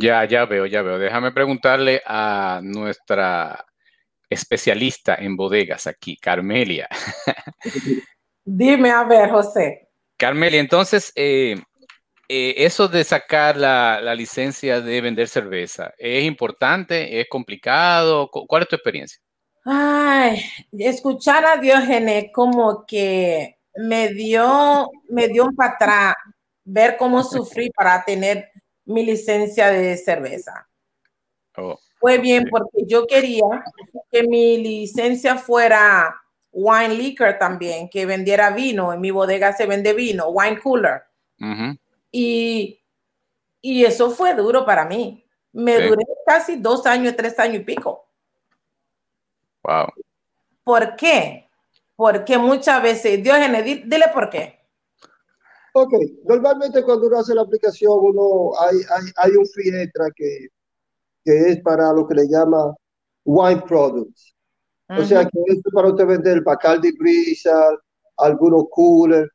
Ya, 0.00 0.24
ya 0.24 0.44
veo, 0.44 0.64
ya 0.66 0.82
veo. 0.82 0.98
Déjame 0.98 1.32
preguntarle 1.32 2.00
a 2.06 2.60
nuestra 2.62 3.64
especialista 4.30 5.16
en 5.16 5.36
bodegas 5.36 5.88
aquí, 5.88 6.16
Carmelia. 6.16 6.88
Dime, 8.44 8.90
a 8.90 9.02
ver, 9.02 9.30
José. 9.30 9.88
Carmelia, 10.16 10.60
entonces, 10.60 11.12
eh, 11.16 11.60
eh, 12.28 12.54
eso 12.58 12.86
de 12.86 13.02
sacar 13.02 13.56
la, 13.56 14.00
la, 14.00 14.14
licencia 14.14 14.80
de 14.80 15.00
vender 15.00 15.28
cerveza, 15.28 15.92
¿es 15.98 16.24
importante? 16.24 17.20
¿Es 17.20 17.26
complicado? 17.28 18.28
¿Cuál 18.30 18.62
es 18.62 18.68
tu 18.68 18.76
experiencia? 18.76 19.18
Ay, 19.64 20.40
escuchar 20.72 21.44
a 21.44 21.56
Diógenes 21.56 22.26
como 22.32 22.84
que 22.86 23.58
me 23.74 24.08
dio, 24.08 24.90
me 25.08 25.28
dio 25.28 25.44
un 25.44 25.56
patrón 25.56 26.14
ver 26.64 26.96
cómo 26.96 27.24
sufrí 27.24 27.70
para 27.70 28.04
tener 28.04 28.50
mi 28.88 29.04
licencia 29.04 29.70
de 29.70 29.96
cerveza. 29.96 30.68
Oh. 31.56 31.78
Fue 32.00 32.18
bien 32.18 32.48
porque 32.50 32.86
yo 32.86 33.06
quería 33.06 33.44
que 34.10 34.22
mi 34.22 34.58
licencia 34.58 35.36
fuera 35.36 36.14
wine 36.52 36.94
liquor 36.94 37.38
también, 37.38 37.88
que 37.88 38.06
vendiera 38.06 38.50
vino. 38.50 38.92
En 38.92 39.00
mi 39.00 39.10
bodega 39.10 39.52
se 39.52 39.66
vende 39.66 39.92
vino, 39.92 40.28
wine 40.28 40.60
cooler. 40.60 41.02
Uh 41.40 41.44
-huh. 41.44 41.78
y, 42.10 42.80
y 43.60 43.84
eso 43.84 44.10
fue 44.10 44.34
duro 44.34 44.64
para 44.64 44.84
mí. 44.84 45.24
Me 45.52 45.76
sí. 45.76 45.88
duré 45.88 46.04
casi 46.26 46.56
dos 46.56 46.86
años, 46.86 47.14
tres 47.16 47.38
años 47.38 47.56
y 47.62 47.64
pico. 47.64 48.08
Wow. 49.62 49.92
¿Por 50.64 50.96
qué? 50.96 51.48
Porque 51.96 52.38
muchas 52.38 52.82
veces, 52.82 53.22
Diógenes, 53.22 53.64
dile 53.64 54.06
por 54.12 54.30
qué. 54.30 54.57
Ok, 55.82 55.92
normalmente 56.24 56.82
cuando 56.82 57.06
uno 57.06 57.18
hace 57.18 57.34
la 57.34 57.42
aplicación, 57.42 57.92
uno 58.00 58.50
hay, 58.60 58.76
hay, 58.76 59.04
hay 59.16 59.36
un 59.36 59.46
fee 59.46 59.82
extra 59.82 60.06
que 60.16 60.48
que 61.24 61.50
es 61.50 61.60
para 61.62 61.92
lo 61.92 62.06
que 62.06 62.14
le 62.14 62.26
llama 62.26 62.74
wine 63.24 63.62
products. 63.68 64.34
-huh. 64.88 65.02
O 65.02 65.04
sea, 65.04 65.24
que 65.24 65.38
es 65.46 65.60
para 65.74 65.88
usted 65.88 66.06
vender 66.06 66.42
Bacardi 66.42 66.92
Brisa, 66.92 67.68
algunos 68.16 68.64
coolers, 68.70 69.30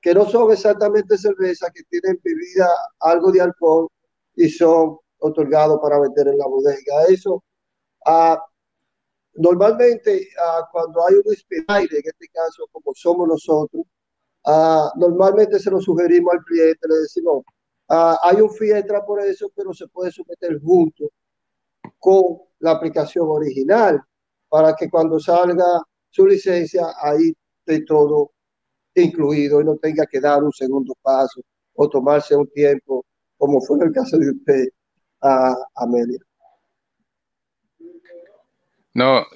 que 0.00 0.14
no 0.14 0.24
son 0.26 0.52
exactamente 0.52 1.18
cerveza, 1.18 1.70
que 1.74 1.82
tienen 1.90 2.20
bebida, 2.24 2.68
algo 3.00 3.30
de 3.32 3.40
alcohol 3.42 3.88
y 4.36 4.48
son 4.48 4.98
otorgados 5.18 5.78
para 5.82 6.00
vender 6.00 6.28
en 6.28 6.38
la 6.38 6.46
bodega. 6.46 7.04
Eso, 7.08 7.42
uh, 8.06 8.36
normalmente 9.34 10.28
uh, 10.38 10.64
cuando 10.72 11.06
hay 11.06 11.14
un 11.16 11.32
espinaire, 11.32 11.98
en 11.98 12.06
este 12.06 12.28
caso 12.32 12.66
como 12.72 12.92
somos 12.94 13.28
nosotros, 13.28 13.84
normalmente 14.96 15.58
se 15.58 15.70
lo 15.70 15.80
sugerimos 15.80 16.34
al 16.34 16.44
cliente, 16.44 16.88
le 16.88 16.96
decimos, 16.96 17.44
hay 17.88 18.40
un 18.40 18.50
fee 18.50 18.72
extra 18.72 19.04
por 19.04 19.20
eso, 19.20 19.50
pero 19.54 19.72
se 19.72 19.88
puede 19.88 20.10
someter 20.10 20.60
junto 20.60 21.10
con 21.98 22.38
la 22.60 22.72
aplicación 22.72 23.26
original 23.28 24.02
para 24.48 24.74
que 24.74 24.90
cuando 24.90 25.18
salga 25.18 25.82
su 26.10 26.26
licencia 26.26 26.86
ahí 27.00 27.34
esté 27.66 27.84
todo 27.84 28.32
incluido 28.94 29.60
y 29.60 29.64
no 29.64 29.76
tenga 29.76 30.06
que 30.06 30.20
dar 30.20 30.42
un 30.44 30.52
segundo 30.52 30.94
paso 31.02 31.40
o 31.74 31.88
tomarse 31.88 32.36
un 32.36 32.46
tiempo, 32.48 33.04
como 33.36 33.60
fue 33.60 33.78
en 33.78 33.84
el 33.84 33.92
caso 33.92 34.18
de 34.18 34.30
usted, 34.30 34.68
a 35.22 35.56
Amelia. 35.76 36.20
No, 38.94 39.26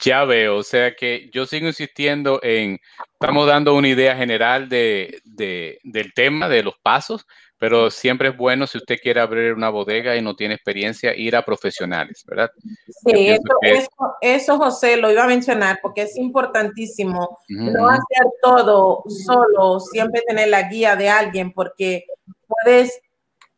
ya 0.00 0.24
veo, 0.24 0.56
o 0.56 0.62
sea 0.64 0.96
que 0.96 1.30
yo 1.32 1.46
sigo 1.46 1.68
insistiendo 1.68 2.40
en, 2.42 2.80
estamos 3.12 3.46
dando 3.46 3.76
una 3.76 3.86
idea 3.86 4.16
general 4.16 4.68
de, 4.68 5.20
de, 5.24 5.78
del 5.84 6.12
tema, 6.12 6.48
de 6.48 6.64
los 6.64 6.74
pasos, 6.82 7.24
pero 7.56 7.92
siempre 7.92 8.30
es 8.30 8.36
bueno 8.36 8.66
si 8.66 8.78
usted 8.78 8.98
quiere 9.00 9.20
abrir 9.20 9.54
una 9.54 9.70
bodega 9.70 10.16
y 10.16 10.20
no 10.20 10.34
tiene 10.34 10.54
experiencia, 10.54 11.14
ir 11.14 11.36
a 11.36 11.44
profesionales, 11.44 12.24
¿verdad? 12.26 12.50
Sí, 12.88 13.28
eso, 13.28 13.42
que... 13.62 13.72
eso, 13.72 13.88
eso, 14.20 14.58
José, 14.58 14.96
lo 14.96 15.12
iba 15.12 15.22
a 15.22 15.28
mencionar 15.28 15.78
porque 15.80 16.02
es 16.02 16.16
importantísimo 16.16 17.38
uh 17.48 17.54
-huh. 17.54 17.72
no 17.72 17.88
hacer 17.88 18.26
todo 18.42 19.04
solo, 19.06 19.78
siempre 19.78 20.22
tener 20.26 20.48
la 20.48 20.68
guía 20.68 20.96
de 20.96 21.08
alguien 21.08 21.52
porque 21.52 22.04
puedes 22.48 23.00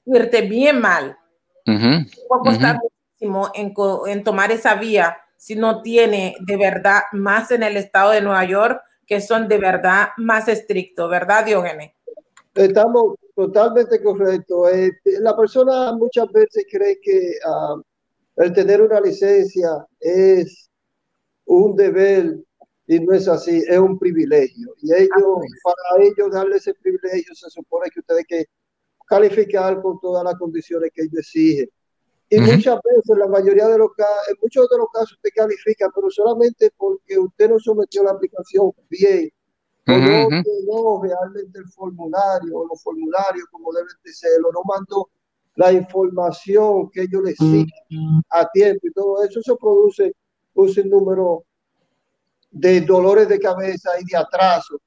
irte 0.04 0.42
bien 0.42 0.82
mal. 0.82 1.16
Uh 1.66 1.72
-huh. 1.72 2.11
Puede 2.28 2.42
costar 2.42 2.76
uh 2.76 2.78
-huh. 2.78 2.90
muchísimo 2.92 3.50
en, 3.54 3.74
en 4.12 4.22
tomar 4.22 4.52
esa 4.52 4.74
vía 4.74 5.16
si 5.37 5.55
no 5.55 5.82
tiene 5.82 6.37
de 6.41 6.57
verdad 6.57 7.03
más 7.12 7.51
en 7.51 7.62
el 7.62 7.76
estado 7.76 8.12
de 8.12 8.20
Nueva 8.20 8.45
York 8.45 8.80
que 9.07 9.20
son 9.20 9.49
de 9.49 9.59
verdad 9.59 10.09
más 10.16 10.49
estrictos, 10.49 11.09
¿verdad, 11.09 11.45
Diógenes? 11.45 11.93
Estamos 12.55 13.14
totalmente 13.34 14.03
correctos. 14.03 14.72
Eh, 14.72 14.91
la 15.20 15.37
persona 15.37 15.93
muchas 15.93 16.30
veces 16.32 16.66
cree 16.70 16.99
que 17.01 17.34
uh, 17.47 17.80
el 18.43 18.53
tener 18.53 18.82
una 18.82 19.01
licencia 19.01 19.87
es 20.01 20.68
un 21.45 21.76
deber 21.76 22.39
y 22.89 23.01
no 23.01 23.14
es 23.14 23.28
así, 23.28 23.62
es 23.68 23.78
un 23.78 23.99
privilegio. 23.99 24.74
Y 24.80 24.93
ellos, 24.93 25.39
para 25.62 26.05
ellos 26.05 26.30
darle 26.32 26.57
ese 26.57 26.74
privilegio, 26.74 27.34
se 27.34 27.51
supone 27.51 27.91
que 27.91 28.01
ustedes 28.01 28.24
que 28.28 28.47
calificar 29.07 29.80
con 29.82 30.01
todas 30.01 30.24
las 30.24 30.34
condiciones 30.37 30.91
que 30.95 31.03
ellos 31.03 31.18
exigen. 31.18 31.68
Y 32.28 32.40
muchas 32.40 32.80
veces, 32.82 33.16
la 33.18 33.28
mayoría 33.28 33.68
de 33.68 33.78
los 33.78 33.92
casos, 33.94 34.28
en 34.28 34.36
muchos 34.42 34.68
de 34.68 34.78
los 34.78 34.88
casos 34.92 35.12
usted 35.12 35.30
califica, 35.34 35.88
pero 35.94 36.10
solamente 36.10 36.72
porque 36.76 37.18
usted 37.18 37.50
no 37.50 37.58
sometió 37.60 38.02
la 38.02 38.12
aplicación 38.12 38.72
bien, 38.88 39.30
o 39.86 39.92
no 39.92 41.02
realmente 41.02 41.58
el 41.60 41.68
formulario, 41.68 42.58
o 42.58 42.66
los 42.66 42.82
formularios 42.82 43.46
como 43.52 43.72
deben 43.72 43.88
de 44.04 44.12
ser, 44.12 44.40
o 44.44 44.50
no 44.52 44.62
mandó 44.64 45.08
la 45.54 45.72
información 45.72 46.90
que 46.90 47.02
ellos 47.02 47.22
le 47.22 47.30
exigen 47.30 47.68
a 48.30 48.48
tiempo 48.50 48.86
y 48.88 48.92
todo 48.92 49.22
eso, 49.22 49.40
eso 49.40 49.56
produce 49.56 50.12
un 50.54 50.68
sinnúmero 50.68 51.44
de 52.50 52.80
dolores 52.80 53.28
de 53.28 53.38
cabeza 53.38 53.90
y 54.00 54.04
de 54.04 54.16
atraso 54.16 54.80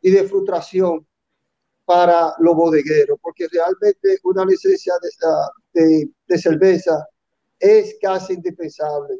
y 0.00 0.10
de 0.10 0.24
frustración 0.24 1.06
para 1.84 2.34
los 2.38 2.54
bodegueros, 2.54 3.18
porque 3.20 3.46
realmente 3.50 4.18
una 4.24 4.44
licencia 4.44 4.94
de, 5.72 6.08
de, 6.26 6.38
cerveza 6.38 7.06
es 7.58 7.96
casi 8.00 8.34
indispensable 8.34 9.16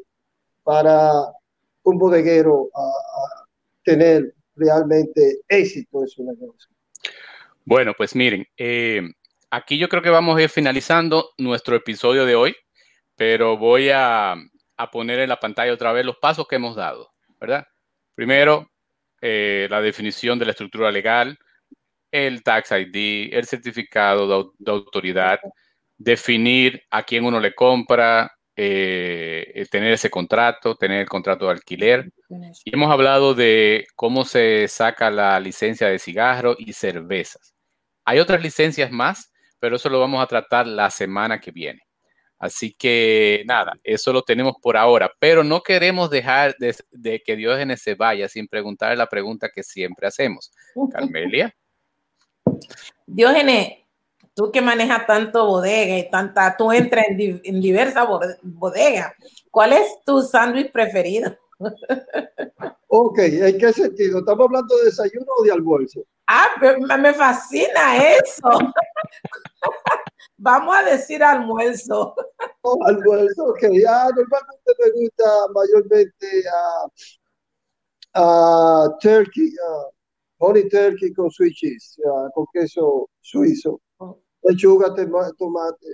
para 0.63 1.11
un 1.83 1.97
bodeguero 1.97 2.69
tener 3.83 4.33
realmente 4.55 5.41
éxito 5.47 6.01
en 6.01 6.07
su 6.07 6.23
negocio. 6.23 6.69
Bueno, 7.65 7.93
pues 7.95 8.15
miren, 8.15 8.47
eh, 8.57 9.01
aquí 9.51 9.77
yo 9.77 9.89
creo 9.89 10.01
que 10.01 10.09
vamos 10.09 10.37
a 10.37 10.41
ir 10.41 10.49
finalizando 10.49 11.31
nuestro 11.37 11.75
episodio 11.75 12.25
de 12.25 12.35
hoy, 12.35 12.55
pero 13.15 13.57
voy 13.57 13.89
a, 13.89 14.33
a 14.77 14.91
poner 14.91 15.19
en 15.19 15.29
la 15.29 15.39
pantalla 15.39 15.73
otra 15.73 15.91
vez 15.91 16.05
los 16.05 16.17
pasos 16.17 16.47
que 16.47 16.55
hemos 16.55 16.75
dado, 16.75 17.11
¿verdad? 17.39 17.65
Primero, 18.15 18.69
eh, 19.21 19.67
la 19.69 19.81
definición 19.81 20.37
de 20.37 20.45
la 20.45 20.51
estructura 20.51 20.91
legal, 20.91 21.37
el 22.15 22.43
tax 22.43 22.71
ID, 22.71 23.33
el 23.33 23.45
certificado 23.45 24.53
de, 24.57 24.71
autoridad, 24.71 25.39
definir 25.97 26.81
a 26.89 27.03
quién 27.03 27.25
uno 27.25 27.39
le 27.39 27.53
compra, 27.53 28.31
eh, 28.55 29.65
tener 29.69 29.93
ese 29.93 30.09
contrato, 30.09 30.75
tener 30.75 31.01
el 31.01 31.09
contrato 31.09 31.45
de 31.45 31.51
alquiler. 31.51 32.11
Y 32.63 32.73
hemos 32.73 32.91
hablado 32.91 33.33
de 33.33 33.85
cómo 33.95 34.23
se 34.23 34.67
saca 34.69 35.11
la 35.11 35.39
licencia 35.39 35.87
de 35.87 35.99
cigarro 35.99 36.55
y 36.57 36.73
cervezas. 36.73 37.53
Hay 38.05 38.19
otras 38.19 38.41
licencias 38.41 38.91
más, 38.91 39.33
pero 39.59 39.75
eso 39.75 39.89
lo 39.89 39.99
vamos 39.99 40.23
a 40.23 40.27
tratar 40.27 40.67
la 40.67 40.89
semana 40.89 41.39
que 41.39 41.51
viene. 41.51 41.81
Así 42.37 42.73
que 42.73 43.43
nada, 43.45 43.73
eso 43.83 44.13
lo 44.13 44.21
tenemos 44.21 44.55
por 44.61 44.77
ahora, 44.77 45.11
pero 45.19 45.43
no 45.43 45.61
queremos 45.63 46.09
dejar 46.09 46.55
de, 46.59 46.75
de 46.91 47.21
que 47.25 47.35
Diógenes 47.35 47.81
se 47.81 47.95
vaya 47.95 48.27
sin 48.29 48.47
preguntar 48.47 48.97
la 48.97 49.07
pregunta 49.07 49.49
que 49.53 49.63
siempre 49.63 50.07
hacemos. 50.07 50.51
Carmelia. 50.91 51.53
Diógenes, 53.07 53.85
tú 54.33 54.51
que 54.51 54.61
manejas 54.61 55.07
tanto 55.07 55.45
bodega 55.45 55.97
y 55.97 56.09
tanta, 56.09 56.55
tú 56.57 56.71
entras 56.71 57.05
en, 57.07 57.61
diversas 57.61 58.07
bodegas. 58.43 59.13
¿Cuál 59.51 59.73
es 59.73 60.03
tu 60.05 60.21
sándwich 60.21 60.71
preferido? 60.71 61.35
Ok, 62.97 63.17
¿en 63.19 63.57
qué 63.57 63.73
sentido? 63.73 64.19
¿Estamos 64.19 64.45
hablando 64.45 64.77
de 64.77 64.85
desayuno 64.85 65.25
o 65.37 65.43
de 65.43 65.51
almuerzo? 65.51 66.05
Ah, 66.27 66.47
me 66.97 67.13
fascina 67.13 67.97
eso. 67.97 68.47
Vamos 70.37 70.75
a 70.77 70.83
decir 70.83 71.21
almuerzo. 71.21 72.15
Oh, 72.61 72.77
almuerzo, 72.85 73.47
ok. 73.47 73.63
Ah, 73.89 74.09
normalmente 74.15 74.71
me 74.79 74.91
gusta 75.01 75.25
mayormente 75.53 76.43
a, 78.13 78.83
a 78.85 78.97
turkey, 79.01 79.51
honey 79.51 79.55
turkey 79.55 79.55
con 79.55 79.94
sweet 81.31 81.53
cheese, 81.53 82.01
con 82.33 82.45
queso 82.53 83.09
suizo, 83.21 83.81
oh. 83.97 84.19
lechuga, 84.43 84.93
tomate, 84.93 85.87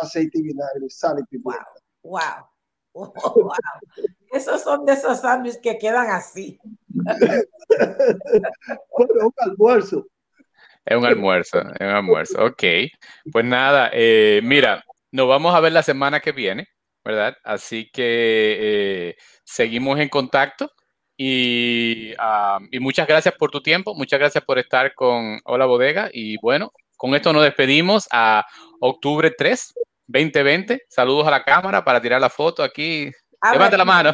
aceite 0.00 0.38
y 0.38 0.42
vinagre, 0.42 0.88
sal 0.88 1.18
y 1.20 1.24
pimienta. 1.24 1.66
Wow, 2.02 2.20
wow. 2.94 3.12
wow. 3.14 3.52
Esos 4.32 4.62
son 4.62 4.84
de 4.84 4.92
esos 4.92 5.20
sándwiches 5.20 5.60
que 5.62 5.78
quedan 5.78 6.10
así. 6.10 6.58
bueno, 6.88 7.42
un 9.26 9.32
almuerzo. 9.38 10.06
Es 10.84 10.96
un 10.96 11.04
almuerzo, 11.04 11.60
es 11.60 11.80
un 11.80 11.88
almuerzo. 11.88 12.44
Ok. 12.44 12.62
Pues 13.30 13.44
nada, 13.44 13.90
eh, 13.92 14.40
mira, 14.42 14.82
nos 15.12 15.28
vamos 15.28 15.54
a 15.54 15.60
ver 15.60 15.72
la 15.72 15.82
semana 15.82 16.20
que 16.20 16.32
viene, 16.32 16.68
¿verdad? 17.04 17.36
Así 17.44 17.90
que 17.90 18.56
eh, 18.60 19.16
seguimos 19.44 20.00
en 20.00 20.08
contacto 20.08 20.70
y, 21.20 22.12
ah, 22.16 22.60
y, 22.70 22.78
muchas 22.78 23.08
gracias 23.08 23.34
por 23.34 23.50
tu 23.50 23.60
tiempo, 23.60 23.92
muchas 23.92 24.20
gracias 24.20 24.44
por 24.44 24.56
estar 24.60 24.94
con 24.94 25.40
Hola 25.44 25.66
Bodega 25.66 26.10
y 26.12 26.36
bueno, 26.38 26.72
con 26.96 27.16
esto 27.16 27.32
nos 27.32 27.42
despedimos 27.42 28.06
a 28.12 28.46
octubre 28.80 29.32
3, 29.36 29.74
2020. 30.06 30.84
Saludos 30.88 31.26
a 31.26 31.32
la 31.32 31.42
cámara 31.42 31.84
para 31.84 32.00
tirar 32.00 32.20
la 32.20 32.30
foto 32.30 32.62
aquí. 32.62 33.10
Levante 33.52 33.76
la 33.76 33.84
mano. 33.84 34.12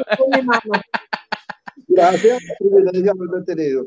Gracias, 1.88 2.42
tenido. 3.46 3.84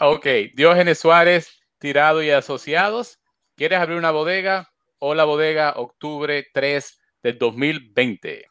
Ok, 0.00 0.26
Diógenes 0.54 0.98
Suárez, 0.98 1.48
Tirado 1.78 2.22
y 2.22 2.30
Asociados. 2.30 3.18
¿Quieres 3.56 3.78
abrir 3.78 3.96
una 3.96 4.10
bodega? 4.10 4.70
Hola 4.98 5.24
Bodega, 5.24 5.74
octubre 5.76 6.46
3 6.52 7.00
del 7.22 7.38
2020. 7.38 8.46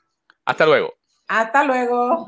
Hasta 0.46 0.66
luego. 0.66 0.94
Hasta 1.28 1.64
luego. 1.64 2.26